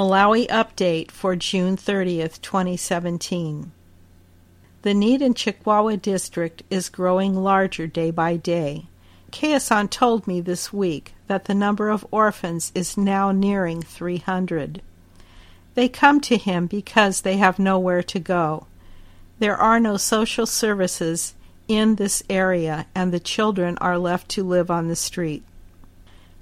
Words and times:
Malawi 0.00 0.46
update 0.46 1.10
for 1.10 1.36
June 1.36 1.76
30th, 1.76 2.40
2017. 2.40 3.70
The 4.80 4.94
need 4.94 5.20
in 5.20 5.34
Chikwawa 5.34 6.00
District 6.00 6.62
is 6.70 6.88
growing 6.88 7.34
larger 7.36 7.86
day 7.86 8.10
by 8.10 8.38
day. 8.38 8.86
Kayasan 9.30 9.90
told 9.90 10.26
me 10.26 10.40
this 10.40 10.72
week 10.72 11.12
that 11.26 11.44
the 11.44 11.54
number 11.54 11.90
of 11.90 12.06
orphans 12.10 12.72
is 12.74 12.96
now 12.96 13.30
nearing 13.30 13.82
300. 13.82 14.80
They 15.74 15.90
come 15.90 16.22
to 16.22 16.38
him 16.38 16.66
because 16.66 17.20
they 17.20 17.36
have 17.36 17.58
nowhere 17.58 18.02
to 18.04 18.18
go. 18.18 18.68
There 19.38 19.58
are 19.58 19.78
no 19.78 19.98
social 19.98 20.46
services 20.46 21.34
in 21.68 21.96
this 21.96 22.22
area, 22.30 22.86
and 22.94 23.12
the 23.12 23.20
children 23.20 23.76
are 23.82 23.98
left 23.98 24.30
to 24.30 24.44
live 24.44 24.70
on 24.70 24.88
the 24.88 24.96
street. 24.96 25.44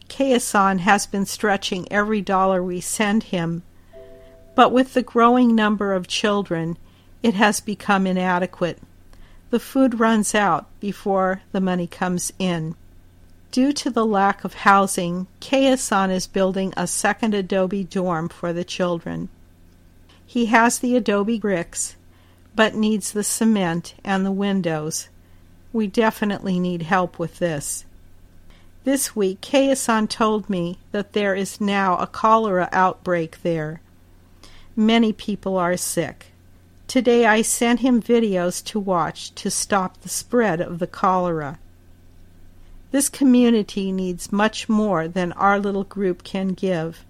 Kayasan 0.08 0.80
has 0.80 1.06
been 1.06 1.26
stretching 1.26 1.86
every 1.90 2.20
dollar 2.20 2.62
we 2.62 2.80
send 2.80 3.24
him, 3.24 3.62
but 4.54 4.72
with 4.72 4.94
the 4.94 5.02
growing 5.02 5.54
number 5.54 5.92
of 5.92 6.08
children, 6.08 6.76
it 7.22 7.34
has 7.34 7.60
become 7.60 8.06
inadequate. 8.06 8.78
The 9.50 9.60
food 9.60 10.00
runs 10.00 10.34
out 10.34 10.66
before 10.80 11.42
the 11.52 11.60
money 11.60 11.86
comes 11.86 12.32
in. 12.38 12.74
Due 13.50 13.72
to 13.72 13.90
the 13.90 14.04
lack 14.04 14.44
of 14.44 14.54
housing, 14.54 15.26
Kayasan 15.40 16.10
is 16.10 16.26
building 16.26 16.74
a 16.76 16.86
second 16.86 17.34
adobe 17.34 17.84
dorm 17.84 18.28
for 18.28 18.52
the 18.52 18.64
children. 18.64 19.28
He 20.26 20.46
has 20.46 20.78
the 20.78 20.96
adobe 20.96 21.38
bricks, 21.38 21.96
but 22.54 22.74
needs 22.74 23.12
the 23.12 23.24
cement 23.24 23.94
and 24.04 24.26
the 24.26 24.32
windows. 24.32 25.08
We 25.72 25.86
definitely 25.86 26.58
need 26.58 26.82
help 26.82 27.18
with 27.18 27.38
this. 27.38 27.86
This 28.88 29.14
week, 29.14 29.42
Kayasan 29.42 30.08
told 30.08 30.48
me 30.48 30.78
that 30.92 31.12
there 31.12 31.34
is 31.34 31.60
now 31.60 31.98
a 31.98 32.06
cholera 32.06 32.70
outbreak 32.72 33.42
there. 33.42 33.82
Many 34.74 35.12
people 35.12 35.58
are 35.58 35.76
sick. 35.76 36.28
Today 36.86 37.26
I 37.26 37.42
sent 37.42 37.80
him 37.80 38.00
videos 38.00 38.64
to 38.64 38.80
watch 38.80 39.34
to 39.34 39.50
stop 39.50 40.00
the 40.00 40.08
spread 40.08 40.62
of 40.62 40.78
the 40.78 40.86
cholera. 40.86 41.58
This 42.90 43.10
community 43.10 43.92
needs 43.92 44.32
much 44.32 44.70
more 44.70 45.06
than 45.06 45.32
our 45.32 45.58
little 45.58 45.84
group 45.84 46.24
can 46.24 46.54
give. 46.54 47.04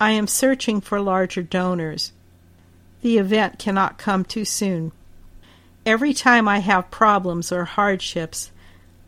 I 0.00 0.12
am 0.12 0.26
searching 0.26 0.80
for 0.80 1.02
larger 1.02 1.42
donors. 1.42 2.12
The 3.02 3.18
event 3.18 3.58
cannot 3.58 3.98
come 3.98 4.24
too 4.24 4.46
soon. 4.46 4.90
Every 5.84 6.14
time 6.14 6.48
I 6.48 6.60
have 6.60 6.90
problems 6.90 7.52
or 7.52 7.66
hardships, 7.66 8.50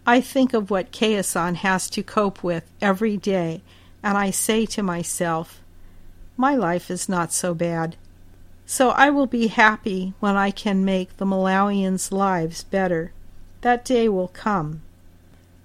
I 0.08 0.20
think 0.20 0.54
of 0.54 0.70
what 0.70 0.92
Kayasan 0.92 1.56
has 1.56 1.90
to 1.90 2.02
cope 2.02 2.44
with 2.44 2.62
every 2.80 3.16
day, 3.16 3.62
and 4.04 4.16
I 4.16 4.30
say 4.30 4.64
to 4.66 4.82
myself, 4.82 5.60
My 6.36 6.54
life 6.54 6.92
is 6.92 7.08
not 7.08 7.32
so 7.32 7.54
bad. 7.54 7.96
So 8.66 8.90
I 8.90 9.10
will 9.10 9.26
be 9.26 9.48
happy 9.48 10.14
when 10.20 10.36
I 10.36 10.52
can 10.52 10.84
make 10.84 11.16
the 11.16 11.24
Malawians' 11.24 12.12
lives 12.12 12.62
better. 12.62 13.12
That 13.62 13.84
day 13.84 14.08
will 14.08 14.28
come. 14.28 14.82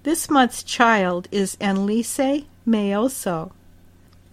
This 0.02 0.28
month's 0.28 0.64
child 0.64 1.28
is 1.30 1.56
Enlise 1.60 2.44
Mayoso. 2.66 3.52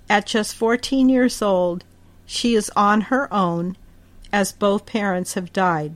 At 0.10 0.26
just 0.26 0.56
14 0.56 1.08
years 1.08 1.40
old, 1.40 1.84
she 2.26 2.56
is 2.56 2.72
on 2.76 3.02
her 3.02 3.32
own, 3.32 3.78
as 4.34 4.52
both 4.52 4.88
parents 4.88 5.36
have 5.36 5.54
died. 5.54 5.96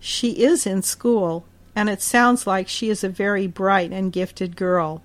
She 0.00 0.42
is 0.42 0.66
in 0.66 0.80
school, 0.80 1.44
and 1.74 1.88
it 1.88 2.02
sounds 2.02 2.46
like 2.46 2.68
she 2.68 2.90
is 2.90 3.02
a 3.02 3.08
very 3.08 3.46
bright 3.46 3.92
and 3.92 4.12
gifted 4.12 4.56
girl. 4.56 5.02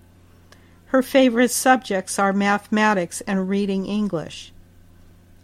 Her 0.88 1.02
favorite 1.02 1.52
subjects 1.52 2.18
are 2.18 2.34
mathematics 2.34 3.22
and 3.22 3.50
reading 3.50 3.86
English. 3.86 4.54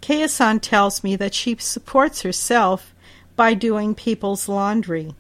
Kayasan 0.02 0.62
tells 0.62 1.04
me 1.04 1.16
that 1.16 1.34
she 1.34 1.56
supports 1.58 2.22
herself 2.22 2.94
by 3.36 3.54
doing 3.54 3.96
people's 3.96 4.50
laundry. 4.50 5.16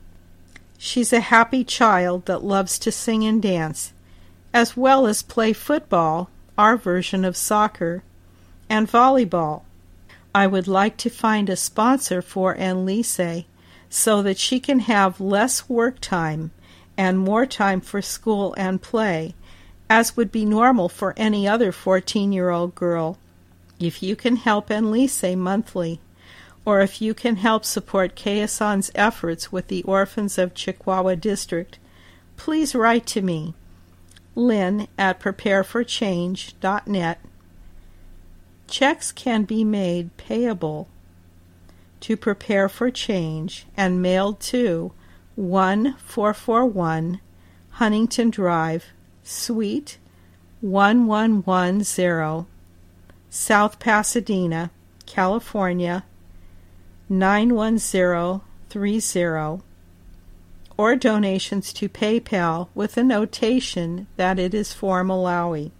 She's 0.78 1.13
a 1.13 1.22
happy 1.22 1.63
child 1.63 2.25
that 2.25 2.44
loves 2.44 2.78
to 2.80 2.92
sing 2.92 3.24
and 3.24 3.42
dance, 3.42 3.94
as 4.53 4.75
well 4.75 5.08
as 5.08 5.24
play 5.24 5.53
football, 5.53 6.30
our 6.58 6.75
version 6.78 7.24
of 7.24 7.38
soccer, 7.38 8.03
and 8.69 8.90
volleyball. 8.90 9.63
I 10.36 10.47
would 10.47 10.68
like 10.68 10.97
to 10.97 11.09
find 11.09 11.50
a 11.50 11.56
sponsor 11.56 12.22
for 12.22 12.56
Enlise 12.56 13.46
so 13.94 14.24
that 14.24 14.40
she 14.40 14.59
can 14.59 14.80
have 14.80 15.22
less 15.22 15.70
work 15.70 16.00
time 16.00 16.50
and 16.98 17.20
more 17.20 17.46
time 17.46 17.80
for 17.80 18.02
school 18.02 18.56
and 18.58 18.81
play, 18.81 19.36
as 19.88 20.18
would 20.18 20.31
be 20.31 20.44
normal 20.44 20.90
for 20.90 21.14
any 21.16 21.48
other 21.48 21.72
14 21.72 22.31
year 22.31 22.50
old 22.50 22.74
girl 22.74 23.20
if 23.80 24.02
you 24.02 24.16
can 24.16 24.38
help 24.38 24.72
Enlise 24.72 25.38
monthly, 25.38 26.00
or 26.66 26.81
if 26.81 27.04
you 27.04 27.14
can 27.14 27.36
help 27.36 27.64
support 27.64 28.16
Kayasan's 28.16 28.90
efforts 28.96 29.52
with 29.52 29.68
the 29.68 29.84
Orphans 29.84 30.40
of 30.40 30.56
Chikwawa 30.56 31.22
District, 31.22 31.78
please 32.36 32.74
write 32.74 33.06
to 33.06 33.22
me, 33.22 33.54
lynn 34.34 34.88
at 34.98 35.20
prepareforchange.net. 35.20 37.20
Checks 38.68 39.12
can 39.12 39.44
be 39.44 39.64
made 39.64 40.18
payable 40.18 40.88
to 42.03 42.16
Prepare 42.18 42.68
for 42.68 42.91
Change 42.91 43.66
and 43.78 44.02
mailed 44.02 44.41
to 44.41 44.91
1441 45.36 47.22
Huntington 47.69 48.30
Drive, 48.30 48.88
Suite 49.24 49.97
1110 50.59 52.46
South 53.30 53.80
Pasadena, 53.80 54.69
California 55.06 56.03
91030, 57.08 59.63
or 60.75 60.97
donations 60.97 61.72
to 61.72 61.88
PayPal 61.88 62.68
with 62.75 62.97
a 62.97 63.03
notation 63.03 64.08
that 64.18 64.38
it 64.38 64.53
is 64.53 64.74
for 64.74 65.06
Malawi. 65.06 65.72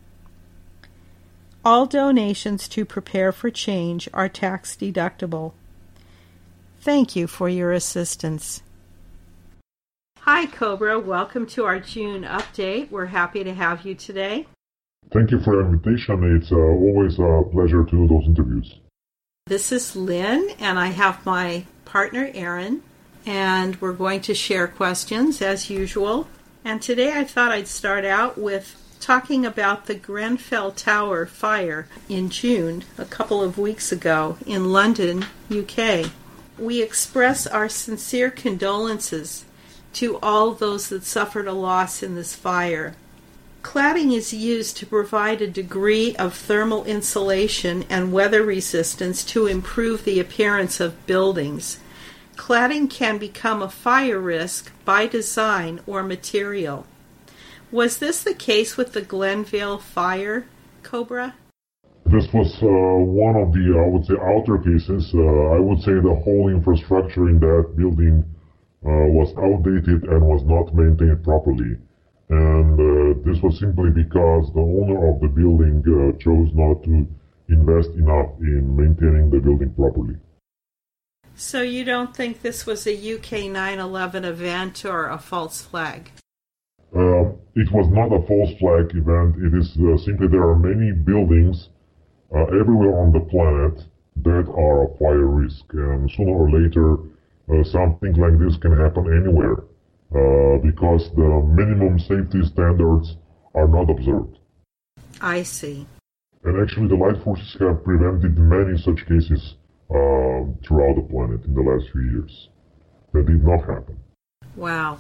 All 1.66 1.86
donations 1.86 2.70
to 2.70 2.86
Prepare 2.86 3.34
for 3.34 3.50
Change 3.50 4.08
are 4.14 4.30
tax 4.30 4.78
deductible. 4.78 5.52
Thank 6.84 7.16
you 7.16 7.28
for 7.28 7.48
your 7.48 7.72
assistance. 7.72 8.62
Hi, 10.20 10.48
Cobra. 10.48 11.00
Welcome 11.00 11.46
to 11.56 11.64
our 11.64 11.80
June 11.80 12.24
update. 12.24 12.92
We're 12.92 13.06
happy 13.06 13.42
to 13.46 13.54
have 13.54 13.86
you 13.86 13.96
today. 13.96 14.48
Thank 15.14 15.32
you 15.32 15.40
for 15.40 15.56
the 15.56 15.70
invitation. 15.70 16.36
It's 16.36 16.52
uh, 16.52 16.58
always 16.58 17.18
a 17.20 17.44
pleasure 17.54 17.86
to 17.86 17.90
do 17.90 18.06
those 18.06 18.26
interviews. 18.26 18.80
This 19.48 19.72
is 19.72 19.96
Lynn, 19.96 20.50
and 20.60 20.78
I 20.78 20.88
have 20.88 21.26
my 21.26 21.64
partner 21.86 22.30
Aaron, 22.34 22.82
and 23.26 23.80
we're 23.80 23.94
going 23.94 24.20
to 24.20 24.36
share 24.36 24.68
questions 24.68 25.42
as 25.42 25.70
usual. 25.70 26.28
And 26.66 26.82
today 26.82 27.18
I 27.18 27.24
thought 27.24 27.54
I'd 27.54 27.70
start 27.70 28.04
out 28.04 28.38
with 28.38 28.76
talking 29.00 29.46
about 29.46 29.86
the 29.86 29.96
Grenfell 29.96 30.74
Tower 30.74 31.28
fire 31.28 31.88
in 32.10 32.30
June, 32.30 32.84
a 32.98 33.06
couple 33.06 33.42
of 33.42 33.58
weeks 33.58 33.94
ago, 33.94 34.38
in 34.46 34.74
London, 34.74 35.28
UK. 35.50 36.12
We 36.58 36.82
express 36.82 37.48
our 37.48 37.68
sincere 37.68 38.30
condolences 38.30 39.46
to 39.94 40.18
all 40.20 40.52
those 40.52 40.90
that 40.90 41.04
suffered 41.04 41.48
a 41.48 41.54
loss 41.54 42.04
in 42.04 42.16
this 42.16 42.36
fire. 42.36 42.96
Cladding 43.64 44.14
is 44.16 44.34
used 44.34 44.76
to 44.78 44.86
provide 44.86 45.42
a 45.42 45.48
degree 45.48 46.16
of 46.18 46.36
thermal 46.36 46.84
insulation 46.84 47.86
and 47.90 48.12
weather 48.12 48.44
resistance 48.44 49.24
to 49.26 49.48
improve 49.48 50.04
the 50.04 50.20
appearance 50.20 50.80
of 50.80 51.06
buildings. 51.08 51.80
Cladding 52.36 52.90
can 52.90 53.18
become 53.18 53.62
a 53.62 53.70
fire 53.70 54.20
risk 54.20 54.72
by 54.84 55.08
design 55.08 55.80
or 55.88 56.04
material. 56.04 56.86
Was 57.72 57.98
this 57.98 58.22
the 58.22 58.34
case 58.34 58.76
with 58.76 58.94
the 58.94 59.02
Glenvale 59.02 59.80
fire, 59.80 60.46
Cobra? 60.84 61.36
This 62.06 62.28
was 62.34 62.52
uh, 62.62 62.68
one 62.68 63.36
of 63.36 63.54
the, 63.54 63.80
I 63.80 63.88
would 63.88 64.06
say, 64.06 64.16
outer 64.20 64.58
cases. 64.58 65.12
Uh, 65.16 65.56
I 65.56 65.60
would 65.60 65.80
say 65.80 65.94
the 65.94 66.20
whole 66.24 66.50
infrastructure 66.50 67.30
in 67.30 67.40
that 67.40 67.76
building 67.76 68.24
uh, 68.86 69.08
was 69.16 69.34
outdated 69.38 70.04
and 70.04 70.22
was 70.22 70.44
not 70.44 70.76
maintained 70.76 71.24
properly 71.24 71.78
and 72.30 72.80
uh, 72.80 73.20
this 73.26 73.42
was 73.42 73.60
simply 73.60 73.90
because 73.90 74.52
the 74.54 74.60
owner 74.60 75.10
of 75.10 75.20
the 75.22 75.28
building 75.28 75.84
uh, 75.86 76.18
chose 76.18 76.50
not 76.54 76.84
to 76.84 77.06
invest 77.50 77.90
enough 77.92 78.32
in 78.40 78.76
maintaining 78.76 79.30
the 79.30 79.40
building 79.40 79.74
properly. 79.74 80.16
So 81.36 81.62
you 81.62 81.84
don't 81.84 82.16
think 82.16 82.42
this 82.42 82.66
was 82.66 82.88
a 82.88 82.94
UK 82.94 83.50
9/11 83.52 84.24
event 84.24 84.86
or 84.86 85.10
a 85.10 85.18
false 85.18 85.62
flag? 85.62 86.12
Uh, 86.96 87.34
it 87.56 87.70
was 87.72 87.88
not 87.90 88.14
a 88.14 88.22
false 88.28 88.54
flag 88.60 88.96
event. 88.96 89.36
It 89.38 89.54
is 89.62 89.76
uh, 89.78 89.98
simply 89.98 90.28
there 90.28 90.48
are 90.48 90.58
many 90.58 90.92
buildings 90.92 91.70
uh, 92.36 92.44
everywhere 92.60 92.98
on 93.00 93.12
the 93.12 93.20
planet 93.20 93.84
that 94.24 94.48
are 94.50 94.86
a 94.86 94.98
fire 94.98 95.28
risk, 95.28 95.66
and 95.74 96.10
sooner 96.12 96.32
or 96.32 96.50
later, 96.50 96.98
uh, 97.50 97.64
something 97.64 98.14
like 98.14 98.38
this 98.40 98.58
can 98.58 98.78
happen 98.78 99.06
anywhere. 99.12 99.64
Uh, 100.14 100.60
because 100.60 101.10
the 101.16 101.28
minimum 101.56 101.98
safety 101.98 102.44
standards 102.46 103.18
are 103.56 103.68
not 103.68 103.90
observed. 103.90 104.38
I 105.20 105.42
see. 105.42 105.88
And 106.44 106.62
actually, 106.62 106.88
the 106.88 106.96
light 106.96 107.24
forces 107.24 107.56
have 107.60 107.84
prevented 107.84 108.38
many 108.38 108.78
such 108.78 109.08
cases 109.08 109.56
uh, 109.90 110.46
throughout 110.64 110.98
the 110.98 111.08
planet 111.10 111.44
in 111.46 111.56
the 111.56 111.62
last 111.62 111.92
few 111.92 112.02
years. 112.02 112.50
That 113.14 113.26
did 113.26 113.44
not 113.44 113.62
happen. 113.62 113.98
Wow. 114.56 115.00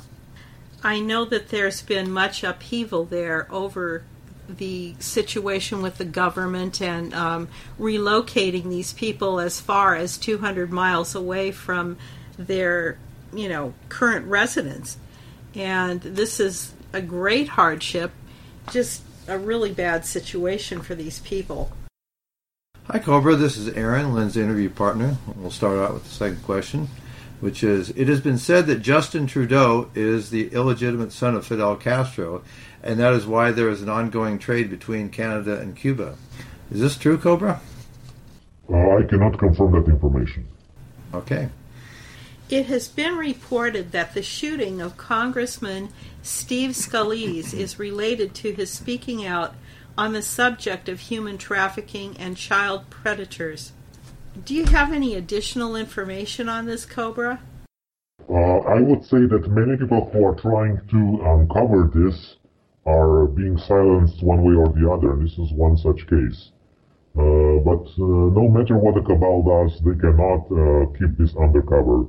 I 0.83 0.99
know 0.99 1.25
that 1.25 1.49
there's 1.49 1.83
been 1.83 2.09
much 2.09 2.43
upheaval 2.43 3.05
there 3.05 3.47
over 3.51 4.05
the 4.49 4.95
situation 4.99 5.81
with 5.81 5.97
the 5.97 6.05
government 6.05 6.81
and 6.81 7.13
um, 7.13 7.47
relocating 7.79 8.69
these 8.69 8.93
people 8.93 9.39
as 9.39 9.59
far 9.59 9.95
as 9.95 10.17
200 10.17 10.71
miles 10.71 11.15
away 11.15 11.51
from 11.51 11.97
their, 12.37 12.97
you 13.33 13.47
know, 13.47 13.73
current 13.89 14.25
residence. 14.27 14.97
And 15.55 16.01
this 16.01 16.39
is 16.39 16.73
a 16.91 17.01
great 17.01 17.49
hardship, 17.49 18.11
just 18.71 19.03
a 19.27 19.37
really 19.37 19.71
bad 19.71 20.05
situation 20.05 20.81
for 20.81 20.95
these 20.95 21.19
people. 21.19 21.71
Hi, 22.87 22.99
Cobra. 22.99 23.35
This 23.35 23.55
is 23.55 23.69
Aaron, 23.69 24.13
Lynn's 24.13 24.35
interview 24.35 24.69
partner. 24.69 25.17
We'll 25.37 25.51
start 25.51 25.79
out 25.79 25.93
with 25.93 26.03
the 26.03 26.09
second 26.09 26.43
question 26.43 26.89
which 27.43 27.61
is 27.61 27.89
It 27.89 28.07
has 28.07 28.21
been 28.21 28.37
said 28.37 28.67
that 28.67 28.81
Justin 28.81 29.27
Trudeau 29.27 29.89
is 29.93 30.29
the 30.29 30.47
illegitimate 30.53 31.11
son 31.11 31.35
of 31.35 31.45
Fidel 31.45 31.75
Castro, 31.75 32.41
and 32.83 32.99
that 32.99 33.13
is 33.13 33.25
why 33.25 33.51
there 33.51 33.69
is 33.69 33.81
an 33.81 33.89
ongoing 33.89 34.37
trade 34.37 34.69
between 34.69 35.09
Canada 35.09 35.59
and 35.59 35.75
Cuba. 35.75 36.15
Is 36.69 36.81
this 36.81 36.97
true, 36.97 37.17
Cobra? 37.17 37.61
Uh, 38.69 38.97
I 38.97 39.03
cannot 39.03 39.39
confirm 39.39 39.71
that 39.73 39.89
information. 39.89 40.47
Okay. 41.13 41.49
It 42.49 42.65
has 42.65 42.87
been 42.87 43.15
reported 43.15 43.91
that 43.93 44.13
the 44.13 44.21
shooting 44.21 44.81
of 44.81 44.97
Congressman 44.97 45.89
Steve 46.21 46.71
Scalise 46.71 47.53
is 47.53 47.79
related 47.79 48.33
to 48.35 48.51
his 48.53 48.69
speaking 48.69 49.25
out 49.25 49.55
on 49.97 50.13
the 50.13 50.21
subject 50.21 50.89
of 50.89 50.99
human 50.99 51.37
trafficking 51.37 52.17
and 52.17 52.35
child 52.35 52.89
predators. 52.89 53.71
Do 54.45 54.55
you 54.55 54.65
have 54.65 54.91
any 54.91 55.15
additional 55.15 55.75
information 55.75 56.49
on 56.49 56.65
this, 56.65 56.85
Cobra? 56.85 57.39
Uh, 58.29 58.33
I 58.33 58.81
would 58.81 59.05
say 59.05 59.25
that 59.25 59.47
many 59.49 59.77
people 59.77 60.09
who 60.11 60.25
are 60.25 60.35
trying 60.35 60.81
to 60.89 61.21
uncover 61.23 61.89
this 61.93 62.35
are 62.85 63.27
being 63.27 63.57
silenced 63.57 64.23
one 64.23 64.43
way 64.43 64.55
or 64.55 64.67
the 64.69 64.89
other. 64.89 65.13
and 65.13 65.23
This 65.25 65.37
is 65.37 65.51
one 65.53 65.77
such 65.77 66.07
case. 66.07 66.51
Uh, 67.15 67.61
but 67.61 67.85
uh, 68.01 68.33
no 68.33 68.49
matter 68.49 68.77
what 68.77 68.95
the 68.95 69.01
cabal 69.01 69.43
does, 69.43 69.79
they 69.85 69.95
cannot 69.99 70.49
uh, 70.49 70.85
keep 70.97 71.15
this 71.17 71.35
undercover. 71.37 72.05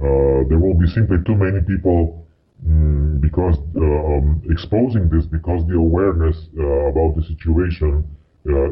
Uh, 0.00 0.46
there 0.48 0.58
will 0.58 0.74
be 0.74 0.86
simply 0.86 1.18
too 1.26 1.34
many 1.34 1.60
people 1.60 2.24
um, 2.66 3.18
because 3.20 3.56
uh, 3.76 3.80
um, 3.82 4.40
exposing 4.50 5.08
this 5.10 5.26
because 5.26 5.66
the 5.68 5.74
awareness 5.74 6.36
about 6.56 7.14
the 7.14 7.22
situation 7.22 8.04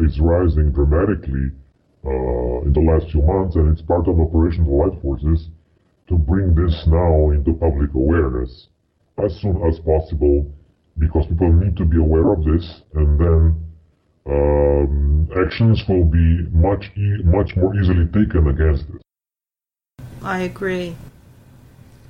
is 0.03 0.19
rising 0.21 0.73
dramatically 0.73 1.51
uh, 2.07 2.63
in 2.63 2.73
the 2.73 2.81
last 2.81 3.11
few 3.11 3.21
months, 3.23 3.57
and 3.57 3.73
it's 3.73 3.83
part 3.83 4.07
of 4.07 4.21
Operation 4.21 4.65
Light 4.65 4.95
Forces 5.03 5.51
to 6.09 6.17
bring 6.17 6.55
this 6.55 6.87
now 6.87 7.31
into 7.31 7.53
public 7.55 7.93
awareness 7.95 8.69
as 9.19 9.35
soon 9.41 9.61
as 9.67 9.79
possible 9.81 10.47
because 10.99 11.27
people 11.27 11.53
need 11.53 11.77
to 11.77 11.85
be 11.85 11.99
aware 11.99 12.33
of 12.33 12.45
this 12.45 12.83
and 12.95 13.21
then 13.21 13.67
um, 14.29 15.29
actions 15.37 15.83
will 15.89 16.05
be 16.05 16.47
much 16.51 16.91
e- 16.97 17.23
much 17.25 17.55
more 17.57 17.75
easily 17.77 18.07
taken 18.07 18.49
against 18.49 18.85
it. 18.89 19.03
I 20.23 20.41
agree. 20.41 20.97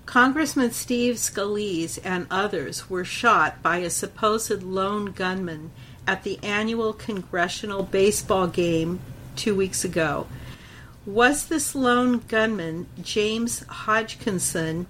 Congressman 0.07 0.71
Steve 0.71 1.17
Scalise 1.17 1.99
and 2.05 2.27
others 2.31 2.89
were 2.89 3.05
shot 3.05 3.61
by 3.63 3.79
a 3.79 3.91
supposed 3.91 4.63
lone 4.63 5.07
gunman 5.07 5.73
at 6.07 6.23
the 6.23 6.39
annual 6.43 6.93
congressional 6.93 7.83
baseball 7.83 8.47
game 8.47 9.01
two 9.35 9.55
weeks 9.55 9.85
ago. 9.85 10.27
Was 11.05 11.47
this 11.49 11.75
lone 11.75 12.23
gunman, 12.29 12.87
James 13.03 13.65
Hodgkinson, 13.69 14.87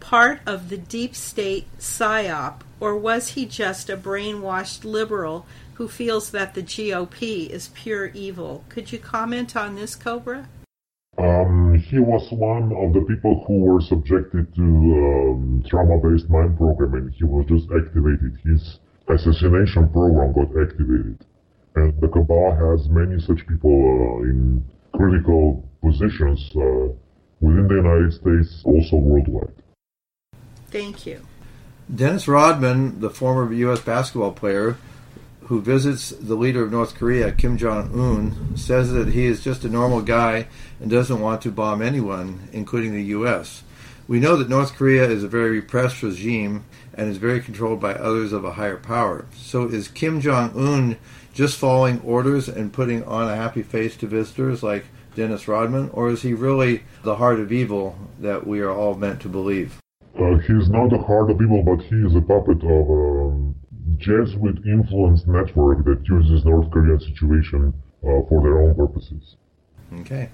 part 0.00 0.40
of 0.46 0.68
the 0.68 0.76
deep 0.76 1.14
state 1.14 1.66
psyop, 1.78 2.60
or 2.82 2.96
was 2.96 3.28
he 3.28 3.46
just 3.46 3.88
a 3.88 3.96
brainwashed 3.96 4.82
liberal 4.82 5.46
who 5.74 5.86
feels 5.86 6.32
that 6.32 6.54
the 6.54 6.62
GOP 6.64 7.48
is 7.48 7.68
pure 7.68 8.06
evil? 8.06 8.64
Could 8.68 8.90
you 8.90 8.98
comment 8.98 9.54
on 9.54 9.76
this, 9.76 9.94
Cobra? 9.94 10.48
Um, 11.16 11.78
he 11.78 12.00
was 12.00 12.26
one 12.32 12.72
of 12.72 12.92
the 12.92 13.02
people 13.02 13.44
who 13.46 13.60
were 13.60 13.80
subjected 13.80 14.52
to 14.56 14.62
um, 14.62 15.62
trauma-based 15.68 16.28
mind 16.28 16.58
programming. 16.58 17.14
He 17.16 17.22
was 17.22 17.46
just 17.46 17.70
activated. 17.70 18.36
His 18.44 18.80
assassination 19.06 19.88
program 19.90 20.32
got 20.32 20.50
activated. 20.60 21.24
And 21.76 22.00
the 22.00 22.08
cabal 22.08 22.50
has 22.50 22.88
many 22.88 23.20
such 23.20 23.46
people 23.46 23.78
uh, 23.78 24.24
in 24.24 24.64
critical 24.92 25.62
positions 25.80 26.50
uh, 26.56 26.90
within 27.40 27.68
the 27.68 27.76
United 27.76 28.12
States, 28.12 28.62
also 28.64 28.96
worldwide. 28.96 29.54
Thank 30.72 31.06
you. 31.06 31.20
Dennis 31.94 32.26
Rodman, 32.26 33.00
the 33.00 33.10
former 33.10 33.52
U.S. 33.52 33.80
basketball 33.80 34.32
player 34.32 34.78
who 35.42 35.60
visits 35.60 36.08
the 36.08 36.36
leader 36.36 36.62
of 36.62 36.72
North 36.72 36.94
Korea, 36.94 37.32
Kim 37.32 37.58
Jong 37.58 37.92
un, 37.92 38.56
says 38.56 38.92
that 38.92 39.08
he 39.08 39.26
is 39.26 39.44
just 39.44 39.64
a 39.64 39.68
normal 39.68 40.00
guy 40.00 40.46
and 40.80 40.90
doesn't 40.90 41.20
want 41.20 41.42
to 41.42 41.50
bomb 41.50 41.82
anyone, 41.82 42.48
including 42.50 42.94
the 42.94 43.04
U.S. 43.04 43.62
We 44.08 44.20
know 44.20 44.36
that 44.36 44.48
North 44.48 44.74
Korea 44.74 45.04
is 45.04 45.22
a 45.22 45.28
very 45.28 45.50
repressed 45.50 46.02
regime 46.02 46.64
and 46.94 47.10
is 47.10 47.18
very 47.18 47.42
controlled 47.42 47.80
by 47.80 47.92
others 47.92 48.32
of 48.32 48.42
a 48.42 48.54
higher 48.54 48.78
power. 48.78 49.26
So 49.34 49.68
is 49.68 49.88
Kim 49.88 50.22
Jong 50.22 50.56
un 50.56 50.96
just 51.34 51.58
following 51.58 52.00
orders 52.00 52.48
and 52.48 52.72
putting 52.72 53.04
on 53.04 53.28
a 53.28 53.36
happy 53.36 53.62
face 53.62 53.96
to 53.98 54.06
visitors 54.06 54.62
like 54.62 54.86
Dennis 55.14 55.46
Rodman, 55.46 55.90
or 55.90 56.08
is 56.08 56.22
he 56.22 56.32
really 56.32 56.84
the 57.02 57.16
heart 57.16 57.38
of 57.38 57.52
evil 57.52 57.98
that 58.18 58.46
we 58.46 58.60
are 58.60 58.72
all 58.72 58.94
meant 58.94 59.20
to 59.20 59.28
believe? 59.28 59.81
Uh, 60.18 60.38
he's 60.38 60.68
not 60.68 60.90
the 60.90 60.98
heart 60.98 61.30
of 61.30 61.40
evil, 61.40 61.62
but 61.62 61.82
he 61.82 61.96
is 61.96 62.14
a 62.14 62.20
puppet 62.20 62.62
of 62.62 62.88
a 62.88 63.26
um, 63.26 63.54
Jesuit 63.96 64.58
influence 64.66 65.26
network 65.26 65.84
that 65.84 66.06
uses 66.08 66.44
North 66.44 66.70
Korean 66.70 67.00
situation 67.00 67.72
uh, 68.02 68.22
for 68.28 68.42
their 68.42 68.60
own 68.60 68.74
purposes. 68.74 69.36
Okay. 70.00 70.30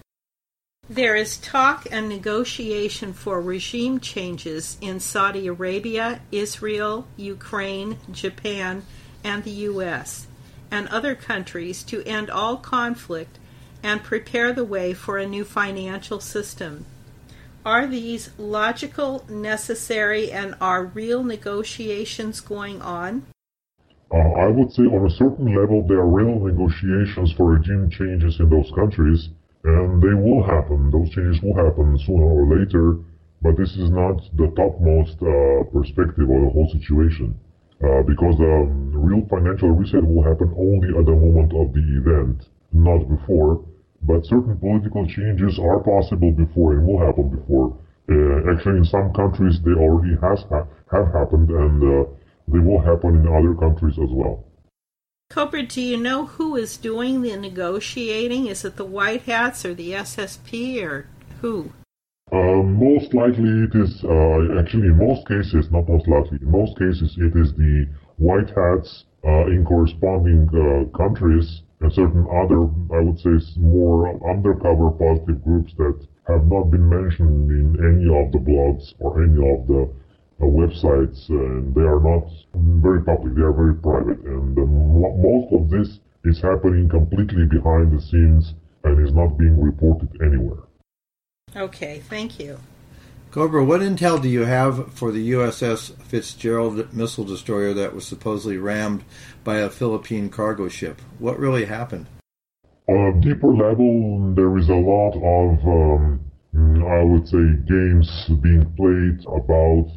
There 0.91 1.17
is 1.17 1.37
talk 1.37 1.87
and 1.91 2.09
negotiation 2.09 3.13
for 3.13 3.41
regime 3.41 4.01
changes 4.01 4.79
in 4.81 5.01
Saudi 5.01 5.47
Arabia, 5.47 6.21
Israel, 6.33 7.07
Ukraine, 7.17 7.99
Japan, 8.11 8.85
and 9.23 9.45
the 9.45 9.51
U.S 9.51 10.29
and 10.71 10.89
other 10.89 11.15
countries 11.15 11.83
to 11.85 12.03
end 12.05 12.31
all 12.31 12.57
conflict 12.57 13.39
and 13.83 14.03
prepare 14.03 14.53
the 14.53 14.65
way 14.65 14.93
for 14.93 15.19
a 15.19 15.27
new 15.27 15.45
financial 15.45 16.21
system. 16.21 16.85
Are 17.65 17.87
these 17.87 18.31
logical, 18.39 19.25
necessary, 19.29 20.33
and 20.33 20.55
are 20.61 20.85
real 20.85 21.23
negotiations 21.23 22.41
going 22.41 22.81
on? 22.81 23.27
Uh, 24.11 24.17
I 24.17 24.47
would 24.47 24.73
say 24.73 24.85
on 24.85 25.07
a 25.07 25.11
certain 25.11 25.55
level 25.55 25.87
there 25.87 25.99
are 25.99 26.09
real 26.09 26.41
negotiations 26.41 27.33
for 27.33 27.53
regime 27.53 27.91
changes 27.91 28.41
in 28.41 28.49
those 28.49 28.71
countries, 28.75 29.29
and 29.65 30.01
they 30.01 30.15
will 30.15 30.43
happen. 30.43 30.91
Those 30.91 31.11
changes 31.11 31.43
will 31.43 31.57
happen 31.57 31.99
sooner 31.99 32.25
or 32.25 32.59
later, 32.59 32.97
but 33.43 33.57
this 33.57 33.77
is 33.77 33.91
not 33.91 34.23
the 34.37 34.49
topmost 34.57 35.21
uh, 35.21 35.65
perspective 35.71 36.31
of 36.31 36.41
the 36.41 36.51
whole 36.51 36.69
situation 36.73 37.39
uh, 37.85 38.03
because 38.03 38.37
the 38.39 38.67
real 38.99 39.27
financial 39.29 39.71
reset 39.71 40.05
will 40.05 40.23
happen 40.23 40.53
only 40.57 40.89
at 40.99 41.05
the 41.05 41.15
moment 41.15 41.53
of 41.53 41.73
the 41.75 41.85
event, 42.01 42.49
not 42.73 43.09
before. 43.09 43.65
But 44.03 44.27
certain 44.27 44.57
political 44.59 45.07
changes 45.07 45.59
are 45.59 45.81
possible 45.81 46.33
before 46.33 46.75
and 46.75 46.87
will 46.87 47.05
happen 47.05 47.29
before. 47.29 47.77
Uh, 48.11 48.53
actually, 48.53 48.79
in 48.79 48.85
some 48.85 49.13
countries, 49.13 49.61
they 49.63 49.73
already 49.73 50.17
has 50.23 50.43
ha- 50.49 50.67
have 50.91 51.13
happened, 51.13 51.51
and 51.51 51.83
uh, 51.83 52.05
they 52.49 52.59
will 52.59 52.81
happen 52.81 53.17
in 53.17 53.29
other 53.29 53.55
countries 53.55 53.99
as 53.99 54.11
well. 54.11 54.45
Cobra, 55.31 55.63
do 55.63 55.83
you 55.83 55.99
know 55.99 56.25
who 56.25 56.57
is 56.57 56.79
doing 56.79 57.21
the 57.21 57.37
negotiating? 57.37 58.47
Is 58.47 58.65
it 58.65 58.77
the 58.77 58.85
White 58.85 59.23
Hats 59.23 59.67
or 59.67 59.75
the 59.75 59.93
SSP 59.93 60.83
or 60.83 61.07
who? 61.43 61.71
Uh, 62.33 62.63
most 62.63 63.15
likely 63.15 63.65
it 63.65 63.75
is, 63.75 64.05
uh, 64.05 64.59
actually 64.59 64.89
in 64.89 64.99
most 64.99 65.27
cases, 65.29 65.71
not 65.71 65.89
most 65.89 66.09
likely, 66.09 66.39
in 66.41 66.51
most 66.51 66.79
cases 66.79 67.17
it 67.19 67.37
is 67.37 67.55
the 67.55 67.87
white 68.17 68.51
hats 68.51 69.05
uh, 69.25 69.47
in 69.47 69.65
corresponding 69.65 70.49
uh, 70.53 70.97
countries 70.97 71.63
and 71.81 71.93
certain 71.93 72.27
other, 72.31 72.67
I 72.97 73.01
would 73.03 73.21
say, 73.21 73.39
more 73.61 74.09
undercover 74.29 74.91
positive 74.91 75.45
groups 75.45 75.73
that 75.79 76.07
have 76.27 76.47
not 76.47 76.71
been 76.71 76.89
mentioned 76.89 77.51
in 77.51 77.77
any 77.79 78.07
of 78.11 78.33
the 78.33 78.39
blogs 78.39 78.95
or 78.99 79.23
any 79.23 79.39
of 79.39 79.67
the 79.67 79.89
uh, 80.41 80.45
websites, 80.45 81.29
and 81.29 81.75
they 81.75 81.83
are 81.83 82.01
not 82.01 82.29
very 82.55 83.03
public, 83.03 83.35
they 83.35 83.43
are 83.43 83.53
very 83.53 83.75
private, 83.75 84.19
and 84.25 84.55
most 84.55 85.53
of 85.53 85.71
this 85.71 86.01
is 86.25 86.41
happening 86.41 86.89
completely 86.89 87.47
behind 87.47 87.97
the 87.97 88.01
scenes 88.01 88.55
and 88.85 89.07
is 89.07 89.15
not 89.15 89.39
being 89.39 89.61
reported 89.61 90.09
anywhere. 90.21 90.63
Okay, 91.57 92.01
thank 92.09 92.39
you. 92.39 92.59
Cobra, 93.31 93.63
what 93.63 93.83
intel 93.83 94.23
do 94.23 94.29
you 94.29 94.47
have 94.47 94.95
for 94.95 95.13
the 95.13 95.33
USS 95.33 95.95
Fitzgerald 96.03 96.95
missile 96.95 97.25
destroyer 97.25 97.75
that 97.75 97.95
was 97.95 98.07
supposedly 98.07 98.57
rammed 98.57 99.05
by 99.45 99.59
a 99.59 99.69
Philippine 99.69 100.31
cargo 100.31 100.69
ship? 100.69 101.03
What 101.19 101.39
really 101.39 101.67
happened? 101.67 102.07
On 102.89 102.97
a 102.97 103.21
deeper 103.21 103.49
level, 103.55 104.33
there 104.35 104.57
is 104.57 104.71
a 104.71 104.75
lot 104.75 105.13
of, 105.13 105.59
um, 105.69 106.21
I 106.89 107.03
would 107.05 107.29
say, 107.29 107.45
games 107.69 108.09
being 108.41 108.65
played 108.79 109.21
about 109.29 109.93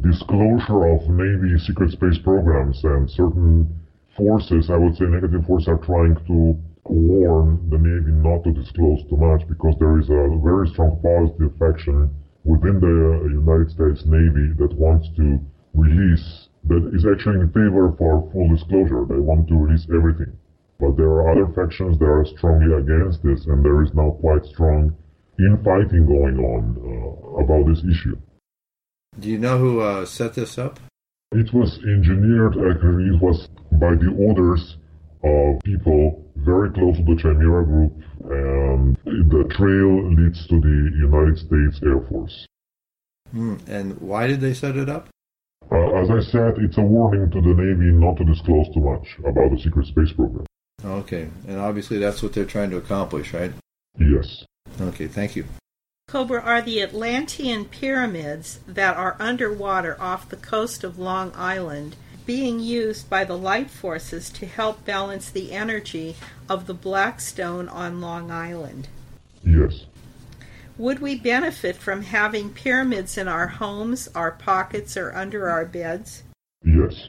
disclosure 0.00 0.88
of 0.88 1.06
Navy 1.10 1.58
secret 1.58 1.92
space 1.92 2.16
programs 2.16 2.82
and 2.82 3.10
certain 3.10 3.68
forces, 4.16 4.70
I 4.70 4.76
would 4.76 4.96
say 4.96 5.04
negative 5.04 5.44
forces, 5.44 5.68
are 5.68 5.84
trying 5.84 6.16
to 6.28 6.58
warn 6.84 7.68
the 7.68 7.76
Navy 7.76 8.12
not 8.12 8.42
to 8.44 8.52
disclose 8.52 9.04
too 9.10 9.18
much 9.18 9.46
because 9.46 9.76
there 9.78 9.98
is 9.98 10.08
a 10.08 10.40
very 10.42 10.66
strong 10.68 10.98
positive 11.02 11.52
faction 11.58 12.10
within 12.44 12.80
the 12.80 13.28
United 13.28 13.70
States 13.70 14.04
Navy 14.06 14.52
that 14.58 14.72
wants 14.74 15.08
to 15.16 15.40
release, 15.74 16.48
that 16.64 16.90
is 16.94 17.06
actually 17.06 17.40
in 17.40 17.48
favor 17.52 17.94
for 17.98 18.28
full 18.32 18.48
disclosure. 18.48 19.04
They 19.04 19.20
want 19.20 19.48
to 19.48 19.56
release 19.56 19.86
everything. 19.92 20.36
But 20.78 20.96
there 20.96 21.08
are 21.08 21.30
other 21.30 21.52
factions 21.52 21.98
that 21.98 22.06
are 22.06 22.24
strongly 22.24 22.72
against 22.72 23.22
this, 23.22 23.46
and 23.46 23.64
there 23.64 23.82
is 23.82 23.92
now 23.94 24.16
quite 24.20 24.44
strong 24.46 24.96
infighting 25.38 26.06
going 26.06 26.38
on 26.38 26.76
uh, 26.80 27.42
about 27.42 27.66
this 27.68 27.84
issue. 27.84 28.16
Do 29.18 29.28
you 29.28 29.38
know 29.38 29.58
who 29.58 29.80
uh, 29.80 30.06
set 30.06 30.34
this 30.34 30.58
up? 30.58 30.80
It 31.32 31.52
was 31.52 31.78
engineered, 31.78 32.56
actually, 32.56 33.14
it 33.14 33.22
was 33.22 33.48
by 33.72 33.94
the 33.94 34.14
orders 34.18 34.76
of 35.22 35.60
people 35.62 36.24
very 36.36 36.70
close 36.70 36.96
to 36.96 37.04
the 37.04 37.16
Chimera 37.20 37.64
group, 37.64 37.92
and 38.24 38.96
the 39.04 39.44
trail 39.50 40.12
leads 40.12 40.46
to 40.48 40.60
the 40.60 40.90
United 40.96 41.38
States 41.38 41.80
Air 41.82 42.00
Force. 42.08 42.46
Hmm. 43.32 43.56
And 43.66 44.00
why 44.00 44.26
did 44.26 44.40
they 44.40 44.54
set 44.54 44.76
it 44.76 44.88
up? 44.88 45.08
Uh, 45.70 45.94
as 45.94 46.10
I 46.10 46.20
said, 46.20 46.58
it's 46.58 46.78
a 46.78 46.82
warning 46.82 47.30
to 47.30 47.40
the 47.40 47.54
Navy 47.54 47.92
not 47.92 48.16
to 48.16 48.24
disclose 48.24 48.66
too 48.74 48.80
much 48.80 49.16
about 49.20 49.50
the 49.50 49.60
secret 49.62 49.86
space 49.86 50.12
program. 50.12 50.46
Okay, 50.84 51.28
and 51.46 51.58
obviously 51.58 51.98
that's 51.98 52.22
what 52.22 52.32
they're 52.32 52.44
trying 52.44 52.70
to 52.70 52.76
accomplish, 52.76 53.32
right? 53.32 53.52
Yes. 53.98 54.44
Okay, 54.80 55.06
thank 55.06 55.36
you. 55.36 55.44
Cobra 56.08 56.40
are 56.40 56.60
the 56.60 56.82
Atlantean 56.82 57.66
pyramids 57.66 58.58
that 58.66 58.96
are 58.96 59.16
underwater 59.20 60.00
off 60.00 60.28
the 60.28 60.36
coast 60.36 60.82
of 60.82 60.98
Long 60.98 61.32
Island 61.36 61.94
being 62.30 62.60
used 62.60 63.10
by 63.10 63.24
the 63.24 63.36
light 63.36 63.68
forces 63.68 64.30
to 64.30 64.46
help 64.46 64.84
balance 64.84 65.28
the 65.28 65.50
energy 65.50 66.14
of 66.48 66.68
the 66.68 66.72
black 66.88 67.20
stone 67.20 67.68
on 67.68 68.00
Long 68.00 68.30
Island. 68.30 68.86
Yes. 69.42 69.86
Would 70.78 71.00
we 71.00 71.18
benefit 71.18 71.74
from 71.74 72.02
having 72.02 72.50
pyramids 72.50 73.18
in 73.18 73.26
our 73.26 73.48
homes, 73.48 74.08
our 74.14 74.30
pockets, 74.30 74.96
or 74.96 75.12
under 75.12 75.50
our 75.50 75.64
beds? 75.64 76.22
Yes. 76.64 77.08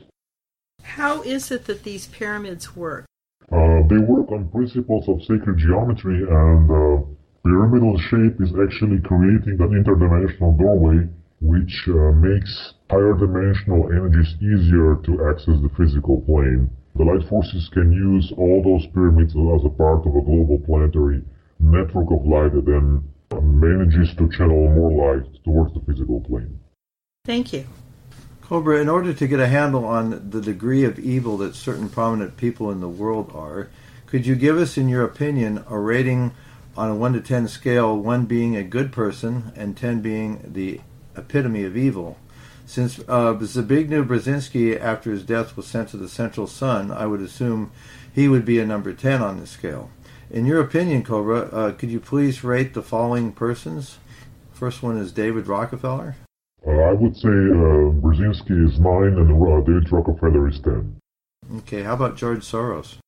How 0.82 1.22
is 1.22 1.52
it 1.52 1.66
that 1.66 1.84
these 1.84 2.08
pyramids 2.08 2.76
work? 2.76 3.06
Uh, 3.52 3.84
they 3.90 4.00
work 4.00 4.32
on 4.32 4.50
principles 4.50 5.08
of 5.08 5.22
sacred 5.22 5.60
geometry, 5.60 6.18
and 6.18 6.68
the 6.68 6.98
uh, 6.98 7.46
pyramidal 7.46 8.00
shape 8.10 8.42
is 8.42 8.50
actually 8.60 9.00
creating 9.02 9.62
an 9.62 9.84
interdimensional 9.84 10.58
doorway 10.58 11.08
which 11.42 11.88
uh, 11.90 12.12
makes 12.14 12.74
higher 12.92 13.14
dimensional 13.14 13.90
energies 13.90 14.36
easier 14.42 14.98
to 15.06 15.30
access 15.30 15.56
the 15.62 15.72
physical 15.78 16.20
plane. 16.22 16.70
The 16.96 17.06
light 17.06 17.26
forces 17.30 17.70
can 17.70 17.94
use 17.94 18.34
all 18.36 18.62
those 18.62 18.86
pyramids 18.88 19.32
as 19.32 19.66
a 19.66 19.70
part 19.70 20.06
of 20.06 20.14
a 20.14 20.22
global 20.22 20.60
planetary 20.60 21.24
network 21.58 22.12
of 22.12 22.26
light 22.26 22.52
that 22.54 22.66
then 22.66 23.02
manages 23.42 24.14
to 24.16 24.30
channel 24.30 24.68
more 24.68 24.92
light 24.92 25.26
towards 25.46 25.74
the 25.74 25.80
physical 25.80 26.20
plane. 26.20 26.60
Thank 27.24 27.54
you. 27.54 27.66
Cobra, 28.42 28.82
in 28.82 28.90
order 28.90 29.14
to 29.14 29.26
get 29.26 29.40
a 29.40 29.48
handle 29.48 29.86
on 29.86 30.30
the 30.30 30.42
degree 30.42 30.84
of 30.84 31.00
evil 31.00 31.38
that 31.38 31.56
certain 31.56 31.88
prominent 31.88 32.36
people 32.36 32.70
in 32.72 32.82
the 32.82 32.90
world 32.90 33.32
are, 33.34 33.70
could 34.06 34.26
you 34.26 34.36
give 34.36 34.58
us, 34.58 34.78
in 34.78 34.90
your 34.90 35.06
opinion, 35.06 35.64
a 35.70 35.80
rating 35.80 36.34
on 36.76 36.90
a 36.90 36.96
1 36.96 37.14
to 37.14 37.22
10 37.22 37.48
scale, 37.48 37.98
1 37.98 38.26
being 38.26 38.58
a 38.58 38.64
good 38.66 38.92
person 38.92 39.54
and 39.56 39.78
10 39.78 40.02
being 40.02 40.42
the 40.46 40.82
epitome 41.16 41.64
of 41.64 41.78
evil. 41.78 42.18
Since 42.72 43.00
uh, 43.00 43.34
Zbigniew 43.34 44.08
Brzezinski, 44.08 44.80
after 44.80 45.12
his 45.12 45.24
death, 45.24 45.58
was 45.58 45.68
sent 45.68 45.90
to 45.90 45.98
the 45.98 46.08
Central 46.08 46.48
Sun, 46.48 46.90
I 46.90 47.06
would 47.06 47.20
assume 47.20 47.74
he 48.16 48.30
would 48.30 48.46
be 48.46 48.60
a 48.60 48.66
number 48.66 48.94
10 48.94 49.22
on 49.22 49.42
this 49.42 49.50
scale. 49.50 49.90
In 50.30 50.46
your 50.46 50.62
opinion, 50.62 51.04
Cobra, 51.04 51.50
uh, 51.52 51.74
could 51.74 51.92
you 51.92 52.00
please 52.00 52.46
rate 52.46 52.74
the 52.74 52.82
following 52.82 53.34
persons? 53.34 53.98
First 54.54 54.82
one 54.82 54.96
is 54.96 55.12
David 55.12 55.48
Rockefeller. 55.48 56.16
Uh, 56.66 56.72
I 56.72 56.94
would 56.94 57.14
say 57.14 57.28
uh, 57.28 57.92
Brzezinski 58.00 58.66
is 58.66 58.80
9 58.80 59.04
and 59.04 59.34
uh, 59.34 59.60
David 59.66 59.92
Rockefeller 59.92 60.48
is 60.48 60.62
10. 60.62 60.96
Okay, 61.58 61.84
how 61.84 61.96
about 61.96 62.16
George 62.16 62.46
Soros? 62.46 63.00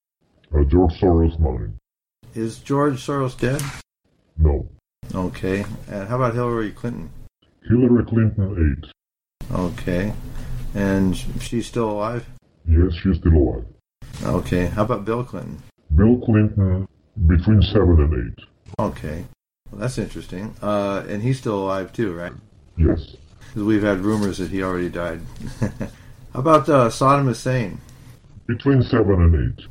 Uh, 0.53 0.65
George 0.65 0.99
Soros 0.99 1.39
9. 1.39 1.79
Is 2.35 2.57
George 2.59 2.95
Soros 2.95 3.39
dead? 3.39 3.61
No. 4.37 4.67
Okay, 5.15 5.63
and 5.89 6.09
how 6.09 6.17
about 6.17 6.33
Hillary 6.33 6.71
Clinton? 6.71 7.09
Hillary 7.65 8.03
Clinton, 8.03 8.83
8. 8.83 8.92
Okay. 9.51 10.13
And 10.75 11.15
she's 11.15 11.67
still 11.67 11.91
alive? 11.91 12.27
Yes, 12.67 12.93
she's 13.01 13.17
still 13.17 13.33
alive. 13.33 13.65
Okay. 14.23 14.67
How 14.67 14.83
about 14.83 15.05
Bill 15.05 15.23
Clinton? 15.23 15.61
Bill 15.95 16.17
Clinton, 16.19 16.87
between 17.27 17.61
7 17.61 18.01
and 18.01 18.35
8. 18.39 18.45
Okay. 18.79 19.25
Well, 19.71 19.81
that's 19.81 19.97
interesting. 19.97 20.55
Uh, 20.61 21.03
and 21.07 21.21
he's 21.21 21.39
still 21.39 21.63
alive 21.63 21.93
too, 21.93 22.13
right? 22.13 22.33
Yes. 22.77 23.15
Because 23.39 23.63
we've 23.63 23.83
had 23.83 23.99
rumors 23.99 24.39
that 24.39 24.49
he 24.49 24.63
already 24.63 24.89
died. 24.89 25.21
How 25.59 26.39
about 26.39 26.67
uh, 26.69 26.89
Saddam 26.89 27.25
Hussein? 27.25 27.79
Between 28.47 28.81
7 28.81 29.21
and 29.21 29.57
8. 29.59 29.65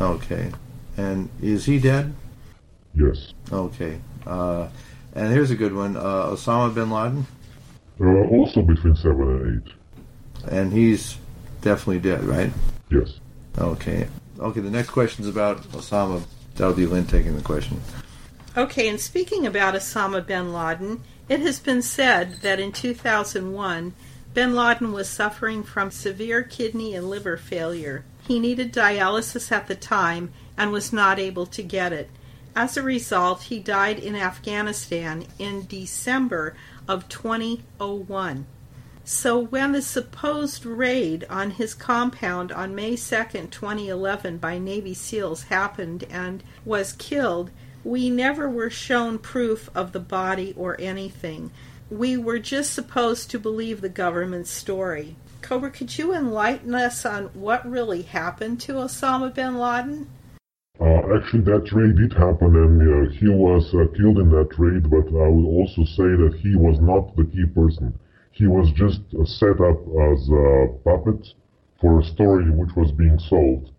Okay. 0.00 0.50
And 0.96 1.28
is 1.40 1.66
he 1.66 1.78
dead? 1.78 2.12
Yes. 2.94 3.32
Okay. 3.52 4.00
Uh, 4.26 4.68
and 5.14 5.32
here's 5.32 5.50
a 5.50 5.56
good 5.56 5.74
one: 5.74 5.96
uh, 5.96 6.26
Osama 6.26 6.74
bin 6.74 6.90
Laden. 6.90 7.26
Uh, 8.00 8.26
also 8.28 8.62
between 8.62 8.96
seven 8.96 9.22
and 9.22 9.66
eight. 9.66 9.72
And 10.50 10.72
he's 10.72 11.18
definitely 11.60 12.00
dead, 12.00 12.24
right? 12.24 12.50
Yes. 12.90 13.20
Okay. 13.58 14.08
Okay. 14.38 14.60
The 14.60 14.70
next 14.70 14.90
question 14.90 15.24
is 15.24 15.28
about 15.28 15.62
Osama. 15.72 16.22
That'll 16.54 16.74
be 16.74 16.86
Lynn 16.86 17.06
taking 17.06 17.36
the 17.36 17.42
question. 17.42 17.80
Okay, 18.56 18.88
and 18.88 19.00
speaking 19.00 19.46
about 19.46 19.74
Osama 19.74 20.26
bin 20.26 20.52
Laden, 20.52 21.02
it 21.28 21.40
has 21.40 21.60
been 21.60 21.82
said 21.82 22.40
that 22.42 22.58
in 22.58 22.72
2001, 22.72 23.94
bin 24.34 24.54
Laden 24.56 24.92
was 24.92 25.08
suffering 25.08 25.62
from 25.62 25.90
severe 25.90 26.42
kidney 26.42 26.94
and 26.94 27.08
liver 27.08 27.36
failure. 27.36 28.04
He 28.26 28.40
needed 28.40 28.72
dialysis 28.72 29.52
at 29.52 29.68
the 29.68 29.76
time 29.76 30.32
and 30.56 30.72
was 30.72 30.92
not 30.92 31.18
able 31.18 31.46
to 31.46 31.62
get 31.62 31.92
it. 31.92 32.10
As 32.56 32.76
a 32.76 32.82
result, 32.82 33.44
he 33.44 33.60
died 33.60 34.00
in 34.00 34.16
Afghanistan 34.16 35.26
in 35.38 35.66
December 35.66 36.56
of 36.90 37.08
2001. 37.08 38.46
So, 39.04 39.38
when 39.38 39.70
the 39.70 39.80
supposed 39.80 40.66
raid 40.66 41.24
on 41.30 41.52
his 41.52 41.72
compound 41.72 42.50
on 42.50 42.74
May 42.74 42.96
2, 42.96 42.96
2011, 42.96 44.38
by 44.38 44.58
Navy 44.58 44.92
SEALs 44.92 45.44
happened 45.44 46.02
and 46.10 46.42
was 46.64 46.92
killed, 46.94 47.52
we 47.84 48.10
never 48.10 48.50
were 48.50 48.70
shown 48.70 49.18
proof 49.18 49.70
of 49.72 49.92
the 49.92 50.00
body 50.00 50.52
or 50.56 50.76
anything. 50.80 51.52
We 51.90 52.16
were 52.16 52.40
just 52.40 52.74
supposed 52.74 53.30
to 53.30 53.38
believe 53.38 53.80
the 53.80 53.88
government's 53.88 54.50
story. 54.50 55.14
Cobra, 55.42 55.70
could 55.70 55.96
you 55.96 56.12
enlighten 56.12 56.74
us 56.74 57.06
on 57.06 57.26
what 57.34 57.70
really 57.70 58.02
happened 58.02 58.60
to 58.62 58.74
Osama 58.74 59.32
bin 59.32 59.56
Laden? 59.58 60.08
Uh, 60.80 61.14
actually, 61.14 61.42
that 61.42 61.68
raid 61.72 61.96
did 61.96 62.12
happen, 62.14 62.56
and 62.56 62.80
uh, 62.80 63.10
he 63.12 63.28
was 63.28 63.68
uh, 63.74 63.84
killed 63.96 64.18
in 64.18 64.30
that 64.30 64.48
raid. 64.56 64.88
But 64.88 65.12
I 65.12 65.28
would 65.28 65.44
also 65.44 65.84
say 65.84 66.08
that 66.16 66.38
he 66.40 66.56
was 66.56 66.80
not 66.80 67.14
the 67.16 67.24
key 67.24 67.44
person. 67.54 67.92
He 68.32 68.46
was 68.46 68.72
just 68.72 69.00
uh, 69.12 69.24
set 69.26 69.60
up 69.60 69.76
as 69.76 70.28
a 70.32 70.68
puppet 70.82 71.34
for 71.80 72.00
a 72.00 72.04
story 72.04 72.48
which 72.48 72.74
was 72.76 72.92
being 72.92 73.18
sold. 73.18 73.72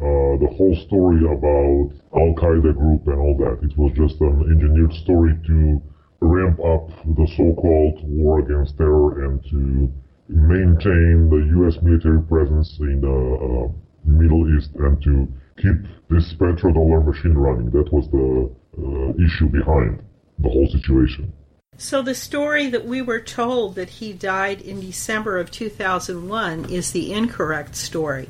Uh, 0.00 0.34
the 0.42 0.50
whole 0.58 0.74
story 0.86 1.22
about 1.22 1.94
Al 2.18 2.34
Qaeda 2.34 2.74
group 2.74 3.06
and 3.06 3.20
all 3.20 3.36
that. 3.38 3.62
It 3.62 3.78
was 3.78 3.92
just 3.94 4.20
an 4.20 4.50
engineered 4.50 4.92
story 4.92 5.38
to 5.46 5.80
ramp 6.18 6.58
up 6.58 6.88
the 7.14 7.28
so-called 7.36 8.02
war 8.02 8.40
against 8.40 8.76
terror 8.76 9.26
and 9.26 9.38
to 9.50 9.92
maintain 10.26 11.30
the 11.30 11.46
U.S. 11.62 11.78
military 11.80 12.22
presence 12.22 12.76
in 12.80 13.00
the 13.02 13.06
uh, 13.06 13.70
Middle 14.04 14.50
East 14.56 14.70
and 14.74 15.00
to 15.04 15.28
keep 15.56 15.76
this 16.10 16.32
petrodollar 16.34 17.04
machine 17.04 17.34
running. 17.34 17.70
That 17.70 17.92
was 17.92 18.08
the 18.10 18.50
uh, 18.78 19.24
issue 19.24 19.48
behind 19.48 20.02
the 20.38 20.48
whole 20.48 20.68
situation. 20.68 21.32
So 21.76 22.02
the 22.02 22.14
story 22.14 22.68
that 22.68 22.84
we 22.84 23.02
were 23.02 23.20
told 23.20 23.74
that 23.74 23.90
he 23.90 24.12
died 24.12 24.60
in 24.60 24.80
December 24.80 25.38
of 25.38 25.50
2001 25.50 26.70
is 26.70 26.92
the 26.92 27.12
incorrect 27.12 27.74
story. 27.74 28.28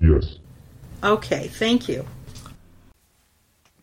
Yes. 0.00 0.36
Okay, 1.04 1.48
thank 1.48 1.88
you. 1.88 2.06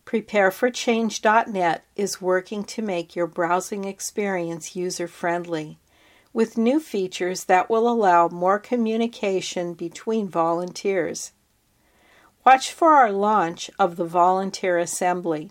PrepareForChange.net 0.04 1.84
is 1.96 2.20
working 2.20 2.64
to 2.64 2.82
make 2.82 3.16
your 3.16 3.26
browsing 3.26 3.84
experience 3.84 4.76
user 4.76 5.08
friendly 5.08 5.78
with 6.32 6.58
new 6.58 6.80
features 6.80 7.44
that 7.44 7.70
will 7.70 7.88
allow 7.88 8.28
more 8.28 8.58
communication 8.58 9.72
between 9.72 10.28
volunteers. 10.28 11.32
Watch 12.44 12.72
for 12.72 12.90
our 12.90 13.10
launch 13.10 13.70
of 13.78 13.96
the 13.96 14.04
Volunteer 14.04 14.76
Assembly. 14.76 15.50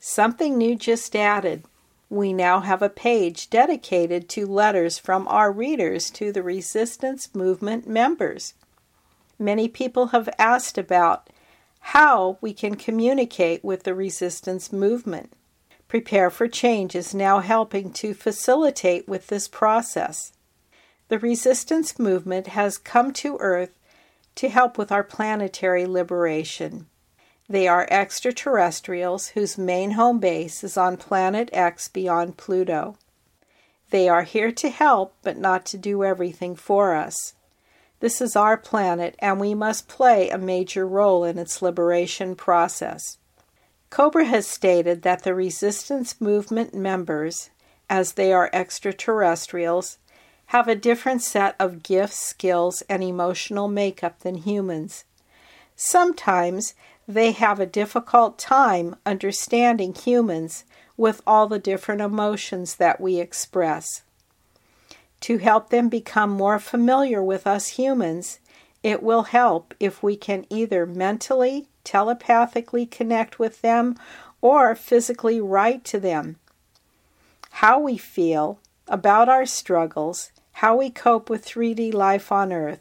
Something 0.00 0.58
new 0.58 0.74
just 0.74 1.14
added. 1.14 1.62
We 2.10 2.32
now 2.32 2.60
have 2.60 2.82
a 2.82 2.88
page 2.88 3.48
dedicated 3.48 4.28
to 4.30 4.44
letters 4.44 4.98
from 4.98 5.28
our 5.28 5.52
readers 5.52 6.10
to 6.10 6.32
the 6.32 6.42
Resistance 6.42 7.32
Movement 7.32 7.86
members. 7.86 8.54
Many 9.38 9.68
people 9.68 10.06
have 10.06 10.28
asked 10.36 10.78
about 10.78 11.30
how 11.78 12.38
we 12.40 12.52
can 12.52 12.74
communicate 12.74 13.62
with 13.62 13.84
the 13.84 13.94
resistance 13.94 14.72
movement. 14.72 15.32
Prepare 15.86 16.28
for 16.28 16.48
Change 16.48 16.96
is 16.96 17.14
now 17.14 17.38
helping 17.38 17.92
to 17.92 18.14
facilitate 18.14 19.06
with 19.06 19.28
this 19.28 19.46
process. 19.46 20.32
The 21.06 21.20
resistance 21.20 22.00
movement 22.00 22.48
has 22.48 22.78
come 22.78 23.12
to 23.12 23.36
Earth 23.38 23.78
to 24.36 24.48
help 24.48 24.76
with 24.76 24.90
our 24.90 25.04
planetary 25.04 25.86
liberation. 25.86 26.86
They 27.48 27.68
are 27.68 27.86
extraterrestrials 27.90 29.28
whose 29.28 29.58
main 29.58 29.92
home 29.92 30.18
base 30.18 30.64
is 30.64 30.76
on 30.76 30.96
Planet 30.96 31.50
X 31.52 31.88
beyond 31.88 32.36
Pluto. 32.36 32.96
They 33.90 34.08
are 34.08 34.22
here 34.22 34.50
to 34.50 34.70
help, 34.70 35.14
but 35.22 35.36
not 35.36 35.66
to 35.66 35.78
do 35.78 36.02
everything 36.02 36.56
for 36.56 36.94
us. 36.94 37.34
This 38.00 38.20
is 38.20 38.34
our 38.34 38.56
planet, 38.56 39.14
and 39.18 39.38
we 39.38 39.54
must 39.54 39.88
play 39.88 40.28
a 40.28 40.38
major 40.38 40.86
role 40.86 41.24
in 41.24 41.38
its 41.38 41.62
liberation 41.62 42.34
process. 42.34 43.18
Cobra 43.90 44.24
has 44.24 44.46
stated 44.46 45.02
that 45.02 45.22
the 45.22 45.34
resistance 45.34 46.20
movement 46.20 46.74
members, 46.74 47.50
as 47.88 48.14
they 48.14 48.32
are 48.32 48.50
extraterrestrials, 48.52 49.98
have 50.54 50.68
a 50.68 50.76
different 50.76 51.20
set 51.20 51.56
of 51.58 51.82
gifts, 51.82 52.16
skills, 52.16 52.80
and 52.88 53.02
emotional 53.02 53.66
makeup 53.66 54.20
than 54.20 54.36
humans. 54.36 55.04
Sometimes 55.74 56.74
they 57.08 57.32
have 57.32 57.58
a 57.58 57.66
difficult 57.66 58.38
time 58.38 58.94
understanding 59.04 59.92
humans 59.92 60.62
with 60.96 61.20
all 61.26 61.48
the 61.48 61.58
different 61.58 62.00
emotions 62.00 62.76
that 62.76 63.00
we 63.00 63.18
express. 63.18 64.04
To 65.22 65.38
help 65.38 65.70
them 65.70 65.88
become 65.88 66.30
more 66.30 66.60
familiar 66.60 67.20
with 67.20 67.48
us 67.48 67.70
humans, 67.70 68.38
it 68.84 69.02
will 69.02 69.24
help 69.24 69.74
if 69.80 70.04
we 70.04 70.14
can 70.14 70.46
either 70.50 70.86
mentally 70.86 71.66
telepathically 71.82 72.86
connect 72.86 73.40
with 73.40 73.60
them, 73.60 73.96
or 74.40 74.76
physically 74.76 75.40
write 75.40 75.82
to 75.86 75.98
them. 75.98 76.36
How 77.50 77.80
we 77.80 77.96
feel 77.96 78.60
about 78.86 79.28
our 79.28 79.46
struggles, 79.46 80.30
how 80.58 80.76
we 80.76 80.88
cope 80.88 81.28
with 81.28 81.44
3D 81.44 81.92
life 81.92 82.30
on 82.30 82.52
Earth. 82.52 82.80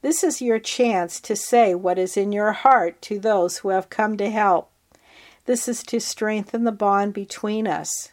This 0.00 0.24
is 0.24 0.40
your 0.40 0.58
chance 0.58 1.20
to 1.20 1.36
say 1.36 1.74
what 1.74 1.98
is 1.98 2.16
in 2.16 2.32
your 2.32 2.52
heart 2.52 3.02
to 3.02 3.18
those 3.18 3.58
who 3.58 3.68
have 3.68 3.90
come 3.90 4.16
to 4.16 4.30
help. 4.30 4.70
This 5.44 5.68
is 5.68 5.82
to 5.84 6.00
strengthen 6.00 6.64
the 6.64 6.72
bond 6.72 7.12
between 7.12 7.66
us. 7.66 8.10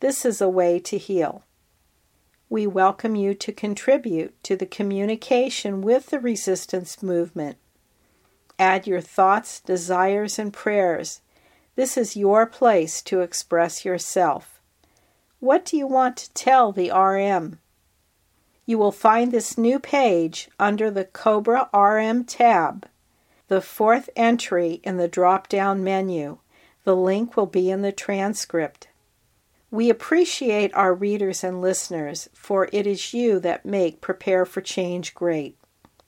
This 0.00 0.24
is 0.24 0.40
a 0.40 0.48
way 0.48 0.78
to 0.78 0.96
heal. 0.96 1.44
We 2.48 2.66
welcome 2.66 3.16
you 3.16 3.34
to 3.34 3.52
contribute 3.52 4.42
to 4.44 4.56
the 4.56 4.66
communication 4.66 5.82
with 5.82 6.06
the 6.06 6.20
resistance 6.20 7.02
movement. 7.02 7.58
Add 8.58 8.86
your 8.86 9.02
thoughts, 9.02 9.60
desires, 9.60 10.38
and 10.38 10.54
prayers. 10.54 11.20
This 11.76 11.98
is 11.98 12.16
your 12.16 12.46
place 12.46 13.02
to 13.02 13.20
express 13.20 13.84
yourself. 13.84 14.60
What 15.38 15.66
do 15.66 15.76
you 15.76 15.86
want 15.86 16.16
to 16.16 16.32
tell 16.32 16.72
the 16.72 16.90
RM? 16.90 17.58
You 18.70 18.78
will 18.78 18.92
find 18.92 19.32
this 19.32 19.58
new 19.58 19.80
page 19.80 20.48
under 20.60 20.92
the 20.92 21.04
Cobra 21.04 21.68
RM 21.74 22.22
tab, 22.22 22.86
the 23.48 23.60
fourth 23.60 24.08
entry 24.14 24.80
in 24.84 24.96
the 24.96 25.08
drop 25.08 25.48
down 25.48 25.82
menu. 25.82 26.38
The 26.84 26.94
link 26.94 27.36
will 27.36 27.46
be 27.46 27.68
in 27.68 27.82
the 27.82 27.90
transcript. 27.90 28.86
We 29.72 29.90
appreciate 29.90 30.72
our 30.72 30.94
readers 30.94 31.42
and 31.42 31.60
listeners, 31.60 32.28
for 32.32 32.68
it 32.72 32.86
is 32.86 33.12
you 33.12 33.40
that 33.40 33.66
make 33.66 34.00
Prepare 34.00 34.46
for 34.46 34.60
Change 34.60 35.16
great. 35.16 35.58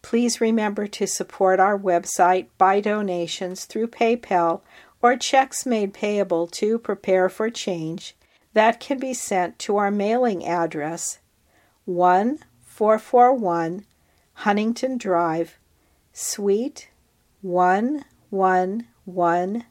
Please 0.00 0.40
remember 0.40 0.86
to 0.86 1.08
support 1.08 1.58
our 1.58 1.76
website 1.76 2.46
by 2.58 2.78
donations 2.78 3.64
through 3.64 3.88
PayPal 3.88 4.60
or 5.02 5.16
checks 5.16 5.66
made 5.66 5.92
payable 5.92 6.46
to 6.46 6.78
Prepare 6.78 7.28
for 7.28 7.50
Change 7.50 8.14
that 8.52 8.78
can 8.78 9.00
be 9.00 9.12
sent 9.12 9.58
to 9.58 9.78
our 9.78 9.90
mailing 9.90 10.46
address 10.46 11.18
1441 12.76 13.84
Huntington 14.34 14.96
Drive, 14.96 15.58
Suite 16.12 16.90
1110, 17.42 19.64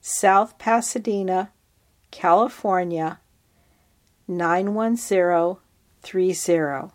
South 0.00 0.58
Pasadena, 0.58 1.52
California 2.10 3.20
91030. 4.26 6.90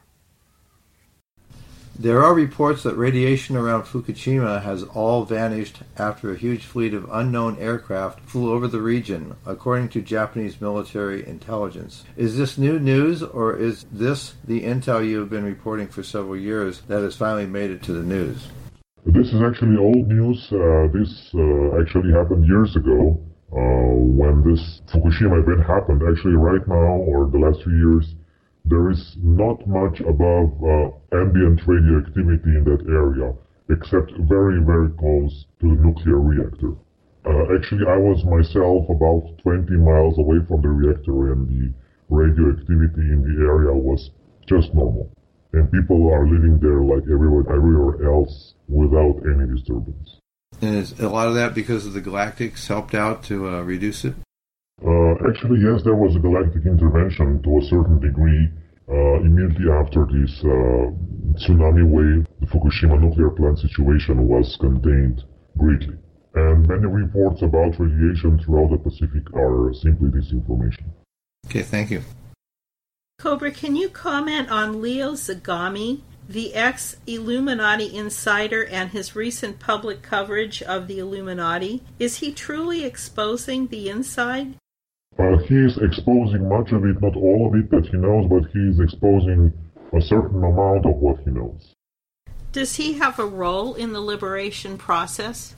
There 1.99 2.23
are 2.23 2.35
reports 2.35 2.83
that 2.83 2.95
radiation 2.95 3.55
around 3.55 3.85
Fukushima 3.85 4.61
has 4.61 4.83
all 4.83 5.25
vanished 5.25 5.77
after 5.97 6.31
a 6.31 6.37
huge 6.37 6.63
fleet 6.63 6.93
of 6.93 7.09
unknown 7.11 7.57
aircraft 7.57 8.19
flew 8.19 8.53
over 8.53 8.67
the 8.67 8.81
region, 8.81 9.35
according 9.47 9.89
to 9.89 10.03
Japanese 10.03 10.61
military 10.61 11.27
intelligence. 11.27 12.03
Is 12.15 12.37
this 12.37 12.55
new 12.55 12.77
news, 12.77 13.23
or 13.23 13.55
is 13.55 13.87
this 13.91 14.35
the 14.45 14.61
intel 14.61 15.03
you 15.03 15.17
have 15.21 15.31
been 15.31 15.43
reporting 15.43 15.87
for 15.87 16.03
several 16.03 16.37
years 16.37 16.81
that 16.81 17.01
has 17.01 17.15
finally 17.15 17.47
made 17.47 17.71
it 17.71 17.81
to 17.83 17.93
the 17.93 18.03
news? 18.03 18.47
This 19.07 19.33
is 19.33 19.41
actually 19.41 19.77
old 19.77 20.07
news. 20.07 20.37
Uh, 20.51 20.89
this 20.93 21.31
uh, 21.33 21.81
actually 21.81 22.13
happened 22.13 22.45
years 22.45 22.75
ago 22.75 23.19
uh, 23.51 23.57
when 23.57 24.43
this 24.43 24.81
Fukushima 24.93 25.41
event 25.41 25.65
happened. 25.65 26.03
Actually, 26.07 26.35
right 26.35 26.61
now, 26.67 27.01
or 27.09 27.25
the 27.25 27.39
last 27.39 27.63
few 27.63 27.73
years, 27.73 28.13
there 28.69 28.91
is 28.91 29.15
not 29.21 29.65
much 29.65 30.01
above 30.01 30.51
uh, 30.63 30.91
ambient 31.15 31.61
radioactivity 31.65 32.51
in 32.51 32.63
that 32.65 32.83
area, 32.89 33.33
except 33.69 34.11
very, 34.27 34.59
very 34.61 34.89
close 34.99 35.45
to 35.61 35.69
the 35.69 35.81
nuclear 35.81 36.19
reactor. 36.19 36.73
Uh, 37.25 37.55
actually, 37.55 37.85
I 37.87 37.97
was 37.97 38.23
myself 38.25 38.89
about 38.89 39.37
20 39.43 39.71
miles 39.77 40.17
away 40.17 40.39
from 40.47 40.61
the 40.61 40.69
reactor 40.69 41.31
and 41.31 41.47
the 41.47 41.73
radioactivity 42.09 43.01
in 43.01 43.23
the 43.23 43.43
area 43.43 43.73
was 43.73 44.11
just 44.47 44.73
normal. 44.73 45.11
And 45.53 45.71
people 45.71 46.11
are 46.11 46.27
living 46.27 46.59
there 46.59 46.81
like 46.83 47.03
everywhere, 47.03 47.43
everywhere 47.49 48.11
else 48.11 48.53
without 48.67 49.23
any 49.25 49.47
disturbance. 49.47 50.19
And 50.61 50.75
is 50.75 50.99
a 50.99 51.09
lot 51.09 51.27
of 51.27 51.35
that 51.35 51.53
because 51.53 51.85
of 51.85 51.93
the 51.93 52.01
galactics 52.01 52.67
helped 52.67 52.93
out 52.93 53.23
to 53.25 53.47
uh, 53.47 53.61
reduce 53.61 54.03
it? 54.03 54.15
Uh, 54.85 55.15
actually, 55.27 55.59
yes, 55.59 55.81
there 55.83 55.95
was 55.95 56.15
a 56.15 56.19
galactic 56.19 56.65
intervention 56.65 57.41
to 57.41 57.57
a 57.57 57.61
certain 57.63 57.99
degree. 57.99 58.47
Uh, 58.89 59.19
immediately 59.19 59.69
after 59.69 60.05
this 60.05 60.31
uh, 60.45 60.93
tsunami 61.35 61.83
wave, 61.83 62.25
the 62.39 62.45
Fukushima 62.45 63.01
nuclear 63.01 63.29
plant 63.31 63.57
situation 63.59 64.27
was 64.27 64.55
contained 64.61 65.23
greatly. 65.57 65.97
And 66.35 66.67
many 66.67 66.85
reports 66.85 67.41
about 67.41 67.79
radiation 67.79 68.39
throughout 68.39 68.69
the 68.69 68.77
Pacific 68.77 69.23
are 69.33 69.73
simply 69.73 70.09
disinformation. 70.09 70.85
Okay, 71.47 71.63
thank 71.63 71.89
you. 71.89 72.01
Cobra, 73.19 73.51
can 73.51 73.75
you 73.75 73.89
comment 73.89 74.49
on 74.51 74.79
Leo 74.79 75.13
Zagami, 75.13 76.01
the 76.29 76.53
ex 76.53 76.97
Illuminati 77.07 77.93
insider, 77.93 78.63
and 78.65 78.91
his 78.91 79.15
recent 79.15 79.59
public 79.59 80.03
coverage 80.03 80.61
of 80.61 80.87
the 80.87 80.99
Illuminati? 80.99 81.81
Is 81.97 82.17
he 82.17 82.31
truly 82.31 82.85
exposing 82.85 83.67
the 83.67 83.89
inside? 83.89 84.55
Uh, 85.19 85.37
he 85.47 85.55
is 85.55 85.77
exposing 85.77 86.47
much 86.47 86.71
of 86.71 86.85
it, 86.85 87.01
not 87.01 87.15
all 87.15 87.47
of 87.47 87.55
it 87.55 87.71
that 87.71 87.87
he 87.87 87.97
knows, 87.97 88.27
but 88.29 88.49
he 88.51 88.59
is 88.69 88.79
exposing 88.79 89.51
a 89.93 90.01
certain 90.01 90.43
amount 90.43 90.85
of 90.85 90.95
what 90.97 91.19
he 91.25 91.31
knows. 91.31 91.73
Does 92.51 92.75
he 92.75 92.93
have 92.93 93.19
a 93.19 93.25
role 93.25 93.73
in 93.73 93.93
the 93.93 94.01
liberation 94.01 94.77
process? 94.77 95.55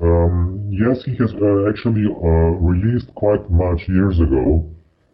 Um, 0.00 0.68
yes, 0.70 1.04
he 1.04 1.16
has 1.16 1.32
uh, 1.34 1.68
actually 1.68 2.06
uh, 2.06 2.54
released 2.58 3.14
quite 3.14 3.50
much 3.50 3.88
years 3.88 4.20
ago 4.20 4.68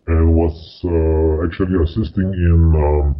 and 0.06 0.34
was 0.34 0.80
uh, 0.84 1.46
actually 1.46 1.82
assisting 1.82 2.32
in 2.32 2.74
um, 2.76 3.16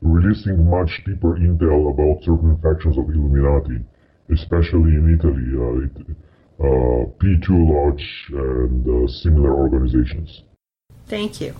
releasing 0.00 0.68
much 0.68 1.02
deeper 1.04 1.36
intel 1.36 1.92
about 1.92 2.24
certain 2.24 2.56
factions 2.62 2.96
of 2.96 3.04
Illuminati, 3.08 3.84
especially 4.32 4.96
in 4.96 5.18
Italy. 5.18 5.48
Uh, 5.52 5.84
it, 5.84 6.16
P2 6.62 7.48
Lodge 7.50 8.26
and 8.30 8.86
uh, 8.86 9.10
similar 9.10 9.54
organizations. 9.54 10.42
Thank 11.06 11.40
you. 11.40 11.54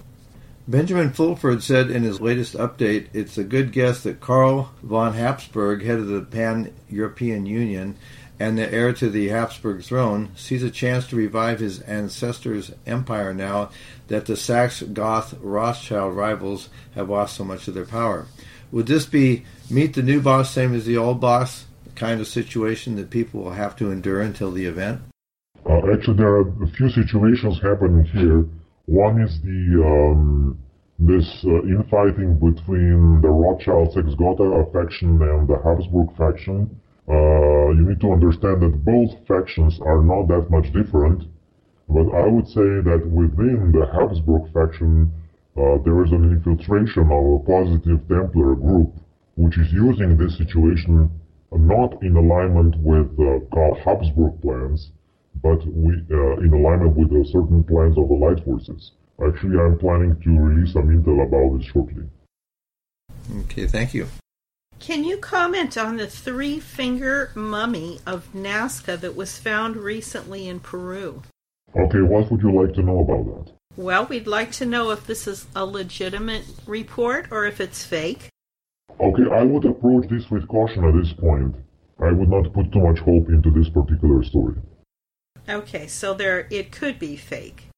Benjamin 0.69 1.11
Fulford 1.11 1.63
said 1.63 1.91
in 1.91 2.05
his 2.05 2.21
latest 2.21 2.55
update, 2.55 3.09
it's 3.13 3.37
a 3.37 3.45
good 3.45 3.73
guess 3.73 4.03
that 4.05 4.21
Karl 4.21 4.73
von 4.83 5.15
Habsburg, 5.15 5.83
head 5.83 5.99
of 5.99 6.07
the 6.07 6.23
Pan 6.23 6.73
European 6.89 7.47
Union, 7.47 7.97
and 8.39 8.57
the 8.57 8.73
heir 8.73 8.93
to 8.93 9.11
the 9.11 9.29
Habsburg 9.29 9.83
throne, 9.83 10.31
sees 10.37 10.63
a 10.63 10.71
chance 10.71 11.07
to 11.09 11.17
revive 11.17 11.59
his 11.59 11.81
ancestors' 11.81 12.73
empire 12.87 13.35
now 13.35 13.71
that 14.07 14.27
the 14.27 14.37
Saxe 14.37 14.83
Gotha 14.83 15.37
Rothschild 15.41 16.17
rivals 16.17 16.69
have 16.95 17.11
lost 17.11 17.37
so 17.37 17.45
much 17.45 17.67
of 17.67 17.75
their 17.75 17.85
power. 17.85 18.27
Would 18.71 18.87
this 18.87 19.07
be 19.07 19.45
meet 19.69 19.95
the 19.95 20.03
new 20.03 20.21
boss 20.21 20.51
same 20.51 20.75
as 20.75 20.87
the 20.87 20.97
old 20.97 21.21
boss, 21.21 21.65
the 21.65 21.72
kind 22.03 22.21
of 22.21 22.27
situation 22.27 22.97
that 22.97 23.11
people 23.11 23.45
will 23.45 23.59
have 23.65 23.77
to 23.77 23.93
endure 23.93 24.21
until 24.21 24.51
the 24.51 24.67
event? 24.67 25.01
Uh, 25.65 25.81
actually, 25.95 26.17
there 26.17 26.35
are 26.39 26.49
a 26.67 26.71
few 26.77 26.89
situations 26.91 27.61
happening 27.63 28.05
here. 28.07 28.45
One 28.87 29.23
is 29.23 29.33
the 29.51 29.63
um, 29.93 30.59
this 30.99 31.29
uh, 31.45 31.63
infighting 31.77 32.31
between 32.49 33.21
the 33.25 33.33
Rothschild 33.43 33.95
Gotha 34.19 34.49
faction 34.75 35.11
and 35.31 35.47
the 35.47 35.59
Habsburg 35.65 36.09
faction. 36.19 36.57
Uh, 37.09 37.69
you 37.77 37.85
need 37.89 38.01
to 38.01 38.11
understand 38.17 38.57
that 38.63 38.75
both 38.85 39.11
factions 39.31 39.79
are 39.91 40.03
not 40.03 40.27
that 40.27 40.51
much 40.51 40.67
different, 40.73 41.23
but 41.89 42.07
I 42.23 42.27
would 42.27 42.49
say 42.49 42.71
that 42.89 43.03
within 43.21 43.71
the 43.71 43.87
Habsburg 43.95 44.45
faction, 44.53 45.13
uh, 45.57 45.79
there 45.85 46.03
is 46.05 46.11
an 46.11 46.25
infiltration 46.35 47.07
of 47.19 47.23
a 47.37 47.39
positive 47.55 48.01
Templar 48.09 48.57
group, 48.57 48.91
which 49.37 49.57
is 49.57 49.71
using 49.73 50.17
this 50.17 50.37
situation 50.37 51.09
not 51.59 52.03
in 52.03 52.17
alignment 52.17 52.77
with 52.79 53.13
uh, 53.19 53.45
Karl 53.53 53.75
Habsburg 53.85 54.41
plans, 54.41 54.91
but 55.43 55.65
we, 55.67 55.95
uh, 56.11 56.37
in 56.39 56.53
alignment 56.53 56.97
with 56.97 57.13
uh, 57.13 57.25
certain 57.31 57.65
plans 57.65 57.99
of 57.99 58.09
the 58.09 58.15
Light 58.15 58.45
Forces. 58.45 58.93
Actually, 59.25 59.59
I'm 59.59 59.79
planning 59.79 60.19
to 60.23 60.39
release 60.39 60.73
some 60.73 60.89
intel 60.89 61.27
about 61.27 61.59
this 61.59 61.67
shortly. 61.67 62.05
Okay, 63.45 63.67
thank 63.67 63.95
you. 63.95 64.09
Can 64.79 65.05
you 65.05 65.17
comment 65.17 65.79
on 65.79 65.97
the 65.97 66.09
three 66.09 66.59
finger 66.59 67.31
mummy 67.37 68.01
of 68.05 68.27
Nazca 68.35 68.99
that 69.01 69.15
was 69.15 69.39
found 69.39 69.77
recently 69.77 70.49
in 70.49 70.59
Peru? 70.59 71.23
Okay, 71.77 72.01
what 72.01 72.31
would 72.31 72.43
you 72.43 72.53
like 72.53 72.75
to 72.75 72.83
know 72.83 72.99
about 73.01 73.47
that? 73.47 73.53
Well, 73.77 74.07
we'd 74.07 74.27
like 74.27 74.51
to 74.53 74.67
know 74.67 74.91
if 74.91 75.07
this 75.07 75.27
is 75.27 75.47
a 75.55 75.65
legitimate 75.65 76.45
report 76.67 77.29
or 77.31 77.47
if 77.47 77.61
it's 77.61 77.85
fake. 77.85 78.32
Okay, 79.01 79.25
I 79.31 79.43
would 79.43 79.65
approach 79.65 80.09
this 80.09 80.31
with 80.31 80.47
caution 80.49 80.85
at 80.85 80.95
this 80.95 81.13
point. 81.13 81.57
I 82.01 82.13
would 82.13 82.29
not 82.29 82.53
put 82.53 82.73
too 82.73 82.81
much 82.81 82.99
hope 83.01 83.29
into 83.29 83.51
this 83.51 83.69
particular 83.69 84.23
story. 84.23 84.57
Okay, 85.49 85.87
so 85.87 86.15
there 86.15 86.47
it 86.51 86.73
could 86.73 86.99
be 86.99 87.17
fake. 87.17 87.69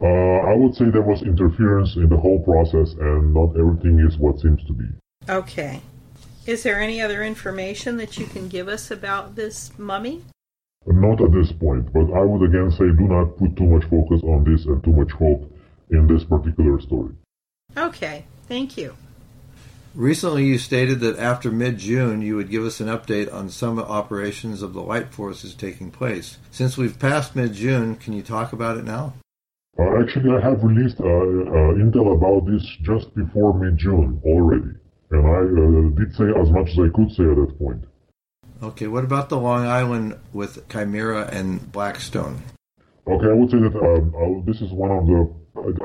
Uh, 0.00 0.06
I 0.06 0.54
would 0.54 0.74
say 0.74 0.90
there 0.90 1.02
was 1.02 1.22
interference 1.22 1.96
in 1.96 2.08
the 2.08 2.16
whole 2.16 2.40
process 2.40 2.92
and 2.94 3.32
not 3.32 3.56
everything 3.58 3.98
is 4.00 4.18
what 4.18 4.40
seems 4.40 4.62
to 4.64 4.72
be. 4.72 4.84
Okay. 5.28 5.80
Is 6.46 6.62
there 6.62 6.80
any 6.80 7.00
other 7.00 7.24
information 7.24 7.96
that 7.96 8.18
you 8.18 8.26
can 8.26 8.48
give 8.48 8.68
us 8.68 8.90
about 8.90 9.34
this 9.34 9.72
mummy? 9.78 10.22
Not 10.86 11.20
at 11.20 11.32
this 11.32 11.50
point, 11.50 11.92
but 11.92 12.12
I 12.12 12.20
would 12.20 12.48
again 12.48 12.70
say 12.70 12.86
do 12.96 13.08
not 13.08 13.36
put 13.36 13.56
too 13.56 13.66
much 13.66 13.84
focus 13.84 14.22
on 14.22 14.44
this 14.44 14.66
and 14.66 14.82
too 14.84 14.92
much 14.92 15.10
hope 15.12 15.50
in 15.90 16.06
this 16.06 16.24
particular 16.24 16.80
story. 16.80 17.14
Okay, 17.76 18.24
thank 18.46 18.76
you. 18.76 18.96
Recently, 19.96 20.44
you 20.44 20.58
stated 20.58 21.00
that 21.00 21.18
after 21.18 21.50
mid 21.50 21.78
June, 21.78 22.20
you 22.20 22.36
would 22.36 22.50
give 22.50 22.66
us 22.66 22.80
an 22.80 22.86
update 22.86 23.32
on 23.32 23.48
some 23.48 23.78
operations 23.78 24.60
of 24.60 24.74
the 24.74 24.82
Light 24.82 25.08
Forces 25.08 25.54
taking 25.54 25.90
place. 25.90 26.36
Since 26.50 26.76
we've 26.76 26.98
passed 26.98 27.34
mid 27.34 27.54
June, 27.54 27.96
can 27.96 28.12
you 28.12 28.22
talk 28.22 28.52
about 28.52 28.76
it 28.76 28.84
now? 28.84 29.14
Uh, 29.78 30.02
actually, 30.02 30.36
I 30.36 30.40
have 30.42 30.62
released 30.62 31.00
uh, 31.00 31.04
uh, 31.04 31.72
intel 31.80 32.14
about 32.14 32.46
this 32.46 32.62
just 32.82 33.14
before 33.14 33.58
mid 33.58 33.78
June 33.78 34.20
already, 34.22 34.76
and 35.12 35.26
I 35.26 35.40
uh, 35.40 35.98
did 35.98 36.14
say 36.14 36.24
as 36.42 36.50
much 36.50 36.68
as 36.72 36.78
I 36.78 36.94
could 36.94 37.10
say 37.12 37.24
at 37.24 37.36
that 37.36 37.56
point. 37.58 37.82
Okay, 38.62 38.88
what 38.88 39.04
about 39.04 39.30
the 39.30 39.38
Long 39.38 39.64
Island 39.64 40.18
with 40.34 40.68
Chimera 40.68 41.26
and 41.32 41.72
Blackstone? 41.72 42.42
Okay, 43.06 43.30
I 43.30 43.32
would 43.32 43.50
say 43.50 43.60
that 43.60 43.74
um, 43.74 44.44
this 44.46 44.60
is 44.60 44.70
one 44.72 44.90
of 44.90 45.06
the. 45.06 45.32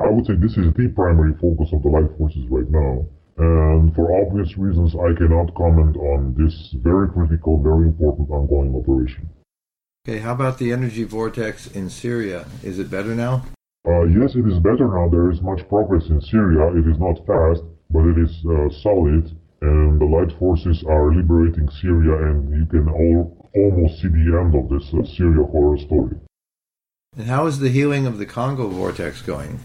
I 0.04 0.10
would 0.10 0.26
say 0.26 0.34
this 0.36 0.58
is 0.58 0.74
the 0.74 0.92
primary 0.94 1.34
focus 1.40 1.70
of 1.72 1.82
the 1.82 1.88
Light 1.88 2.12
Forces 2.18 2.46
right 2.50 2.70
now. 2.70 3.08
And 3.42 3.96
for 3.96 4.22
obvious 4.22 4.56
reasons, 4.56 4.94
I 4.94 5.18
cannot 5.18 5.56
comment 5.56 5.98
on 5.98 6.36
this 6.38 6.76
very 6.84 7.10
critical, 7.10 7.58
very 7.62 7.88
important 7.88 8.30
ongoing 8.30 8.76
operation. 8.76 9.30
Okay, 10.08 10.20
how 10.20 10.34
about 10.34 10.60
the 10.60 10.72
energy 10.72 11.04
vortex 11.04 11.66
in 11.66 11.90
Syria? 11.90 12.46
Is 12.64 12.78
it 12.78 12.92
better 12.92 13.16
now? 13.16 13.44
Uh, 13.88 14.04
yes, 14.04 14.36
it 14.36 14.46
is 14.48 14.60
better 14.60 14.88
now. 14.88 15.10
There 15.10 15.32
is 15.32 15.42
much 15.42 15.68
progress 15.70 16.08
in 16.10 16.22
Syria. 16.22 16.70
It 16.78 16.88
is 16.88 17.00
not 17.00 17.26
fast, 17.26 17.64
but 17.90 18.06
it 18.06 18.20
is 18.20 18.46
uh, 18.46 18.70
solid. 18.84 19.36
And 19.62 20.00
the 20.00 20.06
light 20.06 20.38
forces 20.38 20.84
are 20.88 21.14
liberating 21.14 21.68
Syria, 21.82 22.30
and 22.30 22.56
you 22.56 22.66
can 22.68 22.90
all, 22.90 23.50
almost 23.56 24.02
see 24.02 24.08
the 24.08 24.38
end 24.40 24.54
of 24.54 24.70
this 24.70 24.94
uh, 24.94 25.04
Syria 25.16 25.46
horror 25.46 25.78
story. 25.80 26.16
And 27.18 27.26
how 27.26 27.48
is 27.48 27.58
the 27.58 27.70
healing 27.70 28.06
of 28.06 28.20
the 28.20 28.26
Congo 28.28 28.68
vortex 28.68 29.24
going? 29.24 29.60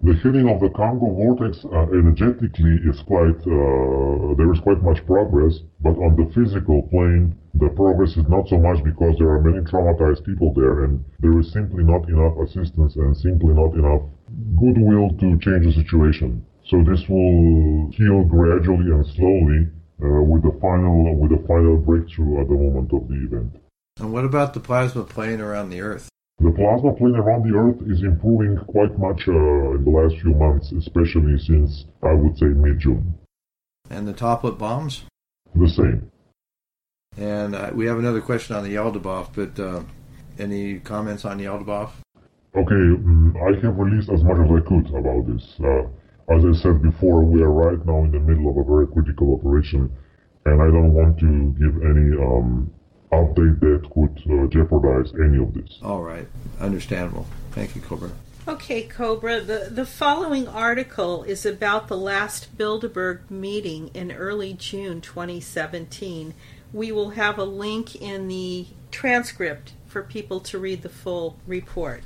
The 0.00 0.14
healing 0.22 0.48
of 0.48 0.60
the 0.60 0.70
Congo 0.70 1.10
vortex 1.10 1.64
uh, 1.64 1.90
energetically 1.90 2.78
is 2.86 3.02
quite, 3.02 3.42
uh, 3.42 4.34
there 4.38 4.52
is 4.54 4.60
quite 4.60 4.80
much 4.80 5.04
progress, 5.06 5.58
but 5.80 5.98
on 5.98 6.14
the 6.14 6.30
physical 6.32 6.82
plane, 6.86 7.34
the 7.54 7.68
progress 7.70 8.16
is 8.16 8.28
not 8.28 8.46
so 8.48 8.58
much 8.58 8.78
because 8.84 9.18
there 9.18 9.30
are 9.30 9.42
many 9.42 9.58
traumatized 9.66 10.24
people 10.24 10.54
there 10.54 10.84
and 10.84 11.04
there 11.18 11.36
is 11.40 11.52
simply 11.52 11.82
not 11.82 12.08
enough 12.08 12.38
assistance 12.38 12.94
and 12.94 13.16
simply 13.16 13.52
not 13.54 13.74
enough 13.74 14.02
goodwill 14.54 15.10
to 15.18 15.36
change 15.42 15.66
the 15.66 15.74
situation. 15.74 16.46
So 16.70 16.84
this 16.84 17.02
will 17.08 17.90
heal 17.90 18.22
gradually 18.22 18.92
and 18.94 19.04
slowly 19.18 19.66
uh, 19.98 20.22
with 20.22 20.42
the 20.46 20.54
final 20.60 21.16
with 21.18 21.30
the 21.30 21.42
final 21.48 21.76
breakthrough 21.76 22.40
at 22.40 22.46
the 22.46 22.54
moment 22.54 22.92
of 22.92 23.08
the 23.08 23.18
event. 23.26 23.56
And 23.98 24.12
what 24.12 24.24
about 24.24 24.54
the 24.54 24.60
plasma 24.60 25.02
plane 25.02 25.40
around 25.40 25.70
the 25.70 25.80
Earth? 25.80 26.08
The 26.40 26.52
plasma 26.52 26.92
plane 26.92 27.16
around 27.16 27.50
the 27.50 27.56
Earth 27.58 27.82
is 27.90 28.02
improving 28.02 28.58
quite 28.66 28.96
much 28.96 29.26
uh, 29.26 29.74
in 29.74 29.84
the 29.84 29.90
last 29.90 30.20
few 30.22 30.34
months, 30.34 30.70
especially 30.70 31.36
since, 31.38 31.84
I 32.02 32.12
would 32.12 32.38
say, 32.38 32.46
mid-June. 32.46 33.14
And 33.90 34.06
the 34.06 34.12
toplet 34.12 34.56
bombs? 34.56 35.04
The 35.54 35.68
same. 35.68 36.12
And 37.16 37.56
uh, 37.56 37.70
we 37.74 37.86
have 37.86 37.98
another 37.98 38.20
question 38.20 38.54
on 38.54 38.62
the 38.62 38.76
Yaldabaoth, 38.76 39.30
but 39.34 39.60
uh, 39.60 39.82
any 40.38 40.78
comments 40.78 41.24
on 41.24 41.40
Yaldabaoth? 41.40 41.90
Okay, 42.54 42.74
um, 42.74 43.36
I 43.36 43.58
have 43.66 43.76
released 43.76 44.08
as 44.08 44.22
much 44.22 44.38
as 44.38 44.50
I 44.50 44.60
could 44.68 44.94
about 44.94 45.26
this. 45.26 45.44
Uh, 45.58 45.88
as 46.32 46.44
I 46.44 46.52
said 46.62 46.82
before, 46.82 47.24
we 47.24 47.42
are 47.42 47.50
right 47.50 47.84
now 47.84 48.04
in 48.04 48.12
the 48.12 48.20
middle 48.20 48.48
of 48.48 48.58
a 48.58 48.64
very 48.64 48.86
critical 48.86 49.34
operation, 49.34 49.90
and 50.44 50.62
I 50.62 50.66
don't 50.66 50.94
want 50.94 51.18
to 51.18 51.54
give 51.58 51.82
any 51.82 52.14
um, 52.16 52.70
update 53.12 53.60
that 53.60 53.88
could 53.92 54.32
uh, 54.32 54.46
jeopardize 54.48 55.12
any 55.14 55.42
of 55.42 55.54
this. 55.54 55.78
All 55.82 56.02
right, 56.02 56.26
understandable. 56.60 57.26
Thank 57.52 57.74
you, 57.74 57.82
Cobra. 57.82 58.10
Okay, 58.46 58.82
Cobra, 58.82 59.40
the, 59.40 59.68
the 59.70 59.84
following 59.84 60.48
article 60.48 61.22
is 61.22 61.44
about 61.44 61.88
the 61.88 61.98
last 61.98 62.56
Bilderberg 62.56 63.30
meeting 63.30 63.90
in 63.92 64.10
early 64.10 64.54
June 64.54 65.02
2017. 65.02 66.32
We 66.72 66.90
will 66.90 67.10
have 67.10 67.38
a 67.38 67.44
link 67.44 67.94
in 67.96 68.28
the 68.28 68.66
transcript 68.90 69.72
for 69.86 70.02
people 70.02 70.40
to 70.40 70.58
read 70.58 70.82
the 70.82 70.88
full 70.88 71.38
report. 71.46 72.02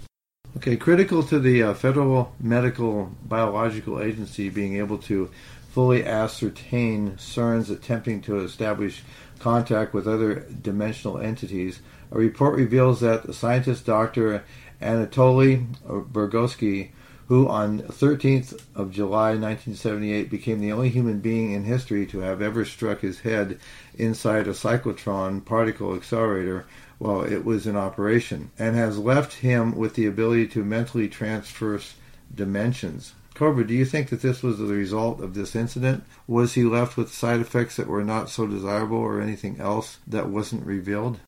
Okay, 0.57 0.77
critical 0.77 1.23
to 1.25 1.39
the 1.39 1.63
uh, 1.63 1.75
Federal 1.75 2.35
Medical 2.41 3.13
Biological 3.25 4.03
Agency 4.03 4.49
being 4.49 4.77
able 4.77 4.99
to 4.99 5.31
fully 5.71 6.05
ascertain 6.05 7.13
CERN's 7.13 7.71
attempting 7.71 8.21
to 8.23 8.41
establish 8.41 9.03
contact 9.43 9.93
with 9.93 10.07
other 10.07 10.47
dimensional 10.63 11.19
entities, 11.19 11.81
a 12.13 12.17
report 12.17 12.55
reveals 12.55 13.01
that 13.01 13.25
the 13.25 13.35
scientist 13.35 13.85
Dr. 13.85 14.45
Anatoly 14.81 15.67
Bugorski, 15.85 16.91
who 17.27 17.49
on 17.49 17.81
13th 17.81 18.53
of 18.75 18.93
July 18.93 19.31
1978 19.31 20.31
became 20.31 20.61
the 20.61 20.73
only 20.73 20.91
human 20.91 21.19
being 21.19 21.53
in 21.53 21.65
history 21.65 22.07
to 22.07 22.21
have 22.21 22.41
ever 22.41 22.65
struck 22.65 23.01
his 23.01 23.21
head 23.21 23.59
inside 23.99 24.47
a 24.47 24.53
cyclotron 24.53 25.45
particle 25.45 25.95
accelerator 25.95 26.65
while 26.99 27.23
it 27.23 27.45
was 27.45 27.67
in 27.67 27.77
operation, 27.77 28.51
and 28.59 28.77
has 28.77 28.99
left 28.99 29.35
him 29.35 29.75
with 29.75 29.95
the 29.95 30.07
ability 30.07 30.47
to 30.47 30.65
mentally 30.65 31.09
transverse 31.09 31.95
dimensions. 32.33 33.13
Cobra, 33.43 33.67
do 33.67 33.75
you 33.75 33.85
think 33.85 34.11
that 34.11 34.23
this 34.23 34.41
was 34.41 34.59
the 34.59 34.67
result 34.67 35.21
of 35.21 35.35
this 35.35 35.57
incident? 35.57 36.05
Was 36.29 36.55
he 36.55 36.63
left 36.63 36.97
with 36.97 37.13
side 37.13 37.41
effects 37.41 37.75
that 37.75 37.89
were 37.89 38.05
not 38.05 38.31
so 38.31 38.47
desirable 38.47 38.99
or 38.99 39.21
anything 39.21 39.59
else 39.59 39.99
that 40.07 40.29
wasn't 40.29 40.65
revealed? 40.65 41.19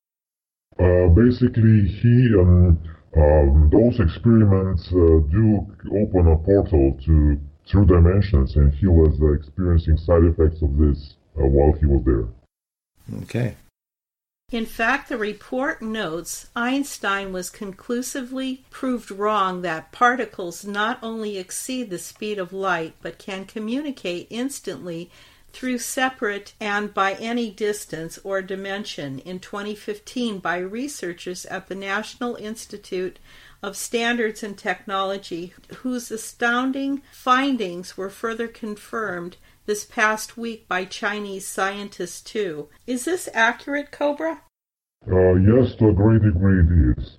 Uh, 0.79 1.09
basically, 1.09 1.89
he 1.89 2.33
um, 2.39 2.79
um, 3.17 3.69
those 3.73 3.99
experiments 3.99 4.87
uh, 4.93 5.27
do 5.29 5.67
open 5.91 6.29
a 6.29 6.37
portal 6.37 6.97
to 7.05 7.41
through 7.67 7.87
dimensions, 7.87 8.55
and 8.55 8.73
he 8.75 8.87
was 8.87 9.21
uh, 9.21 9.33
experiencing 9.33 9.97
side 9.97 10.23
effects 10.23 10.63
of 10.63 10.79
this 10.79 11.17
uh, 11.37 11.45
while 11.45 11.73
he 11.81 11.87
was 11.87 12.05
there. 12.05 12.29
Okay. 13.23 13.57
In 14.55 14.67
fact, 14.67 15.09
the 15.09 15.19
report 15.19 15.83
notes 15.83 16.47
Einstein 16.55 17.33
was 17.33 17.51
conclusively 17.51 18.65
proved 18.71 19.11
wrong 19.11 19.63
that 19.63 19.91
particles 19.91 20.65
not 20.65 21.01
only 21.03 21.39
exceed 21.39 21.91
the 21.91 21.99
speed 21.99 22.39
of 22.39 22.53
light 22.53 22.95
but 23.03 23.19
can 23.19 23.47
communicate 23.47 24.29
instantly 24.31 25.11
through 25.53 25.79
separate 25.79 26.55
and 26.61 26.95
by 26.95 27.15
any 27.15 27.51
distance 27.51 28.17
or 28.23 28.43
dimension. 28.43 29.19
In 29.19 29.41
2015 29.41 30.39
by 30.39 30.59
researchers 30.59 31.45
at 31.47 31.67
the 31.67 31.75
National 31.75 32.37
Institute 32.37 33.19
of 33.61 33.77
Standards 33.77 34.45
and 34.45 34.57
Technology, 34.57 35.53
whose 35.79 36.13
astounding 36.13 37.03
findings 37.11 37.97
were 37.97 38.09
further 38.09 38.47
confirmed 38.47 39.37
this 39.67 39.85
past 39.85 40.37
week 40.37 40.69
by 40.69 40.85
Chinese 40.85 41.47
scientists, 41.47 42.21
too. 42.21 42.69
Is 42.87 43.05
this 43.05 43.29
accurate, 43.33 43.91
Cobra? 43.91 44.43
Uh, 45.07 45.35
yes, 45.35 45.75
to 45.77 45.89
a 45.89 45.93
great 45.93 46.23
degree 46.23 46.61
it 46.61 46.99
is. 46.99 47.19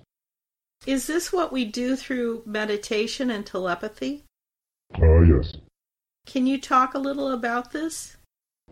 Is 0.86 1.06
this 1.06 1.32
what 1.32 1.52
we 1.52 1.64
do 1.64 1.96
through 1.96 2.42
meditation 2.46 3.30
and 3.30 3.44
telepathy? 3.44 4.24
Uh, 4.94 5.20
yes. 5.22 5.56
Can 6.26 6.46
you 6.46 6.60
talk 6.60 6.94
a 6.94 6.98
little 6.98 7.32
about 7.32 7.72
this? 7.72 8.16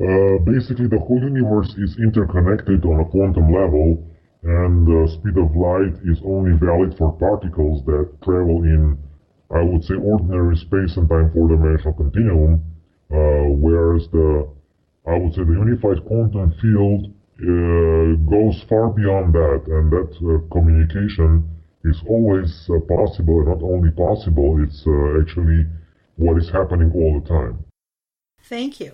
Uh, 0.01 0.39
basically, 0.45 0.89
the 0.89 0.99
whole 0.99 1.23
universe 1.23 1.75
is 1.79 1.97
interconnected 1.99 2.85
on 2.85 3.01
a 3.01 3.05
quantum 3.05 3.53
level, 3.53 4.11
and 4.43 4.87
the 4.87 5.09
speed 5.13 5.39
of 5.39 5.55
light 5.55 5.95
is 6.05 6.21
only 6.25 6.53
valid 6.59 6.97
for 6.99 7.13
particles 7.13 7.85
that 7.87 8.11
travel 8.23 8.65
in, 8.65 8.99
I 9.55 9.63
would 9.63 9.85
say, 9.85 9.95
ordinary 9.95 10.57
space 10.57 10.97
and 10.97 11.09
time 11.09 11.31
four-dimensional 11.33 11.95
continuum, 11.95 12.63
uh, 13.15 13.49
whereas 13.65 14.09
the, 14.09 14.49
I 15.07 15.19
would 15.19 15.35
say, 15.35 15.45
the 15.45 15.53
unified 15.53 16.05
quantum 16.07 16.53
field 16.61 17.13
uh, 17.41 18.17
goes 18.29 18.63
far 18.69 18.91
beyond 18.91 19.35
that, 19.35 19.63
and 19.67 19.91
that 19.93 20.13
uh, 20.19 20.53
communication 20.53 21.49
is 21.85 22.03
always 22.09 22.69
uh, 22.71 22.81
possible, 22.89 23.45
not 23.45 23.63
only 23.63 23.91
possible, 23.91 24.63
it's 24.63 24.87
uh, 24.87 25.21
actually 25.21 25.67
what 26.17 26.39
is 26.39 26.51
happening 26.51 26.91
all 26.95 27.21
the 27.21 27.29
time. 27.29 27.65
Thank 28.43 28.81
you. 28.81 28.93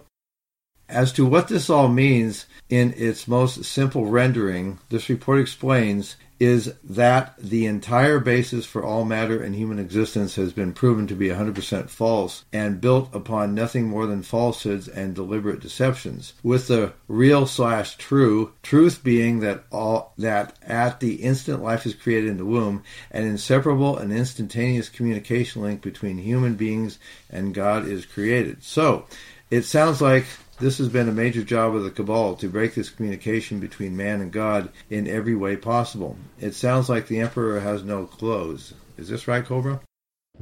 As 0.88 1.12
to 1.12 1.24
what 1.24 1.48
this 1.48 1.70
all 1.70 1.88
means 1.88 2.46
in 2.68 2.92
its 2.96 3.28
most 3.28 3.64
simple 3.64 4.06
rendering, 4.06 4.80
this 4.88 5.08
report 5.08 5.40
explains 5.40 6.16
is 6.40 6.72
that 6.82 7.34
the 7.38 7.66
entire 7.66 8.18
basis 8.18 8.64
for 8.64 8.82
all 8.82 9.04
matter 9.04 9.42
and 9.42 9.54
human 9.54 9.78
existence 9.78 10.36
has 10.36 10.54
been 10.54 10.72
proven 10.72 11.06
to 11.06 11.14
be 11.14 11.28
100% 11.28 11.90
false 11.90 12.46
and 12.50 12.80
built 12.80 13.14
upon 13.14 13.54
nothing 13.54 13.86
more 13.86 14.06
than 14.06 14.22
falsehoods 14.22 14.88
and 14.88 15.14
deliberate 15.14 15.60
deceptions 15.60 16.32
with 16.42 16.66
the 16.66 16.90
real 17.06 17.46
slash 17.46 17.96
true 17.98 18.50
truth 18.62 19.04
being 19.04 19.40
that 19.40 19.62
all 19.70 20.14
that 20.16 20.58
at 20.62 20.98
the 21.00 21.16
instant 21.16 21.62
life 21.62 21.84
is 21.84 21.94
created 21.94 22.30
in 22.30 22.38
the 22.38 22.44
womb 22.44 22.82
an 23.10 23.24
inseparable 23.24 23.98
and 23.98 24.10
instantaneous 24.10 24.88
communication 24.88 25.60
link 25.60 25.82
between 25.82 26.16
human 26.16 26.54
beings 26.54 26.98
and 27.28 27.52
god 27.52 27.86
is 27.86 28.06
created. 28.06 28.62
So 28.62 29.04
it 29.50 29.62
sounds 29.62 30.00
like 30.00 30.24
this 30.60 30.78
has 30.78 30.88
been 30.88 31.08
a 31.08 31.12
major 31.12 31.42
job 31.42 31.74
of 31.74 31.82
the 31.82 31.90
Cabal 31.90 32.36
to 32.36 32.48
break 32.48 32.74
this 32.74 32.90
communication 32.90 33.60
between 33.60 33.96
man 33.96 34.20
and 34.20 34.30
God 34.30 34.70
in 34.90 35.08
every 35.08 35.34
way 35.34 35.56
possible. 35.56 36.16
It 36.38 36.54
sounds 36.54 36.88
like 36.88 37.08
the 37.08 37.20
Emperor 37.20 37.60
has 37.60 37.82
no 37.82 38.06
clothes. 38.06 38.74
Is 38.98 39.08
this 39.08 39.26
right, 39.26 39.44
Cobra? 39.44 39.80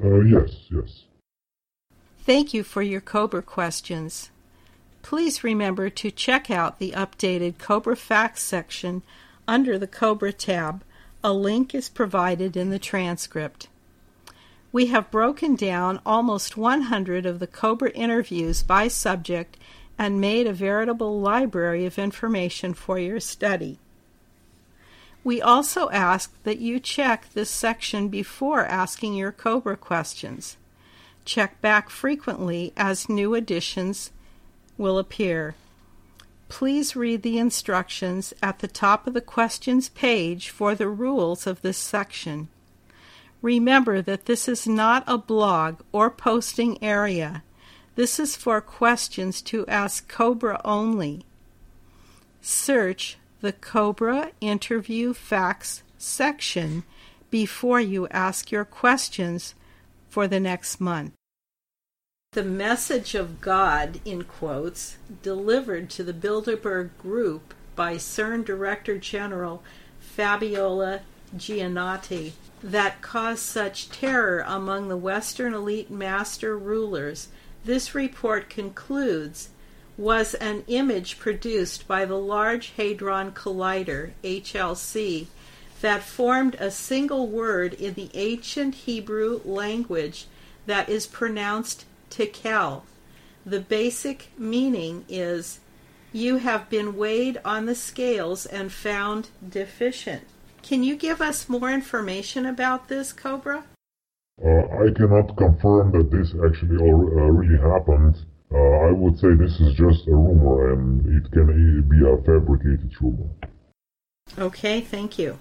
Uh, 0.03 0.21
yes, 0.21 0.51
yes. 0.71 1.05
Thank 2.21 2.53
you 2.53 2.65
for 2.65 2.83
your 2.83 3.01
Cobra 3.01 3.43
questions. 3.43 4.31
Please 5.03 5.45
remember 5.45 5.89
to 5.89 6.11
check 6.11 6.51
out 6.51 6.79
the 6.79 6.93
updated 6.93 7.59
Cobra 7.59 7.97
Facts 7.97 8.43
section 8.43 9.03
under 9.47 9.79
the 9.79 9.87
Cobra 9.87 10.33
tab. 10.33 10.83
A 11.23 11.33
link 11.33 11.75
is 11.75 11.89
provided 11.89 12.57
in 12.57 12.71
the 12.71 12.79
transcript. 12.79 13.69
We 14.71 14.87
have 14.87 15.11
broken 15.11 15.55
down 15.55 16.01
almost 16.05 16.57
100 16.57 17.25
of 17.25 17.39
the 17.39 17.47
Cobra 17.47 17.91
interviews 17.91 18.63
by 18.63 18.89
subject 18.89 19.57
and 19.99 20.21
made 20.21 20.47
a 20.47 20.53
veritable 20.53 21.21
library 21.21 21.85
of 21.85 21.99
information 21.99 22.73
for 22.73 22.99
your 22.99 23.19
study. 23.19 23.79
We 25.25 25.43
also 25.43 25.91
ask 25.91 26.33
that 26.45 26.61
you 26.61 26.79
check 26.79 27.29
this 27.35 27.51
section 27.51 28.09
before 28.09 28.65
asking 28.65 29.15
your 29.15 29.33
COBRA 29.33 29.77
questions. 29.77 30.57
Check 31.25 31.61
back 31.61 31.91
frequently 31.91 32.73
as 32.77 33.09
new 33.09 33.35
additions 33.35 34.13
will 34.79 34.99
appear. 34.99 35.57
Please 36.49 36.97
read 36.97 37.23
the 37.23 37.37
instructions 37.39 38.33
at 38.41 38.61
the 38.61 38.69
top 38.69 39.07
of 39.07 39.13
the 39.13 39.21
questions 39.21 39.91
page 39.91 40.49
for 40.49 40.75
the 40.75 40.89
rules 40.89 41.47
of 41.47 41.61
this 41.61 41.77
section. 41.77 42.49
Remember 43.43 44.01
that 44.01 44.25
this 44.25 44.49
is 44.49 44.67
not 44.67 45.05
a 45.07 45.19
blog 45.19 45.81
or 45.93 46.11
posting 46.11 46.83
area. 46.83 47.43
This 47.99 48.21
is 48.21 48.37
for 48.37 48.61
questions 48.61 49.43
to 49.43 49.67
ask 49.67 50.07
Cobra 50.07 50.61
only. 50.65 51.25
Search 52.41 53.19
the 53.41 53.53
Cobra 53.53 54.31
Interview 54.41 55.13
Facts 55.13 55.83
section 55.99 56.85
before 57.29 57.81
you 57.81 58.07
ask 58.13 58.53
your 58.53 58.65
questions 58.65 59.57
for 60.09 60.29
the 60.29 60.39
next 60.39 60.81
month. 60.81 61.15
The 62.35 62.45
message 62.45 63.17
of 63.17 63.41
God, 63.41 64.01
in 64.05 64.23
quotes, 64.23 64.97
delivered 65.21 65.91
to 65.91 66.05
the 66.05 66.15
Bilderberg 66.15 66.91
Group 66.99 67.53
by 67.75 67.97
CERN 67.97 68.45
Director 68.45 68.97
General 68.97 69.61
Fabiola 69.99 71.01
Gianotti, 71.37 72.31
that 72.63 73.03
caused 73.03 73.43
such 73.43 73.91
terror 73.91 74.45
among 74.47 74.87
the 74.87 74.97
Western 74.97 75.53
elite 75.53 75.91
master 75.91 76.57
rulers 76.57 77.27
this 77.64 77.94
report 77.94 78.49
concludes, 78.49 79.51
was 79.97 80.35
an 80.35 80.62
image 80.68 81.18
produced 81.18 81.88
by 81.88 82.05
the 82.05 82.18
Large 82.18 82.73
Hadron 82.77 83.33
Collider, 83.33 84.12
HLC, 84.23 85.27
that 85.81 86.03
formed 86.03 86.55
a 86.57 86.71
single 86.71 87.27
word 87.27 87.75
in 87.75 87.94
the 87.94 88.11
ancient 88.14 88.75
Hebrew 88.75 89.40
language 89.44 90.27
that 90.66 90.88
is 90.88 91.07
pronounced 91.07 91.85
tekel. 92.11 92.85
The 93.44 93.61
basic 93.61 94.31
meaning 94.38 95.05
is 95.09 95.61
you 96.12 96.38
have 96.38 96.71
been 96.71 96.97
weighed 96.97 97.40
on 97.44 97.66
the 97.66 97.75
scales 97.75 98.47
and 98.47 98.73
found 98.73 99.29
deficient. 99.47 100.25
Can 100.62 100.83
you 100.83 100.97
give 100.97 101.21
us 101.21 101.49
more 101.49 101.71
information 101.71 102.47
about 102.47 102.88
this, 102.88 103.12
Cobra? 103.12 103.64
Uh, 104.44 104.85
I 104.85 104.92
cannot 104.94 105.37
confirm 105.37 105.92
that 105.92 106.11
this 106.11 106.33
actually 106.44 106.77
uh, 106.77 106.94
really 106.94 107.59
happened. 107.59 108.16
Uh, 108.53 108.57
I 108.57 108.92
would 108.92 109.18
say 109.18 109.35
this 109.35 109.61
is 109.61 109.74
just 109.74 110.07
a 110.07 110.14
rumor 110.14 110.72
and 110.72 111.05
it 111.07 111.31
can 111.33 111.83
be 111.88 112.07
a 112.07 112.16
fabricated 112.18 112.94
rumor. 113.01 113.29
Okay, 114.38 114.81
thank 114.81 115.18
you. 115.18 115.38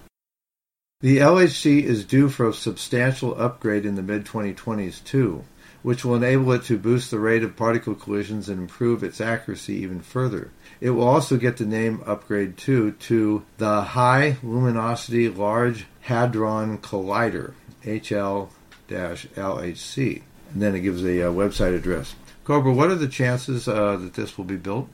The 1.00 1.18
LHC 1.18 1.84
is 1.84 2.04
due 2.04 2.28
for 2.28 2.48
a 2.48 2.52
substantial 2.52 3.40
upgrade 3.40 3.86
in 3.86 3.94
the 3.94 4.02
mid 4.02 4.24
2020s, 4.24 5.04
too, 5.04 5.44
which 5.82 6.04
will 6.04 6.16
enable 6.16 6.50
it 6.52 6.64
to 6.64 6.76
boost 6.76 7.12
the 7.12 7.20
rate 7.20 7.44
of 7.44 7.54
particle 7.54 7.94
collisions 7.94 8.48
and 8.48 8.60
improve 8.60 9.04
its 9.04 9.20
accuracy 9.20 9.74
even 9.74 10.00
further. 10.00 10.50
It 10.80 10.90
will 10.90 11.06
also 11.06 11.36
get 11.36 11.56
the 11.56 11.66
name 11.66 12.02
upgrade, 12.04 12.56
too, 12.56 12.92
to 12.92 13.44
the 13.58 13.82
High 13.82 14.38
Luminosity 14.42 15.28
Large 15.28 15.86
Hadron 16.00 16.78
Collider, 16.78 17.52
HL 17.84 18.48
LHC. 18.88 20.22
And 20.52 20.62
then 20.62 20.74
it 20.74 20.80
gives 20.80 21.04
a 21.04 21.28
uh, 21.28 21.32
website 21.32 21.76
address. 21.76 22.14
Cobra, 22.44 22.72
what 22.72 22.90
are 22.90 22.94
the 22.94 23.08
chances 23.08 23.68
uh, 23.68 23.96
that 23.96 24.14
this 24.14 24.38
will 24.38 24.46
be 24.46 24.56
built? 24.56 24.88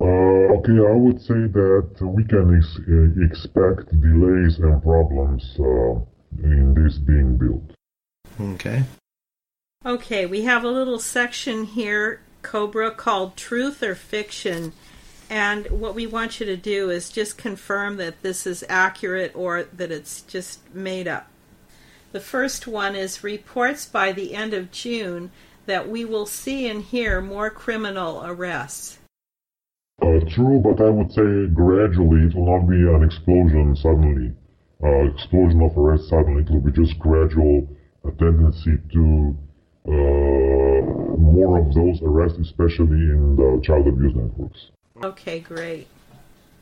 Uh, 0.00 0.04
okay, 0.04 0.72
I 0.72 0.96
would 0.96 1.20
say 1.20 1.46
that 1.46 1.96
we 2.00 2.24
can 2.24 2.56
ex- 2.56 2.80
uh, 2.88 3.24
expect 3.24 4.00
delays 4.00 4.58
and 4.58 4.82
problems 4.82 5.44
uh, 5.60 6.00
in 6.42 6.74
this 6.74 6.98
being 6.98 7.36
built. 7.36 7.76
Okay. 8.40 8.84
Okay, 9.84 10.26
we 10.26 10.42
have 10.42 10.64
a 10.64 10.70
little 10.70 10.98
section 10.98 11.64
here, 11.64 12.20
Cobra, 12.42 12.90
called 12.90 13.36
Truth 13.36 13.82
or 13.82 13.94
Fiction. 13.94 14.72
And 15.28 15.66
what 15.70 15.94
we 15.94 16.06
want 16.06 16.40
you 16.40 16.46
to 16.46 16.56
do 16.56 16.90
is 16.90 17.10
just 17.10 17.38
confirm 17.38 17.96
that 17.96 18.22
this 18.22 18.46
is 18.46 18.64
accurate 18.68 19.32
or 19.34 19.64
that 19.64 19.90
it's 19.90 20.22
just 20.22 20.74
made 20.74 21.08
up. 21.08 21.28
The 22.12 22.20
first 22.20 22.66
one 22.66 22.94
is 22.94 23.24
reports 23.24 23.86
by 23.86 24.12
the 24.12 24.34
end 24.34 24.52
of 24.52 24.70
June 24.70 25.30
that 25.64 25.88
we 25.88 26.04
will 26.04 26.26
see 26.26 26.68
and 26.68 26.82
hear 26.82 27.22
more 27.22 27.48
criminal 27.48 28.22
arrests. 28.24 28.98
Uh, 30.02 30.20
true, 30.28 30.60
but 30.60 30.84
I 30.84 30.90
would 30.90 31.10
say 31.10 31.46
gradually 31.54 32.26
it 32.26 32.34
will 32.34 32.58
not 32.58 32.68
be 32.68 32.76
an 32.76 33.02
explosion 33.02 33.74
suddenly. 33.76 34.32
Uh, 34.82 35.10
explosion 35.10 35.62
of 35.62 35.78
arrests 35.78 36.10
suddenly. 36.10 36.42
It 36.42 36.50
will 36.50 36.60
be 36.60 36.72
just 36.72 36.98
gradual 36.98 37.66
a 38.04 38.10
tendency 38.10 38.78
to 38.92 39.36
uh, 39.86 40.82
more 41.16 41.60
of 41.60 41.72
those 41.72 42.00
arrests, 42.02 42.38
especially 42.38 43.08
in 43.08 43.36
the 43.36 43.60
child 43.64 43.86
abuse 43.86 44.14
networks. 44.14 44.70
Okay, 45.02 45.40
great. 45.40 45.86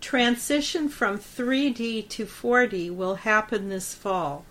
Transition 0.01 0.89
from 0.89 1.19
3D 1.19 2.09
to 2.09 2.25
4D 2.25 2.95
will 2.95 3.17
happen 3.17 3.69
this 3.69 3.95
fall. 3.95 4.45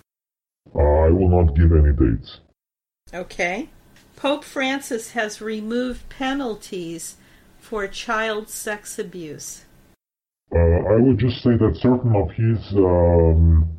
I 0.76 1.10
will 1.10 1.30
not 1.30 1.56
give 1.56 1.72
any 1.72 1.94
dates. 1.94 2.40
Okay. 3.14 3.70
Pope 4.16 4.44
Francis 4.44 5.12
has 5.12 5.42
removed 5.42 6.10
penalties 6.10 7.16
for 7.60 7.88
child 7.88 8.50
sex 8.50 9.00
abuse? 9.00 9.66
Uh, 10.54 10.58
I 10.58 10.98
would 10.98 11.20
just 11.20 11.42
say 11.44 11.56
that 11.58 11.78
certain 11.82 12.16
of 12.16 12.32
his 12.32 12.58
um, 12.74 13.70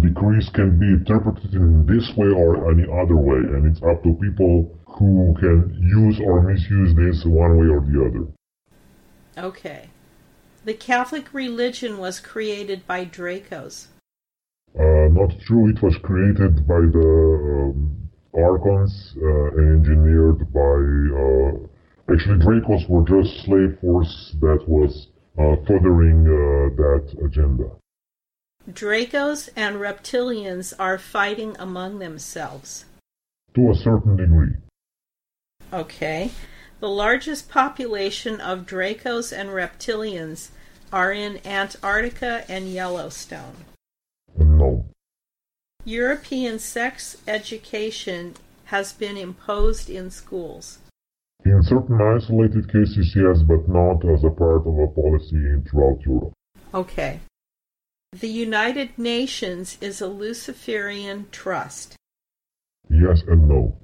decrees 0.00 0.48
can 0.52 0.78
be 0.78 0.86
interpreted 0.86 1.54
in 1.54 1.86
this 1.86 2.10
way 2.16 2.28
or 2.28 2.70
any 2.70 2.84
other 2.84 3.16
way, 3.16 3.38
and 3.38 3.66
it's 3.66 3.82
up 3.82 4.02
to 4.02 4.14
people 4.14 4.76
who 4.86 5.34
can 5.38 5.72
use 5.80 6.20
or 6.20 6.42
misuse 6.42 6.94
this 6.94 7.24
one 7.24 7.56
way 7.56 7.66
or 7.66 7.80
the 7.80 8.04
other. 8.04 9.46
Okay. 9.46 9.90
The 10.64 10.74
Catholic 10.74 11.32
religion 11.32 11.98
was 11.98 12.18
created 12.18 12.86
by 12.86 13.04
Dracos. 13.04 13.86
Uh, 14.78 15.08
not 15.10 15.30
true. 15.40 15.68
It 15.68 15.82
was 15.82 15.96
created 16.02 16.66
by 16.66 16.80
the 16.80 17.72
um, 17.74 18.08
Archons 18.34 19.14
uh, 19.20 19.58
and 19.58 19.86
engineered 19.86 20.52
by. 20.52 20.78
Uh, 21.18 22.12
actually, 22.12 22.38
Dracos 22.38 22.88
were 22.88 23.04
just 23.04 23.44
slave 23.44 23.76
force 23.80 24.36
that 24.40 24.62
was 24.68 25.08
uh, 25.36 25.56
furthering 25.66 26.26
uh, 26.26 26.74
that 26.76 27.24
agenda. 27.24 27.70
Dracos 28.70 29.48
and 29.56 29.76
reptilians 29.76 30.74
are 30.78 30.98
fighting 30.98 31.56
among 31.58 31.98
themselves. 31.98 32.84
To 33.54 33.70
a 33.70 33.74
certain 33.74 34.16
degree. 34.16 34.54
Okay. 35.72 36.30
The 36.80 36.88
largest 36.88 37.48
population 37.48 38.40
of 38.40 38.66
Dracos 38.66 39.32
and 39.32 39.48
reptilians 39.48 40.50
are 40.92 41.12
in 41.12 41.44
Antarctica 41.44 42.44
and 42.48 42.68
Yellowstone. 42.68 43.64
European 45.88 46.58
sex 46.58 47.16
education 47.26 48.34
has 48.66 48.92
been 48.92 49.16
imposed 49.16 49.88
in 49.88 50.10
schools. 50.10 50.80
In 51.46 51.62
certain 51.62 51.98
isolated 51.98 52.70
cases, 52.70 53.16
yes, 53.16 53.40
but 53.40 53.66
not 53.66 54.04
as 54.04 54.22
a 54.22 54.28
part 54.28 54.66
of 54.66 54.78
a 54.78 54.88
policy 54.88 55.42
throughout 55.66 55.98
Europe. 56.04 56.34
Okay. 56.74 57.20
The 58.12 58.28
United 58.28 58.98
Nations 58.98 59.78
is 59.80 60.02
a 60.02 60.08
Luciferian 60.08 61.26
trust. 61.30 61.96
Yes 62.90 63.22
and 63.26 63.48
no. 63.48 63.74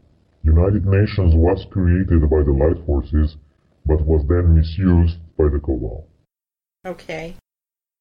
United 0.42 0.84
Nations 0.84 1.34
was 1.34 1.64
created 1.70 2.20
by 2.28 2.42
the 2.42 2.52
light 2.52 2.84
forces, 2.84 3.38
but 3.86 4.04
was 4.04 4.26
then 4.28 4.54
misused 4.54 5.16
by 5.38 5.48
the 5.48 5.58
Cabal. 5.58 6.06
Okay. 6.84 7.36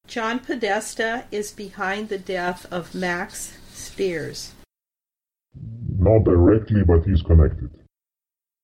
John 0.08 0.40
Podesta 0.40 1.24
is 1.32 1.54
behind 1.54 2.10
the 2.10 2.18
death 2.18 2.66
of 2.70 2.94
Max 2.94 3.54
Spiers. 3.74 4.54
Not 5.98 6.24
directly, 6.24 6.84
but 6.84 7.04
he's 7.04 7.22
connected. 7.22 7.70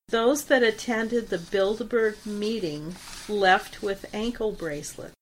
Those 0.10 0.46
that 0.46 0.64
attended 0.64 1.30
the 1.30 1.38
Bilderberg 1.38 2.26
meeting 2.26 2.96
left 3.28 3.84
with 3.84 4.06
ankle 4.14 4.52
bracelets. 4.52 5.14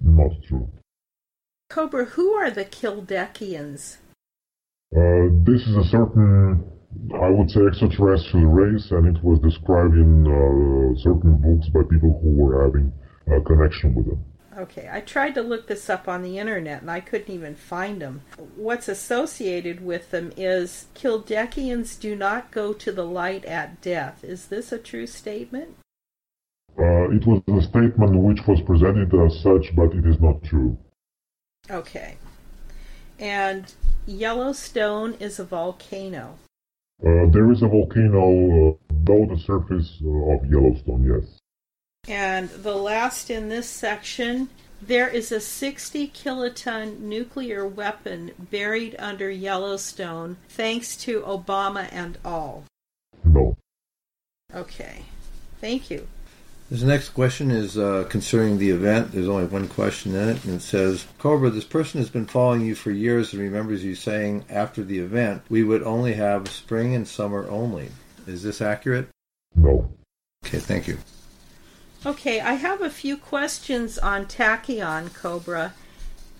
Not 0.00 0.32
true. 0.48 0.68
Cobra, 1.70 2.04
who 2.04 2.32
are 2.32 2.50
the 2.50 2.64
Kildekians? 2.64 3.98
Uh, 4.96 5.30
this 5.44 5.62
is 5.66 5.76
a 5.76 5.84
certain, 5.84 6.64
I 7.14 7.28
would 7.30 7.50
say, 7.50 7.60
extraterrestrial 7.66 8.46
race, 8.46 8.90
and 8.90 9.16
it 9.16 9.22
was 9.22 9.38
described 9.40 9.94
in 9.94 10.26
uh, 10.26 10.98
certain 10.98 11.36
books 11.38 11.68
by 11.68 11.82
people 11.82 12.18
who 12.22 12.30
were 12.34 12.64
having 12.64 12.92
a 13.28 13.40
connection 13.42 13.94
with 13.94 14.06
them. 14.06 14.24
Okay, 14.56 14.88
I 14.90 15.00
tried 15.00 15.34
to 15.34 15.42
look 15.42 15.66
this 15.66 15.90
up 15.90 16.08
on 16.08 16.22
the 16.22 16.38
internet 16.38 16.80
and 16.80 16.90
I 16.90 17.00
couldn't 17.00 17.32
even 17.32 17.54
find 17.54 18.00
them. 18.00 18.22
What's 18.56 18.88
associated 18.88 19.84
with 19.84 20.10
them 20.10 20.32
is 20.34 20.86
Kildekians 20.94 22.00
do 22.00 22.16
not 22.16 22.50
go 22.50 22.72
to 22.72 22.90
the 22.90 23.04
light 23.04 23.44
at 23.44 23.82
death. 23.82 24.24
Is 24.24 24.46
this 24.46 24.72
a 24.72 24.78
true 24.78 25.06
statement? 25.06 25.76
Uh, 26.78 27.10
it 27.10 27.26
was 27.26 27.42
a 27.48 27.68
statement 27.68 28.16
which 28.16 28.46
was 28.46 28.62
presented 28.62 29.12
as 29.14 29.40
such, 29.40 29.76
but 29.76 29.94
it 29.94 30.06
is 30.06 30.20
not 30.20 30.42
true. 30.42 30.78
Okay. 31.70 32.16
And 33.18 33.74
Yellowstone 34.06 35.14
is 35.20 35.38
a 35.38 35.44
volcano. 35.44 36.38
Uh, 37.04 37.26
there 37.30 37.50
is 37.52 37.62
a 37.62 37.68
volcano 37.68 38.70
uh, 38.70 38.94
below 39.04 39.26
the 39.26 39.38
surface 39.38 40.00
uh, 40.02 40.34
of 40.34 40.46
Yellowstone, 40.50 41.04
yes. 41.04 41.35
And 42.08 42.48
the 42.50 42.76
last 42.76 43.30
in 43.30 43.48
this 43.48 43.68
section, 43.68 44.48
there 44.80 45.08
is 45.08 45.32
a 45.32 45.40
60 45.40 46.08
kiloton 46.08 47.00
nuclear 47.00 47.66
weapon 47.66 48.32
buried 48.38 48.94
under 48.98 49.30
Yellowstone 49.30 50.36
thanks 50.48 50.96
to 50.98 51.22
Obama 51.22 51.88
and 51.90 52.18
all. 52.24 52.64
No. 53.24 53.56
Okay. 54.54 55.02
Thank 55.60 55.90
you. 55.90 56.06
This 56.70 56.82
next 56.82 57.10
question 57.10 57.52
is 57.52 57.78
uh, 57.78 58.06
concerning 58.08 58.58
the 58.58 58.70
event. 58.70 59.12
There's 59.12 59.28
only 59.28 59.46
one 59.46 59.68
question 59.68 60.16
in 60.16 60.28
it, 60.30 60.44
and 60.44 60.54
it 60.54 60.62
says, 60.62 61.06
Cobra, 61.18 61.48
this 61.48 61.64
person 61.64 62.00
has 62.00 62.10
been 62.10 62.26
following 62.26 62.62
you 62.62 62.74
for 62.74 62.90
years 62.90 63.32
and 63.32 63.40
remembers 63.40 63.84
you 63.84 63.94
saying 63.94 64.44
after 64.50 64.82
the 64.82 64.98
event, 64.98 65.42
we 65.48 65.62
would 65.62 65.84
only 65.84 66.14
have 66.14 66.48
spring 66.48 66.94
and 66.94 67.06
summer 67.06 67.48
only. 67.48 67.90
Is 68.26 68.42
this 68.42 68.60
accurate? 68.60 69.08
No. 69.54 69.88
Okay, 70.44 70.58
thank 70.58 70.88
you. 70.88 70.98
Okay, 72.06 72.40
I 72.40 72.52
have 72.52 72.82
a 72.82 72.88
few 72.88 73.16
questions 73.16 73.98
on 73.98 74.26
tachyon, 74.26 75.12
Cobra. 75.12 75.74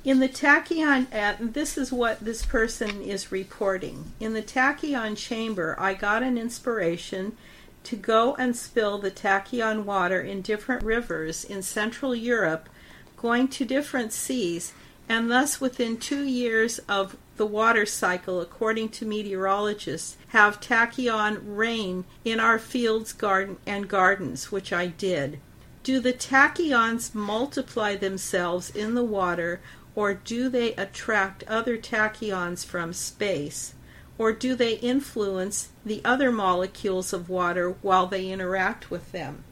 In 0.04 0.20
the 0.20 0.28
tachyon, 0.28 1.06
uh, 1.06 1.34
and 1.40 1.54
this 1.54 1.76
is 1.76 1.90
what 1.90 2.20
this 2.20 2.46
person 2.46 3.02
is 3.02 3.32
reporting. 3.32 4.12
In 4.20 4.32
the 4.32 4.42
tachyon 4.42 5.16
chamber, 5.16 5.74
I 5.76 5.94
got 5.94 6.22
an 6.22 6.38
inspiration 6.38 7.36
to 7.82 7.96
go 7.96 8.36
and 8.36 8.56
spill 8.56 8.98
the 8.98 9.10
tachyon 9.10 9.82
water 9.82 10.20
in 10.20 10.40
different 10.40 10.84
rivers 10.84 11.42
in 11.42 11.62
Central 11.62 12.14
Europe, 12.14 12.68
going 13.16 13.48
to 13.48 13.64
different 13.64 14.12
seas, 14.12 14.72
and 15.08 15.28
thus 15.28 15.60
within 15.60 15.96
two 15.96 16.22
years 16.22 16.78
of 16.88 17.16
the 17.38 17.46
water 17.46 17.86
cycle, 17.86 18.40
according 18.40 18.90
to 18.90 19.04
meteorologists, 19.04 20.16
have 20.28 20.60
tachyon 20.60 21.40
rain 21.44 22.04
in 22.24 22.38
our 22.38 22.60
fields 22.60 23.12
garden 23.12 23.56
and 23.66 23.88
gardens, 23.88 24.52
which 24.52 24.72
I 24.72 24.86
did. 24.86 25.40
Do 25.86 26.00
the 26.00 26.12
tachyons 26.12 27.14
multiply 27.14 27.94
themselves 27.94 28.70
in 28.70 28.96
the 28.96 29.04
water, 29.04 29.60
or 29.94 30.14
do 30.14 30.48
they 30.48 30.74
attract 30.74 31.44
other 31.46 31.78
tachyons 31.78 32.66
from 32.66 32.92
space? 32.92 33.72
Or 34.18 34.32
do 34.32 34.56
they 34.56 34.78
influence 34.78 35.68
the 35.84 36.00
other 36.04 36.32
molecules 36.32 37.12
of 37.12 37.28
water 37.28 37.76
while 37.82 38.08
they 38.08 38.32
interact 38.32 38.90
with 38.90 39.12
them? 39.12 39.44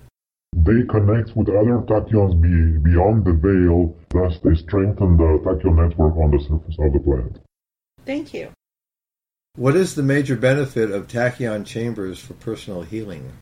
They 0.56 0.82
connect 0.88 1.36
with 1.36 1.50
other 1.50 1.78
tachyons 1.86 2.34
be, 2.42 2.78
beyond 2.90 3.24
the 3.24 3.34
veil, 3.34 3.96
thus 4.10 4.40
they 4.42 4.56
strengthen 4.56 5.16
the 5.16 5.38
tachyon 5.44 5.76
network 5.76 6.16
on 6.16 6.32
the 6.32 6.40
surface 6.40 6.76
of 6.80 6.92
the 6.94 6.98
planet. 6.98 7.40
Thank 8.04 8.34
you. 8.34 8.48
What 9.54 9.76
is 9.76 9.94
the 9.94 10.02
major 10.02 10.34
benefit 10.34 10.90
of 10.90 11.06
tachyon 11.06 11.64
chambers 11.64 12.18
for 12.18 12.34
personal 12.34 12.82
healing? 12.82 13.34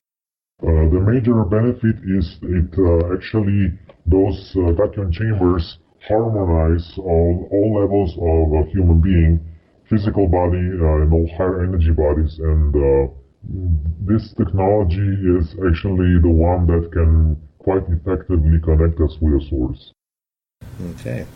Uh, 0.63 0.89
the 0.95 1.01
major 1.01 1.43
benefit 1.45 1.97
is 2.07 2.39
it 2.43 2.71
uh, 2.79 3.13
actually, 3.13 3.77
those 4.07 4.55
uh, 4.55 4.71
tachyon 4.79 5.13
chambers 5.13 5.79
harmonize 6.07 6.93
all, 6.99 7.49
all 7.51 7.81
levels 7.81 8.13
of 8.15 8.53
a 8.55 8.71
human 8.71 9.01
being 9.01 9.41
physical 9.91 10.29
body 10.29 10.63
uh, 10.81 11.03
and 11.03 11.13
all 11.13 11.29
higher 11.37 11.65
energy 11.65 11.91
bodies 11.91 12.39
and 12.39 12.75
uh, 12.77 13.13
this 14.07 14.33
technology 14.35 15.11
is 15.37 15.55
actually 15.67 16.21
the 16.23 16.31
one 16.31 16.67
that 16.67 16.91
can 16.93 17.37
quite 17.59 17.83
effectively 17.89 18.59
connect 18.63 19.01
us 19.01 19.17
with 19.21 19.43
a 19.43 19.49
source. 19.49 19.93
Okay. 20.93 21.27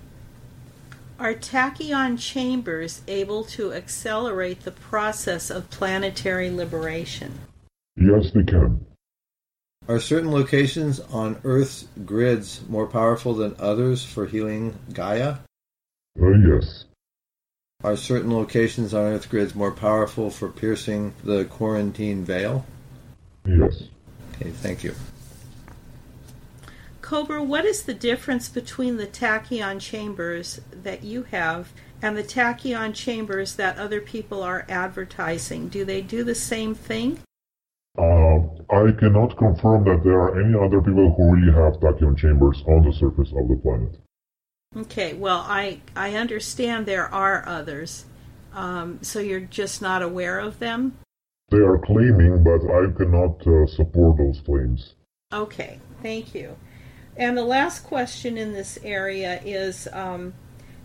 Are 1.19 1.35
tachyon 1.35 2.19
chambers 2.19 3.03
able 3.09 3.43
to 3.45 3.73
accelerate 3.73 4.62
the 4.62 4.71
process 4.71 5.51
of 5.51 5.71
planetary 5.71 6.51
liberation? 6.51 7.41
Yes, 7.97 8.31
they 8.35 8.45
can. 8.45 8.87
Are 9.88 10.01
certain 10.01 10.33
locations 10.33 10.99
on 10.99 11.40
Earth's 11.44 11.87
grids 12.05 12.61
more 12.68 12.88
powerful 12.88 13.35
than 13.35 13.55
others 13.61 14.05
for 14.05 14.27
healing 14.27 14.77
Gaia? 14.92 15.37
Uh, 16.20 16.30
yes. 16.30 16.87
Are 17.84 17.97
certain 17.97 18.34
locations 18.34 18.93
on 18.93 19.05
Earth 19.05 19.30
grids 19.30 19.55
more 19.55 19.70
powerful 19.70 20.30
for 20.30 20.49
piercing 20.49 21.14
the 21.22 21.45
quarantine 21.45 22.24
veil? 22.24 22.66
Yes. 23.45 23.84
Okay, 24.34 24.51
thank 24.51 24.82
you. 24.82 24.95
Cobra, 27.01 27.41
what 27.41 27.64
is 27.64 27.84
the 27.84 27.95
difference 27.95 28.49
between 28.49 28.97
the 28.97 29.07
tachyon 29.07 29.80
chambers 29.80 30.61
that 30.72 31.05
you 31.05 31.22
have 31.24 31.72
and 32.03 32.16
the 32.16 32.24
tachyon 32.24 32.93
chambers 32.93 33.55
that 33.55 33.78
other 33.78 34.01
people 34.01 34.43
are 34.43 34.66
advertising? 34.68 35.68
Do 35.68 35.84
they 35.84 36.03
do 36.03 36.24
the 36.24 36.34
same 36.34 36.74
thing? 36.74 37.20
Uh, 37.97 38.56
I 38.71 38.91
cannot 38.99 39.37
confirm 39.37 39.85
that 39.85 40.03
there 40.03 40.21
are 40.21 40.41
any 40.41 40.55
other 40.55 40.81
people 40.81 41.14
who 41.14 41.35
really 41.35 41.53
have 41.53 41.81
tachyon 41.81 42.17
chambers 42.17 42.62
on 42.67 42.85
the 42.85 42.93
surface 42.93 43.33
of 43.37 43.49
the 43.49 43.57
planet. 43.62 43.99
Okay, 44.77 45.14
well, 45.14 45.45
I 45.47 45.81
I 45.95 46.14
understand 46.14 46.85
there 46.87 47.12
are 47.12 47.47
others, 47.47 48.07
um, 48.53 48.99
so 49.03 49.21
you're 49.21 49.41
just 49.41 49.81
not 49.81 50.03
aware 50.03 50.39
of 50.39 50.59
them. 50.59 50.99
They 51.51 51.59
are 51.59 51.79
claiming, 51.79 52.43
but 52.43 52.61
I 52.64 52.91
cannot 52.93 53.47
uh, 53.47 53.67
support 53.67 54.19
those 54.19 54.41
claims. 54.41 54.95
Okay, 55.33 55.79
thank 56.03 56.35
you. 56.35 56.57
And 57.17 57.39
the 57.39 57.45
last 57.45 57.85
question 57.85 58.37
in 58.37 58.53
this 58.53 58.79
area 58.83 59.41
is 59.45 59.89
um, 59.93 60.35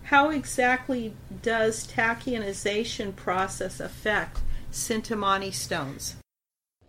how 0.04 0.30
exactly 0.30 1.14
does 1.42 1.86
tachyonization 1.86 3.14
process 3.14 3.80
affect 3.80 4.40
Cintamani 4.70 5.52
stones? 5.52 6.16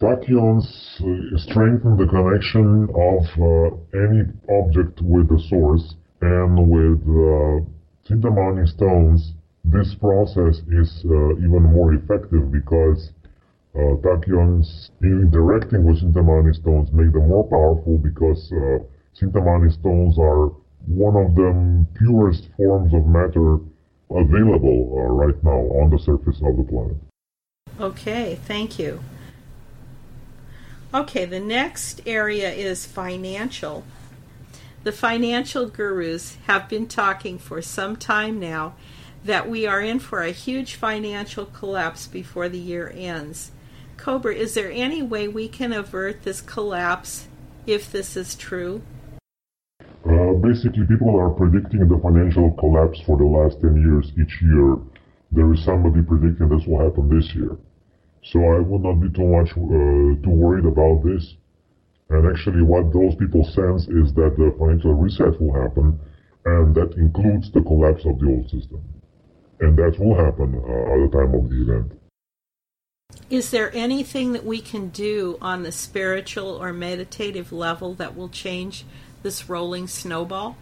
Tachyons 0.03 0.67
uh, 0.99 1.37
strengthen 1.37 1.95
the 1.95 2.05
connection 2.05 2.91
of 2.91 3.23
uh, 3.39 3.71
any 3.95 4.27
object 4.51 4.99
with 5.01 5.29
the 5.29 5.39
source, 5.47 5.95
and 6.19 6.59
with 6.59 6.99
uh, 7.07 7.63
Cintamani 8.03 8.67
stones, 8.67 9.31
this 9.63 9.95
process 9.95 10.59
is 10.67 10.91
uh, 11.07 11.39
even 11.39 11.63
more 11.71 11.93
effective 11.93 12.51
because 12.51 13.11
uh, 13.75 13.95
tachyons 14.03 14.91
interacting 15.01 15.85
with 15.85 16.03
Cintamani 16.03 16.53
stones 16.53 16.91
make 16.91 17.13
them 17.13 17.29
more 17.29 17.47
powerful 17.47 17.97
because 17.97 18.51
uh, 18.51 18.83
Cintamani 19.15 19.71
stones 19.71 20.19
are 20.19 20.47
one 20.85 21.15
of 21.15 21.33
the 21.33 21.85
purest 21.95 22.49
forms 22.57 22.93
of 22.93 23.07
matter 23.07 23.55
available 24.11 24.99
uh, 24.99 25.13
right 25.13 25.43
now 25.45 25.63
on 25.79 25.89
the 25.89 25.99
surface 25.99 26.41
of 26.43 26.57
the 26.57 26.63
planet. 26.63 26.97
Okay, 27.79 28.37
thank 28.45 28.77
you. 28.77 28.99
Okay, 30.93 31.25
the 31.25 31.39
next 31.39 32.01
area 32.05 32.51
is 32.51 32.85
financial. 32.85 33.83
The 34.83 34.91
financial 34.91 35.67
gurus 35.67 36.37
have 36.45 36.69
been 36.69 36.87
talking 36.87 37.39
for 37.39 37.63
some 37.63 37.95
time 37.95 38.39
now 38.39 38.75
that 39.25 39.49
we 39.49 39.65
are 39.65 39.81
in 39.81 39.97
for 39.97 40.21
a 40.21 40.29
huge 40.29 40.75
financial 40.75 41.47
collapse 41.47 42.05
before 42.05 42.47
the 42.47 42.59
year 42.59 42.93
ends. 42.95 43.49
Cobra, 43.97 44.35
is 44.35 44.53
there 44.53 44.71
any 44.71 45.01
way 45.01 45.27
we 45.27 45.47
can 45.47 45.73
avert 45.73 46.21
this 46.21 46.41
collapse 46.41 47.27
if 47.65 47.91
this 47.91 48.15
is 48.15 48.35
true? 48.35 48.83
Uh, 50.05 50.33
basically, 50.33 50.85
people 50.85 51.17
are 51.19 51.31
predicting 51.31 51.87
the 51.87 51.97
financial 52.03 52.51
collapse 52.59 52.99
for 53.01 53.17
the 53.17 53.25
last 53.25 53.59
10 53.61 53.77
years 53.77 54.11
each 54.21 54.43
year. 54.43 54.77
There 55.31 55.51
is 55.53 55.63
somebody 55.63 56.03
predicting 56.03 56.49
this 56.49 56.67
will 56.67 56.83
happen 56.83 57.09
this 57.09 57.33
year. 57.33 57.57
So 58.23 58.39
I 58.39 58.59
would 58.59 58.81
not 58.81 59.01
be 59.01 59.09
too 59.09 59.27
much 59.27 59.51
uh, 59.51 60.23
too 60.23 60.31
worried 60.31 60.65
about 60.65 61.03
this. 61.03 61.35
And 62.09 62.27
actually, 62.27 62.61
what 62.61 62.93
those 62.93 63.15
people 63.15 63.43
sense 63.43 63.87
is 63.87 64.13
that 64.13 64.35
the 64.37 64.55
financial 64.57 64.93
reset 64.93 65.39
will 65.41 65.53
happen, 65.53 65.99
and 66.45 66.75
that 66.75 66.93
includes 66.95 67.51
the 67.51 67.61
collapse 67.61 68.05
of 68.05 68.19
the 68.19 68.27
old 68.27 68.49
system. 68.49 68.81
And 69.59 69.77
that 69.77 69.99
will 69.99 70.15
happen 70.15 70.55
uh, 70.55 70.93
at 70.93 71.11
the 71.11 71.17
time 71.17 71.33
of 71.33 71.49
the 71.49 71.61
event. 71.63 71.91
Is 73.29 73.51
there 73.51 73.73
anything 73.73 74.33
that 74.33 74.45
we 74.45 74.61
can 74.61 74.89
do 74.89 75.37
on 75.41 75.63
the 75.63 75.71
spiritual 75.71 76.49
or 76.49 76.73
meditative 76.73 77.51
level 77.51 77.93
that 77.95 78.15
will 78.15 78.29
change 78.29 78.85
this 79.21 79.49
rolling 79.49 79.87
snowball? 79.87 80.57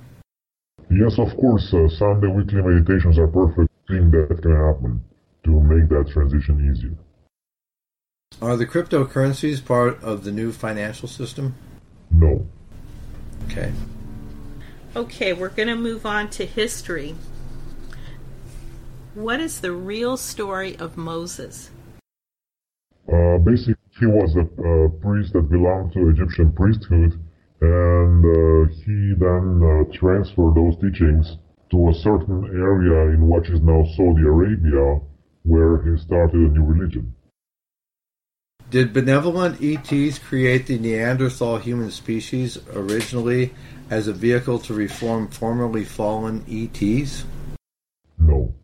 Yes, 0.90 1.18
of 1.18 1.36
course. 1.38 1.74
Uh, 1.74 1.88
Sunday 1.90 2.28
weekly 2.28 2.62
meditations 2.62 3.18
are 3.18 3.28
perfect 3.28 3.70
thing 3.88 4.12
that 4.12 4.40
can 4.42 4.56
happen 4.56 5.04
to 5.44 5.60
make 5.62 5.90
that 5.90 6.10
transition 6.12 6.70
easier. 6.72 6.96
Are 8.42 8.58
the 8.58 8.66
cryptocurrencies 8.66 9.64
part 9.64 10.02
of 10.02 10.24
the 10.24 10.32
new 10.32 10.52
financial 10.52 11.08
system? 11.08 11.54
No. 12.10 12.48
Okay. 13.46 13.72
Okay, 14.96 15.32
we're 15.32 15.50
going 15.50 15.68
to 15.68 15.76
move 15.76 16.08
on 16.08 16.28
to 16.32 16.48
history. 16.48 17.16
What 19.14 19.40
is 19.40 19.62
the 19.62 19.72
real 19.72 20.18
story 20.18 20.76
of 20.78 20.98
Moses? 20.98 21.70
Uh, 23.14 23.38
basically, 23.38 23.76
he 24.00 24.08
was 24.08 24.36
a 24.36 24.42
uh, 24.42 24.88
priest 25.02 25.34
that 25.34 25.48
belonged 25.52 25.94
to 25.94 26.10
Egyptian 26.10 26.52
priesthood, 26.52 27.22
and 27.62 28.26
uh, 28.26 28.74
he 28.74 29.14
then 29.20 29.62
uh, 29.62 29.94
transferred 29.94 30.56
those 30.56 30.76
teachings 30.82 31.38
to 31.70 31.90
a 31.90 31.94
certain 31.94 32.46
area 32.46 33.14
in 33.14 33.28
what 33.28 33.46
is 33.46 33.62
now 33.62 33.86
Saudi 33.96 34.24
Arabia, 34.24 35.00
where 35.44 35.84
he 35.84 35.96
started 36.02 36.34
a 36.34 36.50
new 36.50 36.64
religion. 36.64 37.14
Did 38.72 38.94
benevolent 38.94 39.62
ETs 39.62 40.18
create 40.18 40.66
the 40.66 40.80
Neanderthal 40.80 41.58
human 41.58 41.92
species 41.92 42.58
originally 42.74 43.54
as 43.90 44.08
a 44.08 44.14
vehicle 44.14 44.60
to 44.60 44.74
reform 44.74 45.28
formerly 45.28 45.84
fallen 45.84 46.46
ETs? 46.50 47.26
No. 48.18 48.56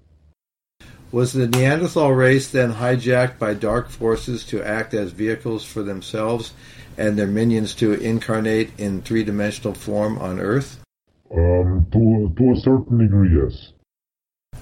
Was 1.12 1.34
the 1.34 1.46
Neanderthal 1.46 2.14
race 2.14 2.50
then 2.50 2.76
hijacked 2.76 3.38
by 3.38 3.54
dark 3.54 3.90
forces 3.90 4.46
to 4.46 4.64
act 4.64 4.94
as 4.94 5.12
vehicles 5.12 5.66
for 5.66 5.84
themselves 5.84 6.54
and 6.98 7.20
their 7.20 7.28
minions 7.28 7.76
to 7.76 7.92
incarnate 7.92 8.72
in 8.80 9.02
three 9.02 9.26
dimensional 9.26 9.74
form 9.74 10.18
on 10.20 10.40
Earth? 10.40 10.80
Um, 11.36 11.86
to, 11.92 12.34
to 12.38 12.52
a 12.54 12.56
certain 12.62 12.98
degree, 12.98 13.38
yes. 13.44 13.74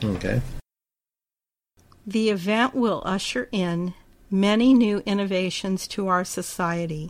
Okay. 0.03 0.41
The 2.07 2.31
event 2.31 2.73
will 2.73 3.03
usher 3.05 3.47
in 3.51 3.93
many 4.35 4.73
new 4.73 5.01
innovations 5.05 5.87
to 5.87 6.09
our 6.09 6.25
society. 6.25 7.09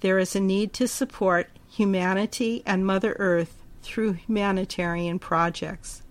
There 0.00 0.18
is 0.18 0.34
a 0.34 0.40
need 0.40 0.72
to 0.74 0.88
support 0.88 1.48
humanity 1.70 2.60
and 2.66 2.84
Mother 2.84 3.14
Earth 3.20 3.62
through 3.82 4.14
humanitarian 4.14 5.20
projects. 5.20 6.02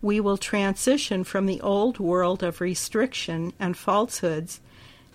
We 0.00 0.20
will 0.20 0.36
transition 0.36 1.24
from 1.24 1.46
the 1.46 1.60
old 1.60 1.98
world 1.98 2.44
of 2.44 2.60
restriction 2.60 3.52
and 3.58 3.76
falsehoods 3.76 4.60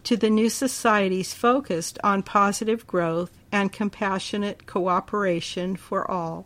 to 0.03 0.17
the 0.17 0.29
new 0.29 0.49
societies 0.49 1.33
focused 1.33 1.97
on 2.03 2.23
positive 2.23 2.85
growth 2.85 3.31
and 3.49 3.71
compassionate 3.71 4.65
cooperation 4.65 5.77
for 5.77 6.09
all. 6.11 6.45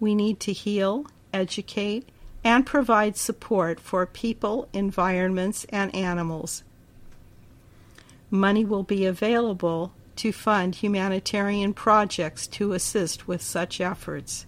We 0.00 0.12
need 0.16 0.40
to 0.40 0.52
heal, 0.52 1.06
educate, 1.32 2.08
and 2.48 2.64
provide 2.64 3.14
support 3.14 3.78
for 3.78 4.06
people, 4.06 4.70
environments, 4.72 5.66
and 5.68 5.94
animals. 5.94 6.64
Money 8.30 8.64
will 8.64 8.82
be 8.82 9.04
available 9.04 9.92
to 10.16 10.32
fund 10.32 10.76
humanitarian 10.76 11.74
projects 11.74 12.46
to 12.46 12.72
assist 12.72 13.28
with 13.28 13.42
such 13.42 13.82
efforts. 13.82 14.46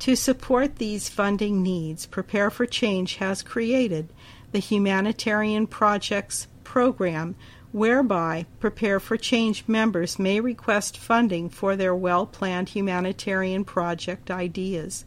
To 0.00 0.16
support 0.16 0.76
these 0.76 1.08
funding 1.08 1.62
needs, 1.62 2.04
Prepare 2.04 2.50
for 2.50 2.66
Change 2.66 3.14
has 3.18 3.44
created 3.44 4.08
the 4.50 4.58
Humanitarian 4.58 5.68
Projects 5.68 6.48
Program, 6.64 7.36
whereby 7.70 8.44
Prepare 8.58 8.98
for 8.98 9.16
Change 9.16 9.62
members 9.68 10.18
may 10.18 10.40
request 10.40 10.98
funding 10.98 11.48
for 11.48 11.76
their 11.76 11.94
well 11.94 12.26
planned 12.26 12.70
humanitarian 12.70 13.64
project 13.64 14.32
ideas. 14.32 15.04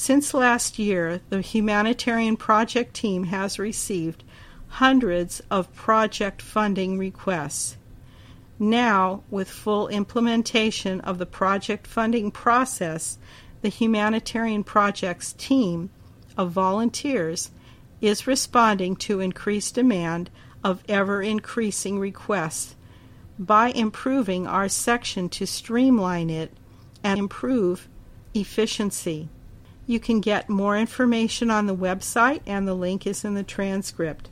Since 0.00 0.32
last 0.32 0.78
year, 0.78 1.22
the 1.28 1.40
humanitarian 1.40 2.36
project 2.36 2.94
team 2.94 3.24
has 3.24 3.58
received 3.58 4.22
hundreds 4.68 5.42
of 5.50 5.74
project 5.74 6.40
funding 6.40 6.98
requests. 6.98 7.76
Now, 8.60 9.24
with 9.28 9.50
full 9.50 9.88
implementation 9.88 11.00
of 11.00 11.18
the 11.18 11.26
project 11.26 11.84
funding 11.84 12.30
process, 12.30 13.18
the 13.60 13.70
humanitarian 13.70 14.62
projects 14.62 15.32
team 15.32 15.90
of 16.36 16.52
volunteers 16.52 17.50
is 18.00 18.28
responding 18.28 18.94
to 18.98 19.18
increased 19.18 19.74
demand 19.74 20.30
of 20.62 20.84
ever 20.88 21.22
increasing 21.22 21.98
requests 21.98 22.76
by 23.36 23.70
improving 23.70 24.46
our 24.46 24.68
section 24.68 25.28
to 25.30 25.44
streamline 25.44 26.30
it 26.30 26.52
and 27.02 27.18
improve 27.18 27.88
efficiency. 28.32 29.28
You 29.88 29.98
can 29.98 30.20
get 30.20 30.50
more 30.50 30.76
information 30.76 31.50
on 31.50 31.64
the 31.66 31.74
website, 31.74 32.42
and 32.46 32.68
the 32.68 32.74
link 32.74 33.06
is 33.06 33.24
in 33.24 33.32
the 33.32 33.42
transcript. 33.42 34.28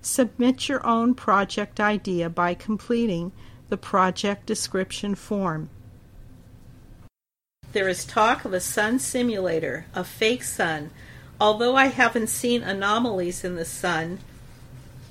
Submit 0.00 0.66
your 0.66 0.84
own 0.86 1.14
project 1.14 1.78
idea 1.78 2.30
by 2.30 2.54
completing 2.54 3.30
the 3.68 3.76
project 3.76 4.46
description 4.46 5.14
form. 5.14 5.68
There 7.72 7.86
is 7.86 8.06
talk 8.06 8.46
of 8.46 8.54
a 8.54 8.60
sun 8.60 8.98
simulator, 8.98 9.84
a 9.94 10.04
fake 10.04 10.42
sun. 10.42 10.90
Although 11.38 11.76
I 11.76 11.88
haven't 11.88 12.28
seen 12.28 12.62
anomalies 12.62 13.44
in 13.44 13.56
the 13.56 13.66
sun 13.66 14.20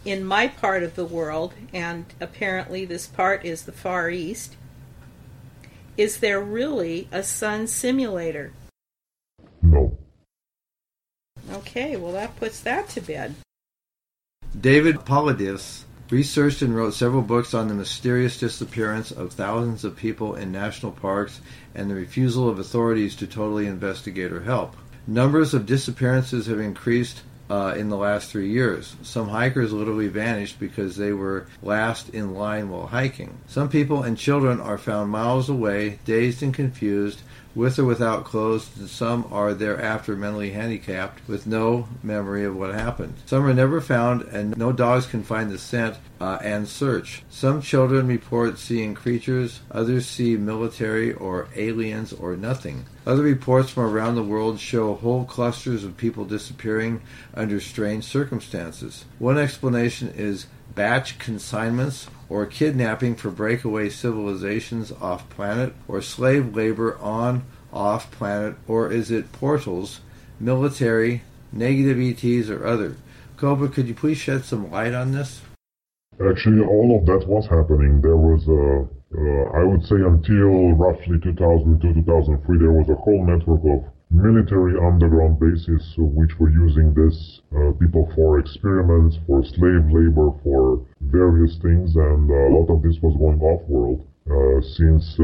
in 0.03 0.25
my 0.25 0.47
part 0.47 0.81
of 0.81 0.95
the 0.95 1.05
world, 1.05 1.53
and 1.71 2.05
apparently 2.19 2.83
this 2.83 3.05
part 3.05 3.45
is 3.45 3.65
the 3.65 3.71
Far 3.71 4.09
East, 4.09 4.55
is 5.97 6.17
there 6.17 6.41
really 6.41 7.07
a 7.11 7.21
sun 7.21 7.67
simulator? 7.67 8.53
Okay, 11.51 11.95
well, 11.95 12.13
that 12.13 12.35
puts 12.37 12.61
that 12.61 12.89
to 12.89 13.01
bed. 13.01 13.35
David 14.59 14.97
Paulides 14.97 15.83
researched 16.09 16.61
and 16.61 16.75
wrote 16.75 16.93
several 16.93 17.21
books 17.21 17.53
on 17.53 17.67
the 17.67 17.73
mysterious 17.73 18.39
disappearance 18.39 19.11
of 19.11 19.33
thousands 19.33 19.83
of 19.83 19.95
people 19.95 20.35
in 20.35 20.51
national 20.51 20.91
parks 20.91 21.41
and 21.73 21.89
the 21.89 21.95
refusal 21.95 22.47
of 22.47 22.59
authorities 22.59 23.15
to 23.15 23.27
totally 23.27 23.65
investigate 23.65 24.31
or 24.31 24.43
help. 24.43 24.75
Numbers 25.07 25.53
of 25.53 25.65
disappearances 25.65 26.45
have 26.45 26.59
increased 26.59 27.23
uh, 27.49 27.73
in 27.77 27.89
the 27.89 27.97
last 27.97 28.31
three 28.31 28.49
years. 28.49 28.95
Some 29.01 29.29
hikers 29.29 29.73
literally 29.73 30.07
vanished 30.07 30.59
because 30.59 30.95
they 30.95 31.13
were 31.13 31.47
last 31.61 32.09
in 32.09 32.33
line 32.33 32.69
while 32.69 32.87
hiking. 32.87 33.37
Some 33.47 33.69
people 33.69 34.03
and 34.03 34.17
children 34.17 34.61
are 34.61 34.77
found 34.77 35.11
miles 35.11 35.49
away, 35.49 35.99
dazed 36.05 36.41
and 36.41 36.53
confused, 36.53 37.21
with 37.55 37.77
or 37.77 37.85
without 37.85 38.25
clothes, 38.25 38.69
and 38.77 38.89
some 38.89 39.25
are 39.31 39.53
thereafter 39.53 40.15
mentally 40.15 40.51
handicapped 40.51 41.27
with 41.27 41.45
no 41.45 41.87
memory 42.01 42.43
of 42.45 42.55
what 42.55 42.73
happened. 42.73 43.13
Some 43.25 43.45
are 43.45 43.53
never 43.53 43.79
found, 43.79 44.23
and 44.23 44.57
no 44.57 44.71
dogs 44.71 45.05
can 45.05 45.23
find 45.23 45.51
the 45.51 45.57
scent 45.57 45.97
uh, 46.19 46.39
and 46.41 46.67
search. 46.67 47.23
Some 47.29 47.61
children 47.61 48.07
report 48.07 48.57
seeing 48.57 48.95
creatures, 48.95 49.61
others 49.69 50.07
see 50.07 50.35
military 50.37 51.13
or 51.13 51.47
aliens 51.55 52.13
or 52.13 52.35
nothing. 52.35 52.85
Other 53.05 53.23
reports 53.23 53.69
from 53.69 53.83
around 53.83 54.15
the 54.15 54.23
world 54.23 54.59
show 54.59 54.95
whole 54.95 55.25
clusters 55.25 55.83
of 55.83 55.97
people 55.97 56.25
disappearing 56.25 57.01
under 57.33 57.59
strange 57.59 58.05
circumstances. 58.05 59.05
One 59.19 59.37
explanation 59.37 60.13
is 60.15 60.47
batch 60.73 61.19
consignments 61.19 62.07
or 62.33 62.47
kidnapping 62.47 63.15
for 63.15 63.29
breakaway 63.29 63.87
civilizations 63.87 64.91
off 64.93 65.29
planet, 65.29 65.71
or 65.87 66.01
slave 66.01 66.55
labor 66.55 66.97
on 66.97 67.43
off 67.71 68.09
planet, 68.09 68.55
or 68.67 68.91
is 68.91 69.11
it 69.11 69.31
portals, 69.31 69.99
military, 70.39 71.21
negative 71.51 71.99
ETs, 71.99 72.49
or 72.49 72.65
other? 72.65 72.97
Cobra, 73.37 73.69
could 73.69 73.87
you 73.87 73.93
please 73.93 74.17
shed 74.17 74.43
some 74.43 74.71
light 74.71 74.95
on 74.95 75.11
this? 75.11 75.41
Actually, 76.27 76.65
all 76.65 76.97
of 76.97 77.05
that 77.05 77.27
was 77.27 77.45
happening. 77.45 78.01
There 78.01 78.17
was 78.17 78.47
a, 78.47 78.81
uh, 79.15 79.59
I 79.59 79.63
would 79.63 79.85
say 79.85 79.97
until 79.97 80.73
roughly 80.73 81.19
2002, 81.21 82.01
2003, 82.01 82.57
there 82.57 82.71
was 82.71 82.89
a 82.89 82.95
whole 82.95 83.23
network 83.23 83.61
of 83.63 83.85
military 84.09 84.73
underground 84.83 85.39
bases 85.39 85.93
which 85.97 86.39
were 86.39 86.49
using 86.49 86.95
this 86.95 87.41
uh, 87.55 87.71
people 87.79 88.11
for 88.15 88.39
experiments, 88.39 89.17
for 89.27 89.45
slave 89.45 89.85
labor, 89.91 90.33
for 90.43 90.85
various 91.13 91.53
things, 91.61 91.95
and 91.95 92.29
a 92.29 92.49
lot 92.57 92.67
of 92.73 92.81
this 92.81 92.97
was 93.05 93.15
going 93.23 93.39
off-world 93.39 93.99
uh, 94.25 94.59
since 94.61 95.05
uh, 95.19 95.23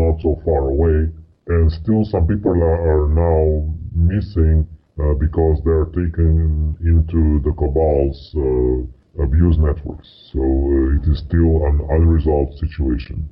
not 0.00 0.14
so 0.22 0.40
far 0.44 0.70
away. 0.70 1.10
And 1.48 1.70
still 1.70 2.04
some 2.04 2.26
people 2.26 2.52
are, 2.52 2.80
are 2.94 3.08
now 3.08 3.68
missing 3.92 4.66
uh, 4.98 5.14
because 5.14 5.60
they're 5.64 5.90
taken 5.92 6.76
into 6.80 7.40
the 7.44 7.52
cabal's 7.52 8.20
uh, 8.36 9.22
abuse 9.22 9.58
networks. 9.58 10.08
So 10.32 10.40
uh, 10.40 10.96
it 10.96 11.04
is 11.12 11.18
still 11.18 11.66
an 11.66 11.76
unresolved 11.90 12.58
situation. 12.58 13.28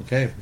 Okay, 0.00 0.32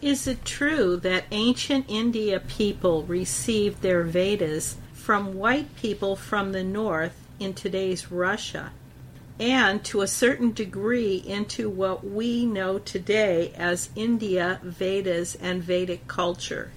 is 0.00 0.28
it 0.28 0.44
true 0.44 0.96
that 0.98 1.24
ancient 1.32 1.86
India 1.88 2.38
people 2.38 3.02
received 3.04 3.82
their 3.82 4.04
Vedas 4.04 4.76
from 4.92 5.34
white 5.34 5.74
people 5.76 6.14
from 6.14 6.52
the 6.52 6.62
north 6.62 7.16
in 7.40 7.54
today's 7.54 8.12
Russia, 8.12 8.70
and 9.40 9.84
to 9.84 10.00
a 10.00 10.06
certain 10.06 10.52
degree 10.52 11.16
into 11.16 11.70
what 11.70 12.04
we 12.04 12.44
know 12.44 12.78
today 12.78 13.52
as 13.56 13.90
India, 13.94 14.60
Vedas, 14.62 15.36
and 15.36 15.62
Vedic 15.62 16.08
culture? 16.08 16.70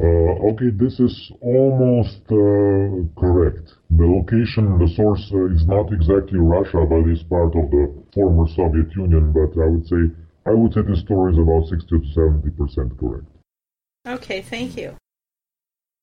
Uh, 0.00 0.04
okay, 0.04 0.70
this 0.70 0.98
is 0.98 1.32
almost 1.42 2.22
uh, 2.30 3.20
correct. 3.20 3.74
The 3.90 4.06
location, 4.06 4.78
the 4.78 4.88
source 4.96 5.30
uh, 5.32 5.54
is 5.54 5.66
not 5.66 5.92
exactly 5.92 6.38
Russia, 6.38 6.86
but 6.88 7.10
is 7.10 7.22
part 7.24 7.54
of 7.54 7.70
the 7.70 7.92
former 8.14 8.48
Soviet 8.48 8.90
Union, 8.96 9.32
but 9.32 9.60
I 9.60 9.66
would 9.66 9.86
say 9.86 10.10
I 10.46 10.50
would 10.50 10.72
say 10.72 10.82
the 10.82 10.96
story 10.96 11.32
is 11.32 11.38
about 11.38 11.68
60 11.68 11.86
to 11.88 12.12
70 12.14 12.50
percent 12.50 12.98
correct. 12.98 13.26
Okay, 14.06 14.40
thank 14.40 14.76
you. 14.76 14.96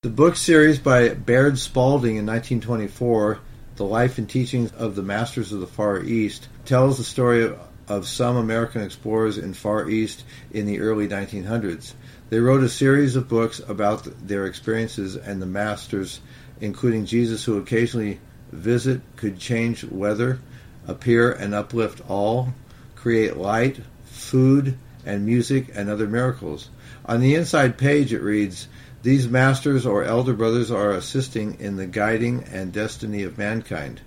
The 0.04 0.10
book 0.10 0.38
series 0.38 0.80
by 0.80 1.10
Baird 1.10 1.58
Spalding 1.60 2.16
in 2.16 2.26
1924, 2.26 3.40
The 3.80 3.86
Life 3.86 4.18
and 4.18 4.30
Teachings 4.30 4.74
of 4.74 4.96
the 4.96 5.02
Masters 5.02 5.54
of 5.54 5.62
the 5.62 5.66
Far 5.66 6.04
East, 6.04 6.50
tells 6.66 6.98
the 6.98 7.04
story 7.06 7.46
of, 7.46 7.58
of 7.88 8.10
some 8.10 8.36
American 8.36 8.82
explorers 8.82 9.38
in 9.38 9.54
Far 9.54 9.90
East 9.90 10.26
in 10.52 10.66
the 10.66 10.82
early 10.82 11.08
1900s. 11.08 11.94
They 12.30 12.40
wrote 12.40 12.62
a 12.62 12.68
series 12.68 13.16
of 13.16 13.30
books 13.30 13.62
about 13.66 14.06
their 14.28 14.48
experiences 14.48 15.16
and 15.16 15.42
the 15.42 15.46
masters, 15.46 16.20
including 16.60 17.06
Jesus, 17.06 17.46
who 17.46 17.58
occasionally 17.58 18.20
visit, 18.52 19.00
could 19.16 19.40
change 19.40 19.86
weather, 19.86 20.42
appear 20.86 21.32
and 21.32 21.56
uplift 21.56 22.02
all, 22.10 22.50
create 22.98 23.38
light, 23.38 23.80
food, 24.04 24.78
and 25.06 25.26
music 25.26 25.68
and 25.74 25.90
other 25.90 26.08
miracles. 26.08 26.70
On 27.06 27.22
the 27.22 27.36
inside 27.36 27.78
page 27.78 28.12
it 28.12 28.22
reads, 28.22 28.68
These 29.02 29.30
masters 29.30 29.86
or 29.86 30.04
elder 30.04 30.34
brothers 30.34 30.72
are 30.72 30.92
assisting 30.92 31.58
in 31.60 31.78
the 31.78 31.86
guiding 31.86 32.44
and 32.52 32.74
destiny 32.74 33.24
of 33.24 33.38
mankind. 33.38 34.02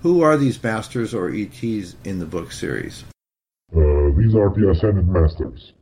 Who 0.00 0.22
are 0.22 0.38
these 0.38 0.62
masters 0.62 1.12
or 1.12 1.30
ETs 1.30 1.96
in 2.04 2.18
the 2.18 2.26
book 2.26 2.50
series? 2.50 3.04
Uh, 3.74 4.10
these 4.16 4.34
are 4.34 4.48
the 4.48 4.70
ascended 4.70 5.06
masters. 5.06 5.72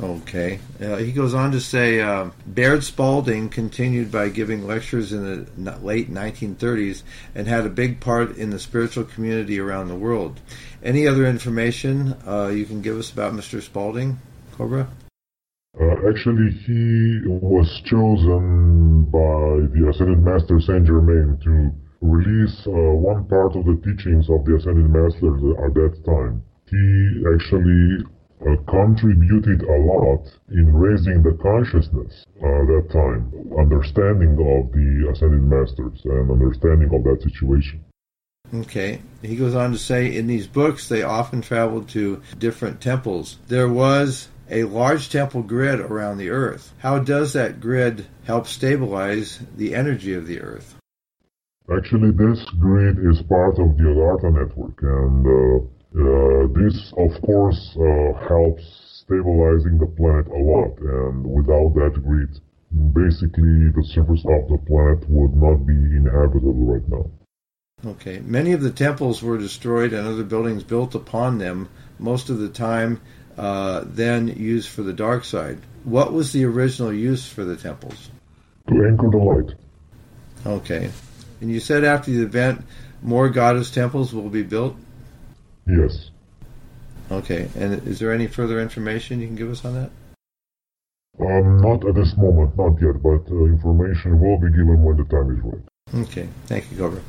Okay. 0.00 0.58
Uh, 0.80 0.96
he 0.96 1.12
goes 1.12 1.32
on 1.32 1.52
to 1.52 1.60
say 1.60 2.00
uh, 2.00 2.30
Baird 2.46 2.82
Spalding 2.82 3.48
continued 3.48 4.10
by 4.10 4.28
giving 4.30 4.66
lectures 4.66 5.12
in 5.12 5.46
the 5.56 5.76
late 5.78 6.12
1930s 6.12 7.02
and 7.34 7.46
had 7.46 7.64
a 7.64 7.70
big 7.70 8.00
part 8.00 8.36
in 8.36 8.50
the 8.50 8.58
spiritual 8.58 9.04
community 9.04 9.58
around 9.58 9.88
the 9.88 9.94
world. 9.94 10.40
Any 10.82 11.06
other 11.06 11.26
information 11.26 12.16
uh, 12.26 12.48
you 12.48 12.64
can 12.64 12.82
give 12.82 12.98
us 12.98 13.10
about 13.10 13.32
Mr. 13.32 13.62
Spalding, 13.62 14.18
Cobra? 14.52 14.88
Uh, 15.78 16.08
actually, 16.08 16.50
he 16.64 17.20
was 17.26 17.68
chosen 17.84 19.04
by 19.12 19.68
the 19.76 19.88
Ascended 19.90 20.22
Master 20.22 20.58
Saint 20.60 20.86
Germain 20.86 21.38
to 21.44 21.70
release 22.00 22.66
uh, 22.66 22.70
one 22.70 23.24
part 23.26 23.56
of 23.56 23.64
the 23.66 23.76
teachings 23.84 24.30
of 24.30 24.44
the 24.44 24.56
Ascended 24.56 24.88
Masters 24.88 25.42
at 25.64 25.74
that 25.74 26.02
time. 26.06 26.42
He 26.70 27.22
actually 27.28 28.06
uh, 28.40 28.56
contributed 28.68 29.62
a 29.62 29.78
lot 29.80 30.24
in 30.50 30.72
raising 30.72 31.22
the 31.22 31.32
consciousness 31.42 32.24
uh, 32.42 32.46
at 32.46 32.66
that 32.66 32.88
time, 32.92 33.32
understanding 33.58 34.32
of 34.32 34.72
the 34.72 35.10
ascended 35.10 35.42
masters 35.42 36.00
and 36.04 36.30
understanding 36.30 36.92
of 36.94 37.02
that 37.04 37.22
situation. 37.22 37.82
Okay. 38.54 39.00
He 39.22 39.36
goes 39.36 39.54
on 39.54 39.72
to 39.72 39.78
say 39.78 40.14
in 40.14 40.26
these 40.26 40.46
books 40.46 40.88
they 40.88 41.02
often 41.02 41.40
traveled 41.40 41.88
to 41.90 42.22
different 42.38 42.80
temples. 42.80 43.38
There 43.48 43.68
was 43.68 44.28
a 44.50 44.64
large 44.64 45.10
temple 45.10 45.42
grid 45.42 45.80
around 45.80 46.18
the 46.18 46.30
earth. 46.30 46.72
How 46.78 46.98
does 46.98 47.32
that 47.32 47.60
grid 47.60 48.06
help 48.24 48.46
stabilize 48.46 49.40
the 49.56 49.74
energy 49.74 50.14
of 50.14 50.26
the 50.26 50.40
earth? 50.40 50.74
Actually, 51.70 52.12
this 52.12 52.44
grid 52.60 52.98
is 52.98 53.22
part 53.22 53.58
of 53.58 53.76
the 53.76 53.84
Agartha 53.84 54.32
network, 54.32 54.80
and 54.82 55.26
uh, 55.26 55.58
uh, 55.98 56.46
this, 56.54 56.92
of 56.96 57.20
course, 57.22 57.76
uh, 57.76 58.28
helps 58.28 59.02
stabilizing 59.02 59.78
the 59.78 59.86
planet 59.96 60.26
a 60.28 60.38
lot, 60.38 60.78
and 60.78 61.26
without 61.26 61.74
that 61.74 62.00
grid, 62.04 62.40
basically 62.92 63.70
the 63.70 63.84
surface 63.94 64.24
of 64.26 64.48
the 64.48 64.58
planet 64.66 65.08
would 65.08 65.34
not 65.34 65.66
be 65.66 65.74
inhabitable 65.74 66.52
right 66.52 66.88
now. 66.88 67.10
Okay. 67.84 68.20
Many 68.20 68.52
of 68.52 68.62
the 68.62 68.70
temples 68.70 69.22
were 69.22 69.38
destroyed 69.38 69.92
and 69.92 70.06
other 70.06 70.24
buildings 70.24 70.64
built 70.64 70.94
upon 70.94 71.38
them, 71.38 71.68
most 71.98 72.30
of 72.30 72.38
the 72.38 72.48
time 72.48 73.00
uh, 73.36 73.82
then 73.84 74.28
used 74.28 74.68
for 74.68 74.82
the 74.82 74.92
dark 74.92 75.24
side. 75.24 75.58
What 75.84 76.12
was 76.12 76.32
the 76.32 76.44
original 76.44 76.92
use 76.92 77.26
for 77.28 77.44
the 77.44 77.56
temples? 77.56 78.10
To 78.68 78.86
anchor 78.86 79.10
the 79.10 79.18
light. 79.18 79.54
Okay. 80.44 80.90
And 81.40 81.50
you 81.50 81.60
said 81.60 81.84
after 81.84 82.10
the 82.10 82.22
event, 82.22 82.64
more 83.02 83.28
goddess 83.28 83.70
temples 83.70 84.12
will 84.12 84.30
be 84.30 84.42
built? 84.42 84.76
Yes. 85.66 86.10
Okay. 87.10 87.48
And 87.56 87.86
is 87.86 87.98
there 87.98 88.12
any 88.12 88.26
further 88.26 88.60
information 88.60 89.20
you 89.20 89.26
can 89.26 89.36
give 89.36 89.50
us 89.50 89.64
on 89.64 89.74
that? 89.74 89.90
Um, 91.18 91.58
not 91.58 91.86
at 91.86 91.94
this 91.94 92.16
moment, 92.16 92.56
not 92.58 92.80
yet, 92.80 93.02
but 93.02 93.30
uh, 93.30 93.44
information 93.44 94.20
will 94.20 94.38
be 94.38 94.50
given 94.50 94.82
when 94.82 94.96
the 94.96 95.04
time 95.04 95.30
is 95.36 95.42
right. 95.42 96.02
Okay. 96.02 96.28
Thank 96.46 96.70
you, 96.70 96.76
Cobra. 96.76 97.00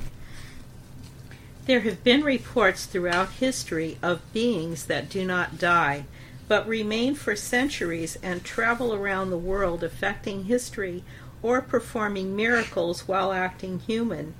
There 1.67 1.81
have 1.81 2.01
been 2.01 2.23
reports 2.23 2.85
throughout 2.85 3.43
history 3.43 3.97
of 4.01 4.21
beings 4.31 4.85
that 4.85 5.09
do 5.09 5.25
not 5.25 5.59
die, 5.59 6.05
but 6.47 6.65
remain 6.65 7.13
for 7.13 7.35
centuries 7.35 8.17
and 8.23 8.41
travel 8.41 8.93
around 8.93 9.31
the 9.31 9.37
world 9.37 9.83
affecting 9.83 10.45
history 10.45 11.03
or 11.43 11.61
performing 11.61 12.37
miracles 12.37 13.05
while 13.05 13.33
acting 13.33 13.79
human. 13.79 14.33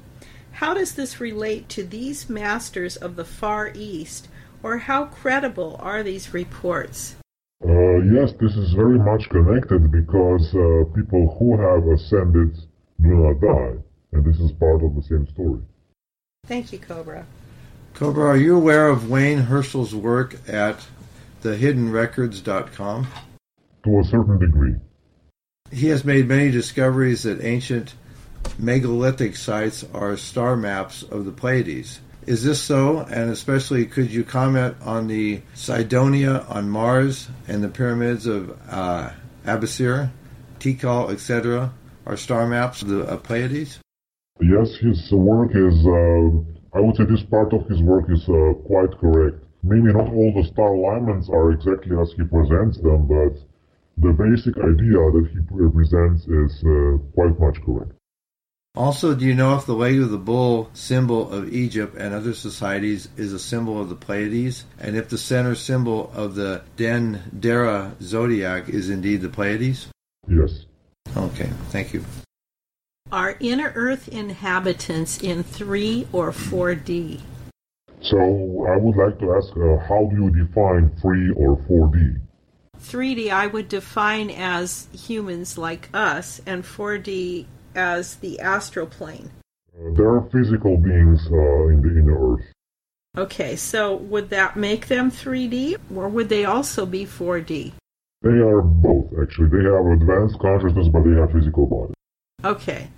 How 0.54 0.74
does 0.74 0.96
this 0.96 1.20
relate 1.20 1.68
to 1.68 1.84
these 1.84 2.30
masters 2.30 2.96
of 2.96 3.18
the 3.18 3.26
Far 3.26 3.74
East, 3.76 4.30
or 4.64 4.78
how 4.78 5.08
credible 5.08 5.76
are 5.82 6.04
these 6.04 6.34
reports? 6.34 7.18
Uh, 7.62 7.98
yes, 8.08 8.32
this 8.40 8.56
is 8.56 8.72
very 8.72 8.98
much 8.98 9.28
connected 9.28 9.92
because 9.92 10.56
uh, 10.56 10.86
people 10.96 11.36
who 11.38 11.58
have 11.58 11.86
ascended 11.88 12.56
do 13.02 13.10
not 13.10 13.42
die, 13.42 13.76
and 14.14 14.24
this 14.24 14.40
is 14.40 14.54
part 14.54 14.82
of 14.82 14.96
the 14.96 15.04
same 15.04 15.28
story. 15.28 15.60
Thank 16.48 16.72
you, 16.72 16.80
Cobra. 16.80 17.26
Cobra, 17.94 18.28
are 18.28 18.38
you 18.38 18.56
aware 18.56 18.88
of 18.88 19.10
Wayne 19.10 19.40
Herschel's 19.40 19.94
work 19.94 20.38
at 20.48 20.80
thehiddenrecords.com? 21.44 23.08
To 23.84 24.00
a 24.00 24.04
certain 24.06 24.40
degree. 24.40 24.76
He 25.72 25.88
has 25.88 26.06
made 26.06 26.28
many 26.28 26.52
discoveries 26.52 27.24
that 27.24 27.44
ancient 27.44 27.94
megalithic 28.58 29.36
sites 29.36 29.84
are 29.94 30.16
star 30.16 30.56
maps 30.56 31.04
of 31.04 31.26
the 31.26 31.32
Pleiades. 31.32 32.00
Is 32.26 32.44
this 32.44 32.62
so? 32.62 33.00
And 33.00 33.30
especially, 33.30 33.86
could 33.86 34.12
you 34.12 34.24
comment 34.24 34.78
on 34.82 35.08
the 35.08 35.42
Cydonia 35.54 36.46
on 36.50 36.70
Mars 36.70 37.28
and 37.48 37.64
the 37.64 37.70
pyramids 37.70 38.26
of 38.26 38.58
uh, 38.70 39.12
Abusir, 39.46 40.12
Tikal, 40.60 41.12
etc. 41.12 41.74
are 42.06 42.18
star 42.18 42.48
maps 42.48 42.82
of 42.82 42.90
the 42.90 43.04
uh, 43.04 43.18
Pleiades? 43.18 43.80
Yes, 44.40 44.76
his 44.76 45.12
work 45.12 45.52
is, 45.56 45.86
uh, 45.86 46.78
I 46.78 46.80
would 46.80 46.96
say 46.96 47.06
this 47.06 47.24
part 47.24 47.54
of 47.54 47.68
his 47.68 47.82
work 47.82 48.06
is 48.10 48.28
uh, 48.30 48.54
quite 48.66 48.92
correct. 49.00 49.44
Maybe 49.64 49.92
not 49.92 50.14
all 50.14 50.32
the 50.36 50.48
star 50.48 50.74
alignments 50.74 51.30
are 51.30 51.52
exactly 51.52 51.98
as 51.98 52.12
he 52.14 52.24
presents 52.24 52.78
them, 52.80 53.08
but 53.08 53.34
the 53.98 54.14
basic 54.14 54.56
idea 54.58 55.02
that 55.12 55.28
he 55.34 55.70
presents 55.72 56.28
is 56.28 56.64
uh, 56.64 56.98
quite 57.16 57.40
much 57.40 57.58
correct. 57.66 57.92
Also, 58.76 59.16
do 59.16 59.26
you 59.26 59.34
know 59.34 59.56
if 59.58 59.66
the 59.66 59.74
leg 59.74 60.00
of 60.00 60.12
the 60.12 60.20
bull 60.20 60.70
symbol 60.74 61.32
of 61.32 61.52
Egypt 61.52 61.96
and 61.98 62.14
other 62.14 62.34
societies 62.34 63.10
is 63.18 63.34
a 63.34 63.40
symbol 63.40 63.82
of 63.82 63.90
the 63.90 63.96
Pleiades, 63.96 64.66
and 64.80 64.96
if 64.96 65.10
the 65.10 65.18
center 65.18 65.56
symbol 65.56 66.12
of 66.14 66.36
the 66.36 66.62
Dendera 66.78 68.00
zodiac 68.04 68.70
is 68.70 68.92
indeed 68.92 69.22
the 69.22 69.30
Pleiades? 69.30 69.88
Yes. 70.28 70.66
Okay, 71.18 71.50
thank 71.70 71.94
you. 71.96 72.04
Are 73.10 73.38
inner 73.40 73.72
Earth 73.74 74.10
inhabitants 74.10 75.24
in 75.24 75.42
3 75.42 76.10
or 76.12 76.32
4D? 76.32 77.22
So 78.02 78.18
I 78.70 78.76
would 78.76 78.98
like 78.98 79.18
to 79.20 79.34
ask, 79.34 79.56
uh, 79.56 79.78
how 79.88 80.10
do 80.12 80.24
you 80.24 80.46
define 80.46 80.92
3 81.02 81.32
or 81.38 81.56
4D? 81.70 82.20
3D 82.78 83.32
I 83.32 83.48
would 83.48 83.70
define 83.70 84.30
as 84.30 84.88
humans 84.92 85.58
like 85.58 85.90
us, 85.94 86.42
and 86.46 86.66
4D 86.66 87.46
as 87.76 88.16
the 88.16 88.42
astral 88.42 88.88
plane. 88.88 89.32
Uh, 89.74 89.94
there 89.94 90.10
are 90.10 90.30
physical 90.30 90.76
beings 90.76 91.26
uh, 91.32 91.68
in 91.70 91.82
the 91.82 92.00
inner 92.00 92.34
Earth. 92.34 92.46
Okay, 93.18 93.56
so 93.56 93.96
would 93.96 94.30
that 94.32 94.58
make 94.58 94.88
them 94.88 95.10
3D, 95.12 95.78
or 95.96 96.10
would 96.10 96.28
they 96.28 96.44
also 96.44 96.86
be 96.86 97.06
4D? 97.06 97.72
They 98.22 98.30
are 98.30 98.62
both, 98.62 99.14
actually. 99.22 99.48
They 99.48 99.64
have 99.64 99.86
advanced 99.86 100.40
consciousness, 100.40 100.90
but 100.90 101.04
they 101.04 101.18
have 101.20 101.32
physical 101.32 101.68
bodies. 101.68 101.94
Okay. 102.44 102.90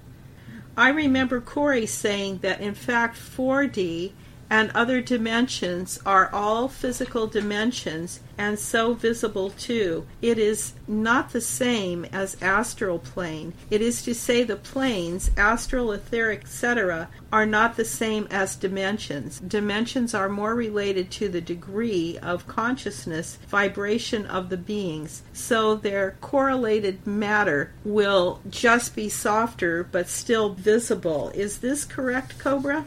I 0.77 0.89
remember 0.89 1.41
Corey 1.41 1.85
saying 1.85 2.39
that 2.39 2.61
in 2.61 2.73
fact 2.73 3.17
4D 3.17 4.11
and 4.49 4.71
other 4.73 5.01
dimensions 5.01 5.99
are 6.05 6.29
all 6.33 6.67
physical 6.67 7.27
dimensions 7.27 8.19
and 8.37 8.57
so 8.57 8.93
visible 8.93 9.49
too. 9.51 10.05
It 10.21 10.37
is 10.37 10.73
not 10.87 11.31
the 11.31 11.41
same 11.41 12.05
as 12.05 12.41
astral 12.41 12.99
plane. 12.99 13.53
It 13.69 13.81
is 13.81 14.01
to 14.03 14.15
say 14.15 14.43
the 14.43 14.55
planes, 14.55 15.29
astral, 15.37 15.91
etheric, 15.91 16.41
etc., 16.41 17.09
are 17.31 17.45
not 17.45 17.75
the 17.75 17.85
same 17.85 18.27
as 18.31 18.55
dimensions. 18.55 19.39
Dimensions 19.39 20.13
are 20.13 20.29
more 20.29 20.55
related 20.55 21.11
to 21.11 21.29
the 21.29 21.41
degree 21.41 22.17
of 22.19 22.47
consciousness, 22.47 23.37
vibration 23.49 24.25
of 24.25 24.49
the 24.49 24.57
beings. 24.57 25.21
So 25.33 25.75
their 25.75 26.15
correlated 26.21 27.05
matter 27.05 27.71
will 27.83 28.39
just 28.49 28.95
be 28.95 29.09
softer 29.09 29.83
but 29.83 30.09
still 30.09 30.53
visible. 30.53 31.29
Is 31.35 31.59
this 31.59 31.85
correct, 31.85 32.39
Cobra? 32.39 32.85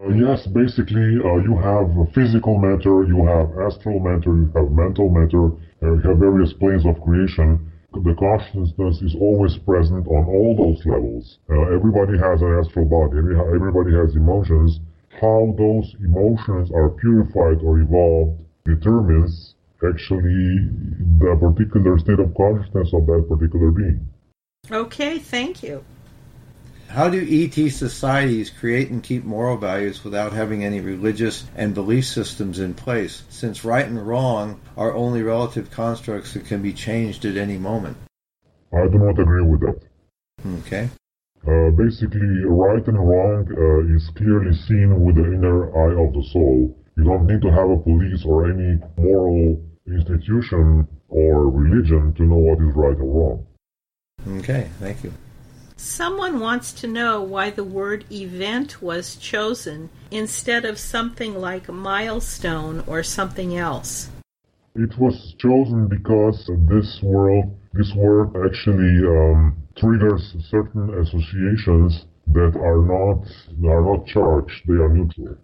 Uh, 0.00 0.10
yes, 0.10 0.46
basically, 0.46 1.18
uh, 1.24 1.36
you 1.42 1.58
have 1.58 1.90
physical 2.14 2.56
matter, 2.56 3.02
you 3.02 3.26
have 3.26 3.50
astral 3.58 3.98
matter, 3.98 4.30
you 4.30 4.50
have 4.54 4.70
mental 4.70 5.08
matter, 5.10 5.50
uh, 5.82 5.94
you 5.94 6.00
have 6.06 6.18
various 6.18 6.52
planes 6.52 6.86
of 6.86 7.00
creation. 7.02 7.58
The 7.92 8.14
consciousness 8.14 9.02
is 9.02 9.16
always 9.18 9.56
present 9.58 10.06
on 10.06 10.24
all 10.26 10.54
those 10.54 10.86
levels. 10.86 11.38
Uh, 11.50 11.74
everybody 11.74 12.16
has 12.16 12.42
an 12.42 12.62
astral 12.62 12.84
body, 12.84 13.18
everybody 13.18 13.90
has 13.96 14.14
emotions. 14.14 14.78
How 15.20 15.52
those 15.58 15.96
emotions 16.04 16.70
are 16.70 16.90
purified 16.90 17.58
or 17.64 17.80
evolved 17.80 18.38
determines 18.64 19.56
actually 19.82 20.70
the 21.18 21.34
particular 21.40 21.98
state 21.98 22.20
of 22.20 22.34
consciousness 22.36 22.94
of 22.94 23.06
that 23.06 23.26
particular 23.28 23.72
being. 23.72 24.06
Okay, 24.70 25.18
thank 25.18 25.64
you. 25.64 25.82
How 26.88 27.10
do 27.10 27.20
ET 27.20 27.70
societies 27.70 28.48
create 28.48 28.88
and 28.88 29.02
keep 29.02 29.22
moral 29.22 29.58
values 29.58 30.02
without 30.02 30.32
having 30.32 30.64
any 30.64 30.80
religious 30.80 31.44
and 31.54 31.74
belief 31.74 32.06
systems 32.06 32.58
in 32.58 32.72
place, 32.72 33.24
since 33.28 33.62
right 33.62 33.84
and 33.84 34.04
wrong 34.04 34.58
are 34.74 34.94
only 34.94 35.22
relative 35.22 35.70
constructs 35.70 36.32
that 36.32 36.46
can 36.46 36.62
be 36.62 36.72
changed 36.72 37.26
at 37.26 37.36
any 37.36 37.58
moment? 37.58 37.98
I 38.72 38.88
do 38.88 38.98
not 38.98 39.18
agree 39.18 39.42
with 39.42 39.60
that. 39.60 39.80
Okay. 40.60 40.88
Uh, 41.46 41.70
basically, 41.76 42.44
right 42.44 42.86
and 42.86 42.98
wrong 42.98 43.46
uh, 43.52 43.94
is 43.94 44.08
clearly 44.16 44.54
seen 44.54 45.04
with 45.04 45.16
the 45.16 45.24
inner 45.24 45.68
eye 45.76 46.02
of 46.02 46.14
the 46.14 46.22
soul. 46.32 46.74
You 46.96 47.04
don't 47.04 47.26
need 47.26 47.42
to 47.42 47.50
have 47.50 47.68
a 47.68 47.76
police 47.76 48.24
or 48.24 48.50
any 48.50 48.80
moral 48.96 49.62
institution 49.86 50.88
or 51.08 51.50
religion 51.50 52.14
to 52.14 52.22
know 52.22 52.36
what 52.36 52.58
is 52.58 52.74
right 52.74 52.96
or 52.96 53.04
wrong. 53.04 53.46
Okay, 54.38 54.68
thank 54.80 55.04
you. 55.04 55.12
Someone 55.80 56.40
wants 56.40 56.72
to 56.72 56.88
know 56.88 57.22
why 57.22 57.50
the 57.50 57.62
word 57.62 58.04
event 58.10 58.82
was 58.82 59.14
chosen 59.14 59.90
instead 60.10 60.64
of 60.64 60.76
something 60.76 61.38
like 61.38 61.68
milestone 61.68 62.82
or 62.88 63.04
something 63.04 63.56
else. 63.56 64.10
It 64.74 64.98
was 64.98 65.34
chosen 65.38 65.86
because 65.86 66.50
this 66.68 67.00
world, 67.00 67.56
this 67.74 67.94
word 67.94 68.30
actually 68.44 69.06
um, 69.06 69.56
triggers 69.76 70.34
certain 70.50 70.98
associations 70.98 72.06
that 72.26 72.56
are 72.56 72.82
not 72.82 73.24
are 73.70 73.82
not 73.82 74.04
charged; 74.08 74.66
they 74.66 74.74
are 74.74 74.88
neutral. 74.88 75.38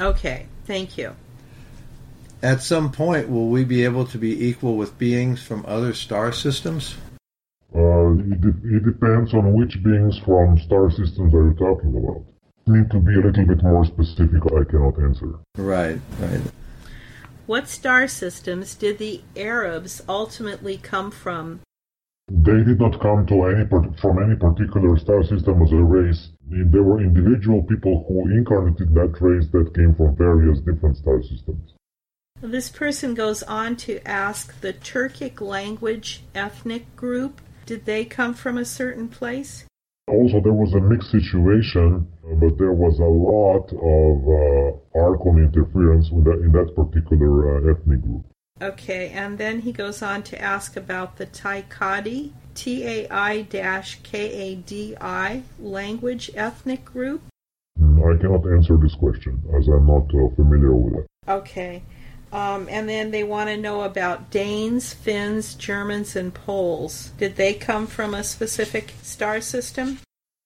Okay, 0.00 0.46
thank 0.64 0.98
you. 0.98 1.14
At 2.42 2.62
some 2.62 2.90
point, 2.90 3.30
will 3.30 3.48
we 3.48 3.62
be 3.62 3.84
able 3.84 4.06
to 4.06 4.18
be 4.18 4.48
equal 4.48 4.76
with 4.76 4.98
beings 4.98 5.40
from 5.40 5.64
other 5.66 5.94
star 5.94 6.32
systems? 6.32 6.96
Uh, 7.74 8.12
it, 8.12 8.40
de- 8.40 8.76
it 8.76 8.84
depends 8.84 9.34
on 9.34 9.52
which 9.52 9.82
beings 9.82 10.18
from 10.18 10.58
star 10.58 10.90
systems 10.90 11.34
are 11.34 11.48
you 11.48 11.54
talking 11.54 11.94
about. 11.96 12.24
Need 12.66 12.90
to 12.90 12.98
be 12.98 13.14
a 13.14 13.20
little 13.20 13.46
bit 13.46 13.62
more 13.62 13.84
specific. 13.84 14.42
I 14.46 14.64
cannot 14.64 14.98
answer. 14.98 15.34
Right, 15.56 16.00
right. 16.18 16.40
What 17.46 17.68
star 17.68 18.08
systems 18.08 18.74
did 18.74 18.98
the 18.98 19.22
Arabs 19.36 20.02
ultimately 20.08 20.76
come 20.76 21.10
from? 21.10 21.60
They 22.30 22.62
did 22.62 22.78
not 22.78 23.00
come 23.00 23.26
to 23.26 23.44
any 23.44 23.64
part- 23.64 23.98
from 23.98 24.22
any 24.22 24.36
particular 24.36 24.98
star 24.98 25.22
system 25.24 25.62
as 25.62 25.72
a 25.72 25.76
race. 25.76 26.28
There 26.50 26.82
were 26.82 27.00
individual 27.00 27.62
people 27.62 28.04
who 28.06 28.30
incarnated 28.30 28.94
that 28.94 29.16
race 29.20 29.46
that 29.52 29.74
came 29.74 29.94
from 29.94 30.14
various 30.16 30.60
different 30.60 30.98
star 30.98 31.22
systems. 31.22 31.74
This 32.40 32.68
person 32.68 33.14
goes 33.14 33.42
on 33.42 33.76
to 33.76 34.06
ask 34.06 34.60
the 34.60 34.72
Turkic 34.72 35.40
language 35.40 36.22
ethnic 36.34 36.94
group 36.96 37.40
did 37.68 37.84
they 37.84 38.02
come 38.06 38.32
from 38.32 38.56
a 38.56 38.64
certain 38.64 39.08
place? 39.08 39.66
Also, 40.08 40.40
there 40.40 40.54
was 40.64 40.72
a 40.72 40.80
mixed 40.80 41.10
situation, 41.10 42.08
uh, 42.24 42.34
but 42.36 42.56
there 42.56 42.72
was 42.72 42.98
a 42.98 43.12
lot 43.32 43.66
of 43.94 44.14
uh, 44.40 44.98
Archon 44.98 45.36
interference 45.46 46.10
in 46.10 46.24
that, 46.24 46.38
in 46.46 46.50
that 46.52 46.74
particular 46.74 47.32
uh, 47.44 47.72
ethnic 47.72 48.00
group. 48.00 48.24
Okay, 48.62 49.10
and 49.10 49.36
then 49.36 49.60
he 49.60 49.70
goes 49.70 50.00
on 50.02 50.22
to 50.30 50.40
ask 50.40 50.78
about 50.78 51.18
the 51.18 51.26
Taikadi, 51.26 52.32
T 52.54 52.86
A 52.86 53.06
I 53.10 53.46
K 54.02 54.12
A 54.12 54.54
D 54.54 54.96
I, 54.98 55.42
language 55.60 56.30
ethnic 56.34 56.86
group. 56.86 57.20
Mm, 57.78 58.00
I 58.00 58.18
cannot 58.18 58.50
answer 58.50 58.78
this 58.78 58.94
question 58.94 59.42
as 59.56 59.68
I'm 59.68 59.86
not 59.86 60.08
uh, 60.14 60.34
familiar 60.36 60.74
with 60.74 60.94
it. 61.00 61.06
Okay. 61.28 61.82
Um, 62.32 62.68
and 62.70 62.88
then 62.88 63.10
they 63.10 63.24
want 63.24 63.48
to 63.48 63.56
know 63.56 63.82
about 63.82 64.30
Danes, 64.30 64.92
Finns, 64.92 65.54
Germans, 65.54 66.14
and 66.14 66.32
Poles. 66.34 67.10
Did 67.18 67.36
they 67.36 67.54
come 67.54 67.86
from 67.86 68.14
a 68.14 68.22
specific 68.22 68.94
star 69.02 69.40
system? 69.40 69.98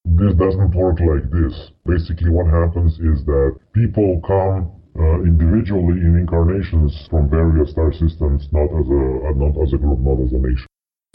This 0.05 0.35
doesn't 0.35 0.74
work 0.74 1.01
like 1.01 1.30
this. 1.30 1.70
Basically, 1.85 2.30
what 2.30 2.47
happens 2.47 2.93
is 3.01 3.24
that 3.24 3.59
people 3.72 4.20
come 4.26 4.70
uh, 4.99 5.22
individually 5.22 6.01
in 6.01 6.16
incarnations 6.16 7.07
from 7.09 7.28
various 7.28 7.70
star 7.70 7.93
systems, 7.93 8.47
not 8.53 8.64
as 8.64 8.87
a 8.89 9.28
uh, 9.28 9.33
not 9.35 9.61
as 9.62 9.72
a 9.72 9.78
group, 9.78 9.99
not 10.01 10.20
as 10.24 10.33
a 10.33 10.39
nation. 10.39 10.66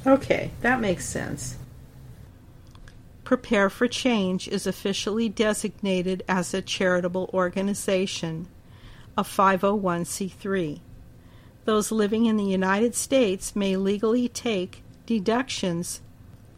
Okay, 0.05 0.51
that 0.61 0.82
makes 0.82 1.05
sense. 1.05 1.57
Prepare 3.24 3.70
for 3.70 3.88
Change 3.88 4.47
is 4.47 4.65
officially 4.65 5.28
designated 5.28 6.24
as 6.30 6.53
a 6.53 6.61
charitable 6.61 7.30
organization 7.34 8.47
a 9.18 9.24
501c3. 9.24 10.80
Those 11.65 11.91
living 11.91 12.28
in 12.28 12.38
the 12.38 12.45
United 12.45 12.95
States 12.95 13.55
may 13.55 13.76
legally 13.76 14.30
take 14.30 14.84
deductions 15.05 16.01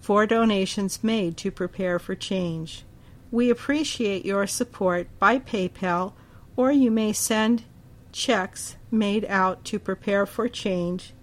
for 0.02 0.28
donations 0.28 1.04
made 1.04 1.38
to 1.38 1.52
Prepare 1.52 1.98
for 2.00 2.16
Change. 2.16 2.84
We 3.32 3.50
appreciate 3.50 4.26
your 4.26 4.46
support 4.46 5.08
by 5.20 5.40
PayPal, 5.40 6.14
or 6.56 6.72
you 6.72 6.92
may 6.92 7.14
send 7.14 7.64
checks 8.12 8.76
made 8.92 9.24
out 9.26 9.64
to 9.66 9.80
Prepare 9.80 10.26
for 10.26 10.48
Change 10.50 11.14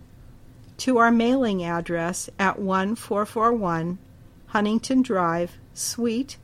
to 0.78 0.98
our 0.98 1.10
mailing 1.10 1.64
address 1.64 2.30
at 2.38 2.58
1441 2.58 3.98
Huntington 4.46 5.02
Drive, 5.02 5.58
Suite 5.74 6.38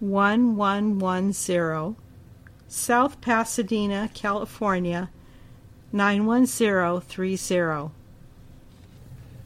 1110, 0.00 1.96
South 2.68 3.20
Pasadena, 3.22 4.10
California 4.12 5.08
91030. 5.90 7.90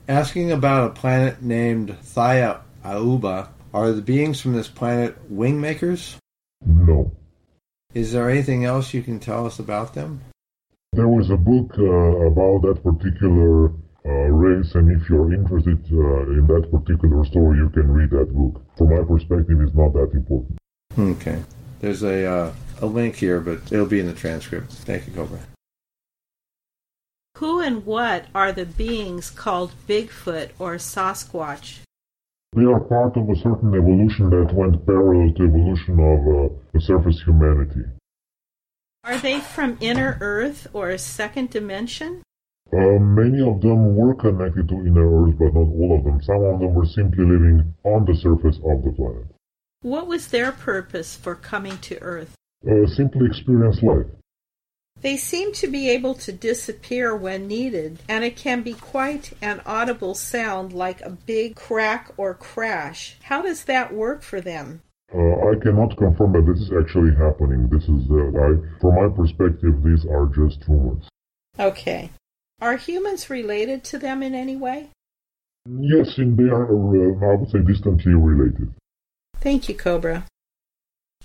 Asking 0.09 0.51
about 0.51 0.91
a 0.91 0.95
planet 0.95 1.41
named 1.41 1.97
Thaya 2.03 2.63
Auba, 2.85 3.49
are 3.73 3.93
the 3.93 4.03
beings 4.03 4.41
from 4.41 4.55
this 4.55 4.67
planet 4.67 5.17
wing 5.31 5.61
makers? 5.61 6.17
No. 6.67 7.13
Is 7.95 8.13
there 8.13 8.29
anything 8.29 8.65
else 8.65 8.93
you 8.93 9.03
can 9.03 9.21
tell 9.21 9.47
us 9.47 9.61
about 9.61 9.95
them? 9.95 10.23
There 10.93 11.09
was 11.09 11.31
a 11.31 11.37
book 11.37 11.79
uh, 11.79 11.83
about 11.83 12.63
that 12.63 12.83
particular 12.83 13.69
uh, 14.05 14.11
race, 14.11 14.75
and 14.75 15.01
if 15.01 15.09
you're 15.09 15.33
interested 15.33 15.79
uh, 15.93 16.33
in 16.33 16.47
that 16.49 16.69
particular 16.73 17.25
story, 17.25 17.59
you 17.59 17.71
can 17.71 17.89
read 17.89 18.11
that 18.11 18.35
book. 18.35 18.61
From 18.77 18.91
my 18.91 19.05
perspective, 19.05 19.61
it's 19.61 19.75
not 19.75 19.93
that 19.93 20.11
important. 20.13 20.59
Okay. 20.99 21.41
There's 21.81 22.03
a, 22.03 22.27
uh, 22.27 22.53
a 22.83 22.87
link 22.87 23.17
here, 23.17 23.41
but 23.41 23.73
it'll 23.73 23.87
be 23.87 24.01
in 24.01 24.07
the 24.07 24.13
transcript. 24.13 24.73
Thank 24.73 25.07
you, 25.07 25.13
Cobra. 25.15 25.39
Who 27.39 27.61
and 27.61 27.87
what 27.87 28.27
are 28.35 28.53
the 28.53 28.67
beings 28.67 29.31
called 29.31 29.73
Bigfoot 29.89 30.51
or 30.59 30.75
Sasquatch? 30.75 31.81
They 32.55 32.65
are 32.65 32.81
part 32.81 33.17
of 33.17 33.31
a 33.31 33.37
certain 33.37 33.75
evolution 33.75 34.29
that 34.31 34.53
went 34.53 34.85
parallel 34.85 35.33
to 35.35 35.49
the 35.49 35.49
evolution 35.49 35.99
of 35.99 36.21
uh, 36.29 36.55
the 36.75 36.81
surface 36.81 37.23
humanity. 37.23 37.85
Are 39.05 39.17
they 39.17 39.41
from 39.41 39.79
inner 39.81 40.19
Earth 40.21 40.69
or 40.73 40.91
a 40.91 40.99
second 40.99 41.51
dimension? 41.51 42.23
Uh, 42.73 42.99
many 42.99 43.41
of 43.41 43.61
them 43.61 43.97
were 43.97 44.15
connected 44.15 44.69
to 44.69 44.75
inner 44.75 45.25
Earth, 45.25 45.35
but 45.39 45.55
not 45.55 45.69
all 45.69 45.97
of 45.99 46.05
them. 46.05 46.23
Some 46.23 46.45
of 46.45 46.61
them 46.61 46.75
were 46.75 46.87
simply 46.87 47.25
living 47.25 47.75
on 47.85 48.05
the 48.05 48.15
surface 48.15 48.59
of 48.59 48.85
the 48.85 48.93
planet. 48.93 49.27
What 49.81 50.07
was 50.07 50.29
their 50.29 50.53
purpose 50.53 51.17
for 51.17 51.35
coming 51.35 51.79
to 51.79 52.01
Earth? 52.01 52.37
Uh, 52.65 52.87
simply 52.87 53.27
experience 53.27 53.83
life. 53.83 54.07
They 55.01 55.17
seem 55.17 55.53
to 55.55 55.67
be 55.67 55.89
able 55.91 56.15
to 56.15 56.31
disappear 56.31 57.17
when 57.17 57.49
needed, 57.49 57.99
and 58.09 58.23
it 58.23 58.37
can 58.37 58.63
be 58.63 58.75
quite 58.75 59.33
an 59.43 59.61
audible 59.67 60.15
sound 60.15 60.73
like 60.73 61.01
a 61.01 61.11
big 61.11 61.57
crack 61.57 62.13
or 62.17 62.35
crash. 62.35 63.17
How 63.23 63.43
does 63.43 63.65
that 63.65 63.93
work 63.93 64.23
for 64.23 64.41
them? 64.41 64.83
Uh, 65.13 65.51
I 65.51 65.55
cannot 65.61 65.97
confirm 65.97 66.33
that 66.35 66.47
this 66.47 66.63
is 66.63 66.73
actually 66.73 67.17
happening. 67.17 67.69
This 67.69 67.83
is, 67.83 68.09
uh, 68.09 68.31
I, 68.39 68.79
from 68.81 68.95
my 68.95 69.09
perspective, 69.15 69.83
these 69.83 70.07
are 70.07 70.27
just 70.27 70.63
rumors. 70.69 71.09
Okay. 71.59 72.11
Are 72.61 72.77
humans 72.77 73.29
related 73.29 73.83
to 73.85 73.99
them 73.99 74.23
in 74.23 74.37
any 74.37 74.55
way? 74.55 74.91
Yes, 75.69 76.17
and 76.17 76.39
they 76.39 76.45
are, 76.45 76.71
uh, 76.71 77.33
I 77.33 77.35
would 77.35 77.51
say, 77.51 77.59
distantly 77.59 78.15
related. 78.15 78.73
Thank 79.41 79.69
you, 79.69 79.75
Cobra. 79.75 80.27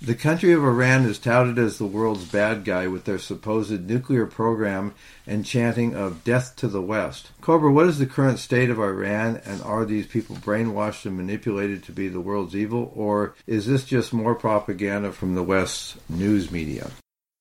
The 0.00 0.14
country 0.14 0.52
of 0.52 0.62
Iran 0.62 1.06
is 1.06 1.18
touted 1.18 1.58
as 1.58 1.78
the 1.78 1.84
world's 1.84 2.24
bad 2.24 2.64
guy 2.64 2.86
with 2.86 3.04
their 3.04 3.18
supposed 3.18 3.88
nuclear 3.88 4.26
program 4.26 4.94
and 5.26 5.44
chanting 5.44 5.96
of 5.96 6.22
death 6.22 6.54
to 6.56 6.68
the 6.68 6.80
West. 6.80 7.32
Cobra, 7.40 7.72
what 7.72 7.86
is 7.86 7.98
the 7.98 8.06
current 8.06 8.38
state 8.38 8.70
of 8.70 8.78
Iran, 8.78 9.40
and 9.44 9.60
are 9.62 9.84
these 9.84 10.06
people 10.06 10.36
brainwashed 10.36 11.04
and 11.04 11.16
manipulated 11.16 11.82
to 11.82 11.92
be 11.92 12.06
the 12.06 12.20
world's 12.20 12.54
evil, 12.54 12.92
or 12.94 13.34
is 13.48 13.66
this 13.66 13.84
just 13.84 14.12
more 14.12 14.36
propaganda 14.36 15.10
from 15.10 15.34
the 15.34 15.42
West's 15.42 15.96
news 16.08 16.52
media? 16.52 16.92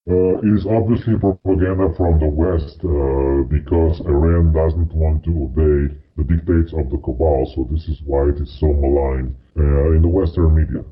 Uh, 0.10 0.40
is 0.40 0.66
obviously 0.66 1.16
propaganda 1.16 1.94
from 1.96 2.20
the 2.20 2.28
West 2.28 2.80
uh, 2.80 3.44
because 3.54 4.00
Iran 4.08 4.52
doesn't 4.52 4.92
want 4.94 5.24
to 5.26 5.44
obey 5.44 5.96
the 6.18 6.24
dictates 6.24 6.74
of 6.74 6.90
the 6.90 6.98
cabal, 7.04 7.46
so 7.54 7.68
this 7.72 7.88
is 7.88 8.02
why 8.04 8.30
it 8.30 8.42
is 8.42 8.52
so 8.60 8.74
maligned 8.74 9.36
uh, 9.60 9.92
in 9.92 10.02
the 10.02 10.08
Western 10.08 10.56
media. 10.56 10.84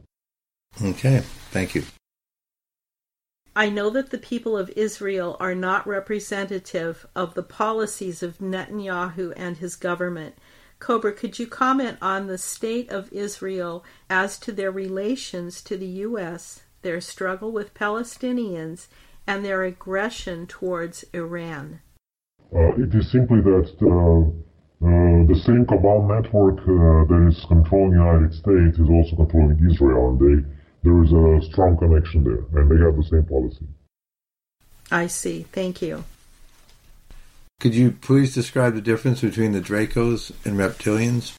Okay, 0.81 1.19
thank 1.51 1.75
you. 1.75 1.83
I 3.55 3.69
know 3.69 3.89
that 3.91 4.09
the 4.09 4.17
people 4.17 4.57
of 4.57 4.69
Israel 4.75 5.37
are 5.39 5.55
not 5.55 5.87
representative 5.87 7.05
of 7.15 7.33
the 7.33 7.43
policies 7.43 8.21
of 8.21 8.39
Netanyahu 8.39 9.31
and 9.37 9.57
his 9.57 9.77
government. 9.77 10.35
Cobra, 10.79 11.13
could 11.13 11.39
you 11.39 11.47
comment 11.47 11.97
on 12.01 12.27
the 12.27 12.37
state 12.37 12.89
of 12.89 13.11
Israel 13.13 13.85
as 14.09 14.37
to 14.39 14.51
their 14.51 14.71
relations 14.71 15.61
to 15.61 15.77
the 15.77 15.87
U.S., 15.87 16.63
their 16.81 16.99
struggle 16.99 17.53
with 17.53 17.73
Palestinians, 17.73 18.87
and 19.25 19.45
their 19.45 19.63
aggression 19.63 20.45
towards 20.47 21.05
Iran? 21.13 21.79
Uh, 22.53 22.75
it 22.75 22.93
is 22.93 23.09
simply 23.09 23.39
that 23.39 23.71
uh, 23.81 24.29
uh, 24.85 25.25
the 25.31 25.41
same 25.45 25.65
cabal 25.65 26.05
network 26.05 26.59
uh, 26.59 27.07
that 27.07 27.27
is 27.29 27.45
controlling 27.47 27.91
the 27.91 28.03
United 28.03 28.33
States 28.33 28.77
is 28.77 28.89
also 28.89 29.15
controlling 29.15 29.57
Israel, 29.71 30.09
and 30.09 30.19
they 30.19 30.54
there 30.85 31.03
is 31.03 31.11
a 31.11 31.51
strong 31.51 31.77
connection 31.77 32.23
there, 32.23 32.61
and 32.61 32.69
they 32.69 32.79
have 32.85 32.95
the 32.95 33.03
same 33.09 33.25
policy. 33.25 33.65
I 34.91 35.07
see. 35.07 35.47
Thank 35.51 35.81
you. 35.81 36.03
Could 37.59 37.73
you 37.73 37.91
please 37.91 38.35
describe 38.35 38.75
the 38.75 38.81
difference 38.81 39.21
between 39.21 39.51
the 39.51 39.61
Dracos 39.61 40.31
and 40.45 40.57
reptilians? 40.57 41.35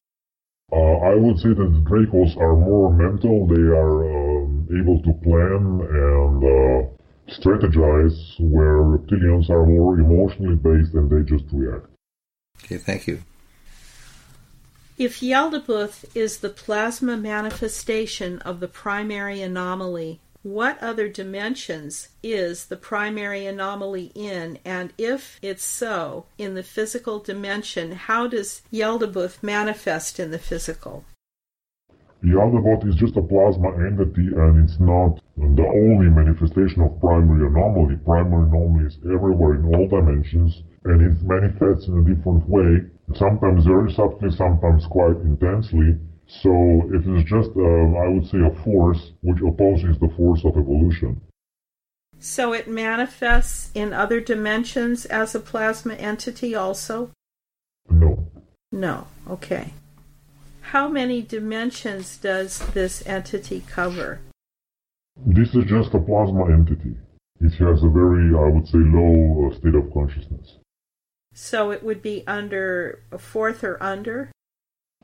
Uh, 0.72 0.76
I 0.76 1.14
would 1.14 1.38
say 1.38 1.51
that 1.51 1.55
the 1.57 1.84
Dracos 1.88 2.36
are 2.36 2.57
more 2.57 2.92
mental. 2.92 3.47
They 3.47 3.62
are 3.62 4.42
um, 4.42 4.66
able 4.80 5.01
to 5.03 5.12
plan 5.22 5.62
and 5.86 6.42
uh, 6.42 6.88
strategize, 7.30 8.18
where 8.40 8.82
reptilians 8.82 9.49
are 9.49 9.64
more 9.64 9.99
emotionally 10.01 10.57
based 10.57 10.94
and 10.94 11.09
they 11.09 11.22
just 11.22 11.44
react. 11.53 11.86
Okay, 12.64 12.78
thank 12.78 13.07
you. 13.07 13.22
If 14.99 15.20
Yaldabaoth 15.20 16.16
is 16.16 16.38
the 16.38 16.49
plasma 16.49 17.18
manifestation 17.18 18.38
of 18.38 18.61
the 18.61 18.68
primary 18.68 19.42
anomaly, 19.42 20.20
what 20.42 20.82
other 20.82 21.07
dimensions 21.07 22.09
is 22.22 22.64
the 22.64 22.78
primary 22.78 23.44
anomaly 23.44 24.11
in? 24.14 24.59
And 24.64 24.94
if 24.97 25.38
it's 25.42 25.64
so, 25.64 26.24
in 26.38 26.55
the 26.55 26.62
physical 26.62 27.18
dimension, 27.18 27.92
how 27.92 28.26
does 28.26 28.62
Yaldabaoth 28.72 29.42
manifest 29.42 30.18
in 30.18 30.30
the 30.30 30.38
physical? 30.38 31.05
Yaldabaoth 32.24 32.88
is 32.88 32.94
just 32.94 33.18
a 33.18 33.22
plasma 33.22 33.72
entity 33.86 34.28
and 34.34 34.64
it's 34.64 34.80
not 34.80 35.20
the 35.36 35.66
only 35.66 36.09
manifestation 36.09 36.80
of 36.80 36.99
primary 37.01 37.47
anomaly. 37.47 37.97
Primary 37.97 38.49
anomaly 38.49 38.86
is 38.86 38.97
everywhere 39.05 39.57
in 39.57 39.74
all 39.74 39.86
dimensions 39.88 40.62
and 40.84 41.03
it 41.03 41.22
manifests 41.22 41.86
in 41.86 41.99
a 41.99 42.14
different 42.14 42.49
way, 42.49 42.80
sometimes 43.14 43.64
very 43.64 43.92
subtly, 43.92 44.30
sometimes 44.30 44.86
quite 44.86 45.16
intensely. 45.16 45.98
So 46.26 46.50
it 46.92 47.07
is 47.07 47.24
just, 47.24 47.50
uh, 47.57 47.62
I 47.62 48.09
would 48.09 48.26
say, 48.26 48.38
a 48.40 48.50
force 48.64 49.12
which 49.22 49.40
opposes 49.46 49.98
the 49.98 50.12
force 50.16 50.44
of 50.44 50.57
evolution. 50.57 51.20
So 52.18 52.52
it 52.52 52.66
manifests 52.66 53.70
in 53.74 53.92
other 53.92 54.20
dimensions 54.20 55.04
as 55.07 55.34
a 55.34 55.40
plasma 55.40 55.94
entity 55.94 56.54
also? 56.54 57.11
No. 57.88 58.26
No. 58.72 59.07
Okay. 59.30 59.74
How 60.72 60.88
many 60.88 61.22
dimensions 61.22 62.16
does 62.16 62.59
this 62.74 63.07
entity 63.07 63.62
cover? 63.68 64.20
This 65.24 65.54
is 65.54 65.64
just 65.66 65.94
a 65.94 66.00
plasma 66.00 66.52
entity. 66.52 66.96
It 67.40 67.52
has 67.54 67.82
a 67.84 67.88
very, 67.88 68.34
I 68.34 68.48
would 68.50 68.66
say, 68.66 68.78
low 68.78 69.48
uh, 69.48 69.57
state 69.57 69.74
of 69.74 69.92
consciousness. 69.92 70.57
So 71.39 71.70
it 71.70 71.82
would 71.82 72.01
be 72.01 72.24
under 72.26 73.03
a 73.12 73.18
fourth 73.18 73.62
or 73.62 73.80
under? 73.82 74.30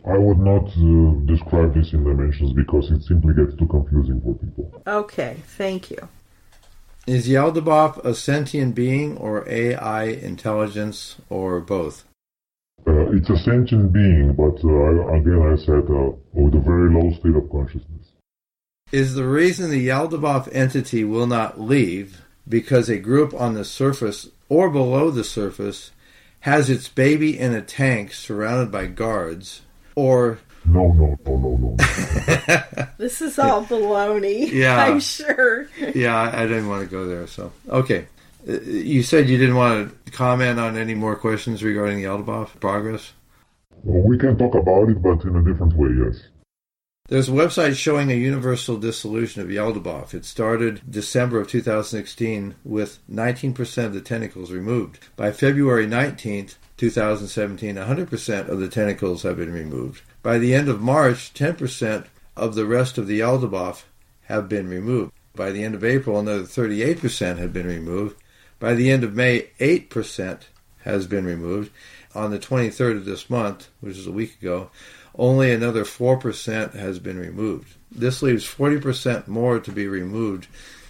I 0.02 0.16
would 0.16 0.38
not 0.38 0.64
uh, 0.64 1.26
describe 1.26 1.74
this 1.74 1.92
in 1.92 2.04
dimensions 2.04 2.54
because 2.54 2.90
it 2.90 3.02
simply 3.02 3.34
gets 3.34 3.54
too 3.58 3.66
confusing 3.66 4.18
for 4.22 4.34
people. 4.36 4.82
Okay, 4.86 5.36
thank 5.44 5.90
you. 5.90 6.08
Is 7.06 7.28
Yaldabaoth 7.28 8.02
a 8.02 8.14
sentient 8.14 8.74
being 8.74 9.18
or 9.18 9.46
AI 9.46 10.04
intelligence 10.04 11.16
or 11.28 11.60
both? 11.60 12.04
Uh, 12.86 13.12
it's 13.12 13.28
a 13.28 13.36
sentient 13.36 13.92
being, 13.92 14.32
but 14.32 14.56
uh, 14.64 15.08
again, 15.12 15.42
I 15.42 15.56
said, 15.56 15.84
uh, 15.90 16.12
with 16.32 16.54
a 16.54 16.60
very 16.60 16.90
low 16.90 17.12
state 17.12 17.36
of 17.36 17.50
consciousness. 17.50 18.08
Is 18.90 19.14
the 19.14 19.26
reason 19.26 19.70
the 19.70 19.86
Yaldabaoth 19.86 20.48
entity 20.50 21.04
will 21.04 21.26
not 21.26 21.60
leave 21.60 22.22
because 22.48 22.88
a 22.88 22.98
group 22.98 23.34
on 23.34 23.52
the 23.52 23.66
surface 23.66 24.30
or 24.48 24.70
below 24.70 25.10
the 25.10 25.24
surface 25.24 25.90
has 26.42 26.68
its 26.68 26.88
baby 26.88 27.38
in 27.38 27.54
a 27.54 27.62
tank 27.62 28.12
surrounded 28.12 28.70
by 28.70 28.86
guards, 28.86 29.62
or 29.94 30.38
no, 30.64 30.92
no, 30.92 31.18
no, 31.24 31.36
no, 31.36 31.56
no. 31.56 31.76
this 32.98 33.22
is 33.22 33.38
all 33.38 33.64
baloney. 33.64 34.50
Yeah, 34.50 34.76
I'm 34.76 35.00
sure. 35.00 35.68
yeah, 35.94 36.30
I 36.34 36.46
didn't 36.46 36.68
want 36.68 36.84
to 36.84 36.90
go 36.90 37.06
there. 37.06 37.26
So 37.26 37.52
okay, 37.68 38.06
uh, 38.48 38.60
you 38.60 39.02
said 39.02 39.28
you 39.28 39.38
didn't 39.38 39.56
want 39.56 40.04
to 40.04 40.12
comment 40.12 40.58
on 40.58 40.76
any 40.76 40.94
more 40.94 41.16
questions 41.16 41.62
regarding 41.62 41.98
the 41.98 42.04
Yaldabaoth 42.04 42.58
progress. 42.60 43.12
Well, 43.84 44.02
we 44.02 44.18
can 44.18 44.36
talk 44.36 44.54
about 44.54 44.88
it, 44.88 45.00
but 45.00 45.24
in 45.24 45.36
a 45.36 45.42
different 45.42 45.74
way. 45.74 45.90
Yes. 45.90 46.22
There's 47.12 47.28
a 47.28 47.32
website 47.32 47.76
showing 47.76 48.10
a 48.10 48.14
universal 48.14 48.78
dissolution 48.78 49.42
of 49.42 49.48
Yaldabaoth. 49.48 50.14
It 50.14 50.24
started 50.24 50.80
December 50.88 51.42
of 51.42 51.48
2016 51.48 52.54
with 52.64 53.00
19% 53.06 53.84
of 53.84 53.92
the 53.92 54.00
tentacles 54.00 54.50
removed. 54.50 54.98
By 55.14 55.30
February 55.30 55.86
19th, 55.86 56.54
2017, 56.78 57.76
100% 57.76 58.48
of 58.48 58.60
the 58.60 58.68
tentacles 58.68 59.24
have 59.24 59.36
been 59.36 59.52
removed. 59.52 60.00
By 60.22 60.38
the 60.38 60.54
end 60.54 60.70
of 60.70 60.80
March, 60.80 61.34
10% 61.34 62.06
of 62.34 62.54
the 62.54 62.64
rest 62.64 62.96
of 62.96 63.06
the 63.06 63.20
Yaldabaoth 63.20 63.82
have 64.22 64.48
been 64.48 64.70
removed. 64.70 65.12
By 65.36 65.50
the 65.50 65.64
end 65.64 65.74
of 65.74 65.84
April, 65.84 66.18
another 66.18 66.44
38% 66.44 67.36
had 67.36 67.52
been 67.52 67.66
removed. 67.66 68.16
By 68.58 68.72
the 68.72 68.90
end 68.90 69.04
of 69.04 69.14
May, 69.14 69.50
8% 69.60 70.44
has 70.84 71.06
been 71.06 71.26
removed. 71.26 71.70
On 72.14 72.30
the 72.30 72.38
23rd 72.38 72.98
of 72.98 73.04
this 73.04 73.30
month, 73.30 73.68
which 73.80 73.96
is 73.96 74.06
a 74.06 74.12
week 74.12 74.40
ago, 74.40 74.70
only 75.14 75.52
another 75.52 75.84
4% 75.84 76.74
has 76.74 76.98
been 76.98 77.18
removed. 77.18 77.76
This 77.90 78.22
leaves 78.22 78.44
40% 78.44 79.28
more 79.28 79.60
to 79.60 79.72
be 79.72 79.86
removed. 79.86 80.46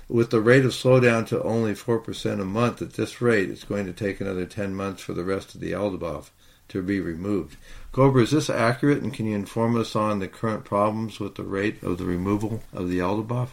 With 0.09 0.31
the 0.31 0.41
rate 0.41 0.65
of 0.65 0.73
slowdown 0.73 1.27
to 1.29 1.43
only 1.43 1.75
4% 1.75 2.41
a 2.41 2.45
month 2.45 2.83
at 2.83 2.95
this 2.95 3.23
rate, 3.23 3.51
it's 3.51 3.65
going 3.65 3.87
to 3.87 3.93
take 3.93 4.21
another 4.21 4.47
10 4.47 4.75
months 4.75 5.03
for 5.03 5.13
the 5.13 5.25
rest 5.25 5.55
of 5.55 5.61
the 5.61 5.73
Yaldabaoth 5.73 6.31
to 6.69 6.83
be 6.83 7.01
removed. 7.01 7.57
Cobra, 7.93 8.23
is 8.23 8.31
this 8.31 8.51
accurate, 8.51 9.03
and 9.03 9.13
can 9.13 9.27
you 9.27 9.35
inform 9.35 9.77
us 9.77 9.95
on 9.95 10.19
the 10.19 10.29
current 10.29 10.65
problems 10.65 11.21
with 11.21 11.35
the 11.35 11.45
rate 11.45 11.83
of 11.83 11.99
the 11.99 12.05
removal 12.05 12.63
of 12.73 12.89
the 12.89 12.99
Yaldabaoth? 12.99 13.51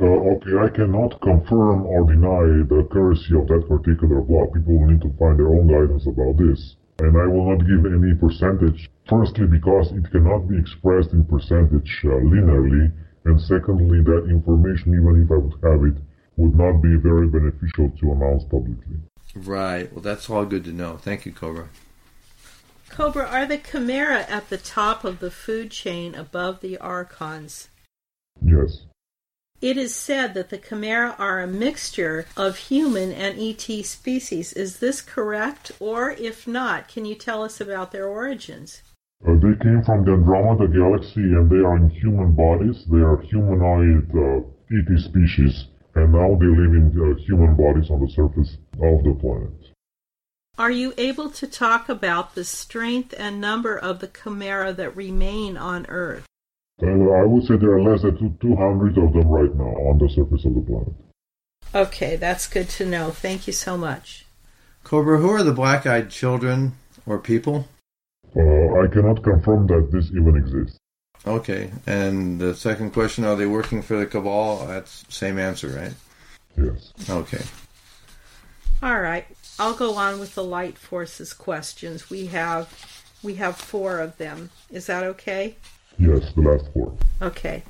Uh, 0.00 0.04
okay, 0.04 0.56
I 0.58 0.68
cannot 0.68 1.20
confirm 1.22 1.86
or 1.86 2.04
deny 2.04 2.64
the 2.68 2.84
accuracy 2.86 3.34
of 3.34 3.48
that 3.48 3.66
particular 3.66 4.20
block. 4.20 4.52
People 4.52 4.78
will 4.78 4.88
need 4.88 5.00
to 5.00 5.12
find 5.18 5.38
their 5.38 5.48
own 5.48 5.66
guidance 5.68 6.06
about 6.06 6.36
this. 6.36 6.76
And 6.98 7.16
I 7.16 7.26
will 7.26 7.50
not 7.50 7.66
give 7.66 7.84
any 7.84 8.14
percentage, 8.14 8.90
firstly 9.08 9.46
because 9.46 9.92
it 9.92 10.10
cannot 10.10 10.48
be 10.48 10.58
expressed 10.58 11.12
in 11.12 11.24
percentage 11.24 12.00
uh, 12.04 12.08
linearly, 12.08 12.90
and 13.26 13.40
secondly 13.40 14.02
that 14.02 14.28
information, 14.30 14.94
even 14.94 15.24
if 15.24 15.30
I 15.30 15.36
would 15.36 15.60
have 15.62 15.84
it, 15.84 16.02
would 16.36 16.56
not 16.56 16.80
be 16.80 16.96
very 16.96 17.28
beneficial 17.28 17.90
to 18.00 18.12
announce 18.12 18.44
publicly. 18.44 18.96
Right. 19.34 19.92
Well, 19.92 20.02
that's 20.02 20.30
all 20.30 20.46
good 20.46 20.64
to 20.64 20.72
know. 20.72 20.96
Thank 20.96 21.26
you, 21.26 21.32
Cobra. 21.32 21.68
Cobra, 22.88 23.26
are 23.26 23.46
the 23.46 23.58
Chimera 23.58 24.24
at 24.28 24.48
the 24.48 24.56
top 24.56 25.04
of 25.04 25.18
the 25.18 25.30
food 25.30 25.70
chain 25.70 26.14
above 26.14 26.60
the 26.60 26.78
Archons? 26.78 27.68
Yes. 28.42 28.84
It 29.62 29.78
is 29.78 29.94
said 29.94 30.34
that 30.34 30.50
the 30.50 30.58
Chimera 30.58 31.16
are 31.18 31.40
a 31.40 31.46
mixture 31.46 32.26
of 32.36 32.58
human 32.58 33.10
and 33.12 33.38
ET 33.38 33.84
species. 33.84 34.52
Is 34.52 34.78
this 34.80 35.00
correct? 35.00 35.72
Or 35.80 36.10
if 36.10 36.46
not, 36.46 36.88
can 36.88 37.06
you 37.06 37.14
tell 37.14 37.42
us 37.42 37.60
about 37.60 37.90
their 37.90 38.06
origins? 38.06 38.82
Uh, 39.26 39.32
they 39.34 39.56
came 39.62 39.82
from 39.82 40.04
the 40.04 40.12
Andromeda 40.12 40.68
galaxy 40.68 41.32
and 41.32 41.48
they 41.48 41.64
are 41.64 41.76
in 41.76 41.88
human 41.88 42.32
bodies. 42.32 42.84
They 42.90 42.98
are 42.98 43.20
humanoid 43.22 44.10
uh, 44.14 44.44
ET 44.70 45.00
species 45.00 45.66
and 45.94 46.12
now 46.12 46.36
they 46.38 46.46
live 46.46 46.74
in 46.74 46.92
uh, 46.94 47.18
human 47.24 47.56
bodies 47.56 47.90
on 47.90 48.00
the 48.00 48.10
surface 48.10 48.58
of 48.74 49.02
the 49.04 49.16
planet. 49.18 49.72
Are 50.58 50.70
you 50.70 50.92
able 50.98 51.30
to 51.30 51.46
talk 51.46 51.88
about 51.88 52.34
the 52.34 52.44
strength 52.44 53.14
and 53.18 53.40
number 53.40 53.76
of 53.76 54.00
the 54.00 54.08
Chimera 54.08 54.74
that 54.74 54.96
remain 54.96 55.56
on 55.56 55.86
Earth? 55.88 56.26
I 56.82 57.24
would 57.24 57.46
say 57.46 57.56
there 57.56 57.72
are 57.72 57.82
less 57.82 58.02
than 58.02 58.36
200 58.38 58.98
of 58.98 59.12
them 59.14 59.28
right 59.28 59.54
now 59.54 59.64
on 59.64 59.98
the 59.98 60.08
surface 60.08 60.44
of 60.44 60.54
the 60.54 60.60
planet. 60.60 60.92
Okay, 61.74 62.16
that's 62.16 62.46
good 62.46 62.68
to 62.70 62.84
know. 62.84 63.10
Thank 63.10 63.46
you 63.46 63.52
so 63.52 63.78
much. 63.78 64.26
Cobra, 64.84 65.18
who 65.18 65.30
are 65.30 65.42
the 65.42 65.52
black 65.52 65.86
eyed 65.86 66.10
children 66.10 66.74
or 67.06 67.18
people? 67.18 67.66
Uh, 68.36 68.40
I 68.40 68.86
cannot 68.88 69.22
confirm 69.22 69.66
that 69.68 69.90
this 69.90 70.10
even 70.10 70.36
exists. 70.36 70.78
Okay, 71.26 71.72
and 71.86 72.38
the 72.40 72.54
second 72.54 72.92
question 72.92 73.24
are 73.24 73.34
they 73.34 73.46
working 73.46 73.82
for 73.82 73.96
the 73.96 74.06
Cabal? 74.06 74.66
That's 74.66 75.04
same 75.08 75.38
answer, 75.38 75.68
right? 75.68 75.94
Yes. 76.56 76.92
Okay. 77.10 77.42
All 78.82 79.00
right. 79.00 79.26
I'll 79.58 79.74
go 79.74 79.94
on 79.94 80.20
with 80.20 80.34
the 80.34 80.44
light 80.44 80.76
forces 80.78 81.32
questions. 81.32 82.10
We 82.10 82.26
have 82.26 82.72
we 83.22 83.34
have 83.36 83.56
4 83.56 83.98
of 84.00 84.18
them. 84.18 84.50
Is 84.70 84.86
that 84.86 85.02
okay? 85.02 85.56
Yes, 85.98 86.32
the 86.34 86.42
last 86.42 86.66
four. 86.72 86.96
Okay. 87.22 87.62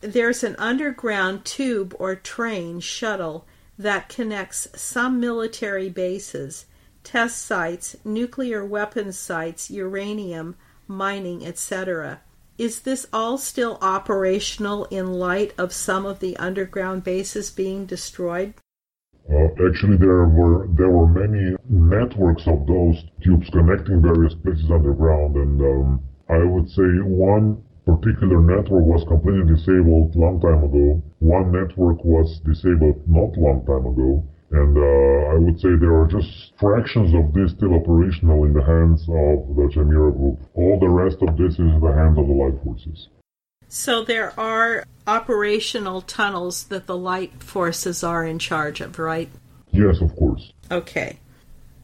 There's 0.00 0.42
an 0.42 0.56
underground 0.58 1.44
tube 1.44 1.94
or 1.98 2.14
train 2.14 2.80
shuttle 2.80 3.46
that 3.78 4.08
connects 4.08 4.68
some 4.74 5.20
military 5.20 5.88
bases, 5.88 6.66
test 7.04 7.42
sites, 7.44 7.96
nuclear 8.04 8.64
weapons 8.64 9.18
sites, 9.18 9.70
uranium, 9.70 10.56
mining, 10.86 11.46
etc. 11.46 12.20
Is 12.58 12.80
this 12.80 13.06
all 13.12 13.38
still 13.38 13.78
operational 13.80 14.84
in 14.86 15.14
light 15.14 15.54
of 15.56 15.72
some 15.72 16.04
of 16.04 16.20
the 16.20 16.36
underground 16.36 17.04
bases 17.04 17.50
being 17.50 17.86
destroyed? 17.86 18.52
Uh, 19.30 19.48
actually, 19.66 19.96
there 19.96 20.24
were 20.24 20.66
there 20.68 20.90
were 20.90 21.06
many 21.06 21.56
networks 21.68 22.46
of 22.46 22.66
those 22.66 23.02
tubes 23.22 23.48
connecting 23.50 24.02
various 24.02 24.34
places 24.34 24.70
underground, 24.70 25.36
and 25.36 25.60
um, 25.62 26.02
I 26.30 26.44
would 26.44 26.70
say 26.70 26.88
one 27.02 27.62
particular 27.84 28.40
network 28.40 28.84
was 28.84 29.04
completely 29.08 29.54
disabled 29.54 30.14
long 30.14 30.40
time 30.40 30.62
ago. 30.62 31.02
One 31.18 31.50
network 31.50 32.04
was 32.04 32.40
disabled 32.40 33.02
not 33.08 33.36
long 33.36 33.66
time 33.66 33.86
ago. 33.86 34.24
And 34.52 34.76
uh, 34.76 35.30
I 35.30 35.34
would 35.34 35.60
say 35.60 35.76
there 35.76 35.94
are 35.94 36.06
just 36.06 36.52
fractions 36.58 37.14
of 37.14 37.32
this 37.32 37.52
still 37.52 37.74
operational 37.74 38.44
in 38.44 38.52
the 38.52 38.64
hands 38.64 39.02
of 39.02 39.56
the 39.56 39.70
Chimera 39.72 40.12
group. 40.12 40.38
All 40.54 40.78
the 40.78 40.88
rest 40.88 41.18
of 41.22 41.36
this 41.36 41.54
is 41.54 41.60
in 41.60 41.80
the 41.80 41.92
hands 41.92 42.18
of 42.18 42.26
the 42.26 42.34
light 42.34 42.62
forces. 42.64 43.08
So 43.68 44.02
there 44.02 44.38
are 44.38 44.84
operational 45.06 46.02
tunnels 46.02 46.64
that 46.64 46.86
the 46.86 46.96
light 46.96 47.42
forces 47.42 48.02
are 48.02 48.24
in 48.24 48.40
charge 48.40 48.80
of, 48.80 48.98
right? 48.98 49.28
Yes, 49.70 50.00
of 50.00 50.14
course. 50.16 50.52
Okay. 50.70 51.18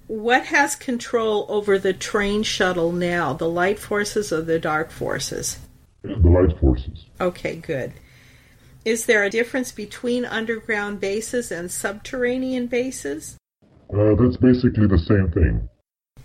What 0.07 0.46
has 0.46 0.76
control 0.76 1.46
over 1.48 1.78
the 1.78 1.92
train 1.92 2.44
shuttle 2.44 2.92
now, 2.92 3.32
the 3.32 3.48
light 3.48 3.78
forces 3.80 4.32
or 4.32 4.40
the 4.40 4.61
dark 4.61 4.90
forces? 4.90 5.59
The 6.02 6.14
light 6.14 6.57
forces. 6.61 7.07
Okay, 7.20 7.57
good. 7.57 7.92
Is 8.84 9.07
there 9.07 9.24
a 9.24 9.30
difference 9.30 9.72
between 9.72 10.24
underground 10.24 11.00
bases 11.00 11.50
and 11.50 11.72
subterranean 11.72 12.68
bases? 12.68 13.36
Uh, 13.92 14.14
that's 14.14 14.36
basically 14.36 14.86
the 14.86 14.98
same 14.98 15.28
thing. 15.32 15.68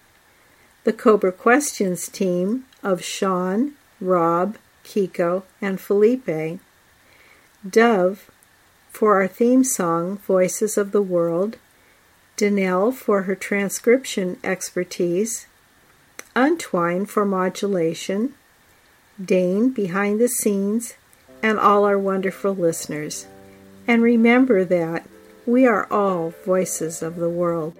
The 0.85 0.93
Cobra 0.93 1.33
Questions 1.33 2.07
team 2.07 2.65
of 2.81 3.03
Sean, 3.03 3.73
Rob, 3.99 4.57
Kiko, 4.85 5.43
and 5.61 5.81
Felipe. 5.81 6.59
Dove, 7.69 8.31
for 8.89 9.15
our 9.15 9.27
theme 9.27 9.65
song, 9.65 10.17
Voices 10.19 10.77
of 10.77 10.93
the 10.93 11.01
World, 11.01 11.57
Danelle 12.37 12.93
for 12.93 13.23
her 13.23 13.35
transcription 13.35 14.37
expertise, 14.45 15.47
Untwine 16.35 17.05
for 17.05 17.25
modulation, 17.25 18.33
Dane 19.23 19.71
behind 19.71 20.21
the 20.21 20.29
scenes, 20.29 20.93
and 21.43 21.59
all 21.59 21.83
our 21.83 21.99
wonderful 21.99 22.55
listeners. 22.55 23.27
And 23.87 24.01
remember 24.01 24.63
that 24.63 25.05
we 25.47 25.65
are 25.65 25.87
all 25.89 26.33
voices 26.45 27.01
of 27.01 27.15
the 27.15 27.29
world. 27.29 27.73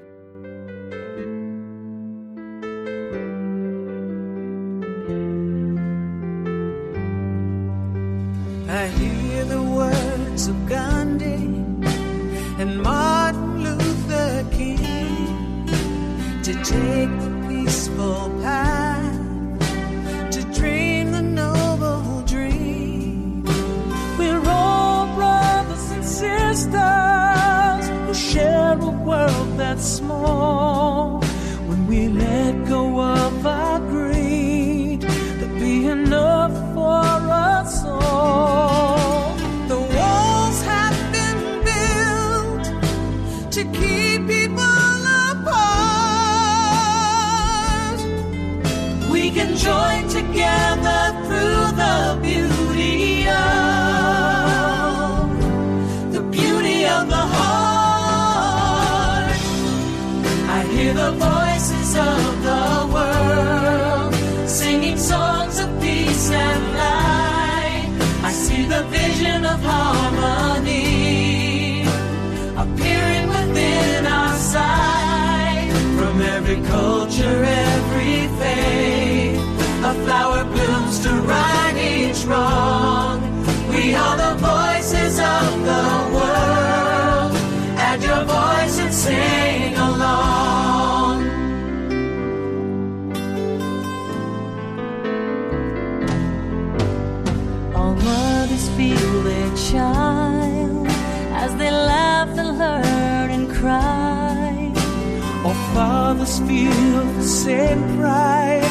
Pride 107.48 108.62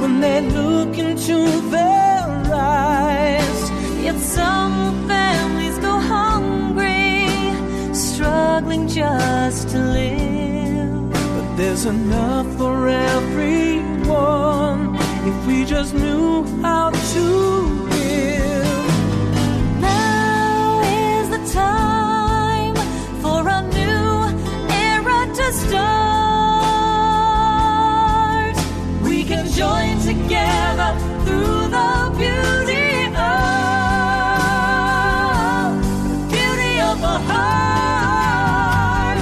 when 0.00 0.20
they 0.20 0.42
look 0.42 0.98
into 0.98 1.60
their 1.70 2.26
eyes. 2.52 3.70
Yet 4.04 4.18
some 4.18 5.08
families 5.08 5.78
go 5.78 5.98
hungry, 5.98 7.30
struggling 7.94 8.88
just 8.88 9.70
to 9.70 9.78
live. 9.78 11.10
But 11.12 11.56
there's 11.56 11.86
enough 11.86 12.46
for 12.58 12.88
everyone 12.88 14.96
if 15.30 15.46
we 15.46 15.64
just 15.64 15.94
knew 15.94 16.44
how 16.60 16.90
to 16.90 17.88
give. 17.88 18.66
Now 19.80 20.82
is 20.82 21.30
the 21.30 21.40
time 21.52 22.76
for 23.22 23.48
a 23.48 23.62
new 23.62 24.28
era 24.68 25.26
to 25.34 25.52
start. 25.52 26.05
We 29.56 29.62
can 29.62 29.68
join 29.70 29.96
together 30.14 30.90
through 31.24 31.68
the 31.76 31.92
beauty 32.18 33.06
of 33.06 33.32
the 36.04 36.18
beauty 36.30 36.74
of 36.80 36.96
the 37.00 37.16
heart. 37.28 39.18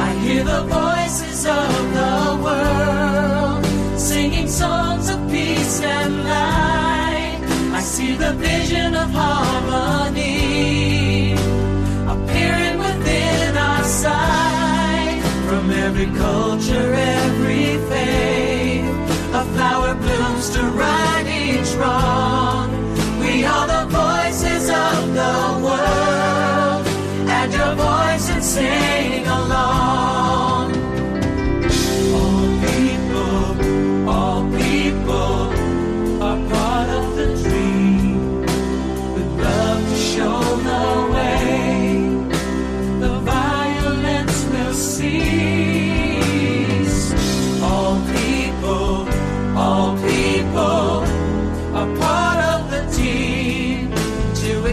I 0.00 0.10
hear 0.22 0.42
the 0.44 0.62
voices 0.62 1.46
of 1.46 1.92
the 1.98 2.16
world 2.44 3.64
singing 4.00 4.48
songs 4.48 5.08
of 5.08 5.18
peace 5.30 5.80
and 5.82 6.24
light. 6.24 7.38
I 7.72 7.80
see 7.82 8.14
the 8.16 8.32
vision 8.32 8.94
of 8.96 9.10
harmony 9.10 10.24
appearing 12.14 12.78
within 12.78 13.56
our 13.56 13.84
sight. 13.84 15.22
From 15.48 15.70
every 15.70 16.06
culture, 16.06 16.94
every 16.94 17.53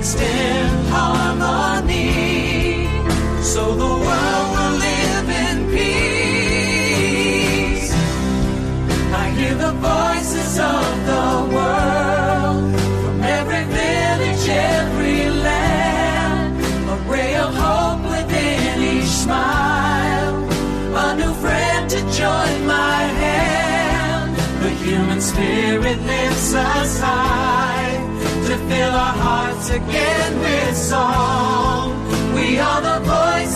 extend 0.02 0.88
harmony 0.88 2.88
so 3.44 3.76
the 3.84 3.94
world 4.06 4.48
will 4.56 4.76
live 4.88 5.28
in 5.46 5.58
peace. 5.70 7.90
I 9.14 9.16
hear 9.38 9.54
the 9.54 9.74
voices 9.92 10.54
of 10.58 10.92
the 11.12 11.30
world 11.56 12.64
from 13.04 13.18
every 13.22 13.66
village, 13.80 14.46
every 14.50 15.30
land. 15.48 16.52
A 16.90 16.92
ray 17.12 17.34
of 17.36 17.54
hope 17.54 18.02
within 18.10 18.82
each 18.94 19.14
smile. 19.26 20.36
A 21.06 21.08
new 21.16 21.34
friend 21.44 21.84
to 21.92 22.00
join 22.22 22.58
my 22.66 23.02
hand. 23.24 24.32
The 24.64 24.72
human 24.84 25.22
spirit 25.22 26.00
lifts 26.02 26.56
us 26.56 27.00
high 27.00 27.81
fill 28.82 28.96
our 29.08 29.18
hearts 29.28 29.70
again 29.70 30.32
with 30.40 30.76
song. 30.76 31.90
We 32.34 32.48
are 32.58 32.82
the 32.90 33.00
voices 33.16 33.51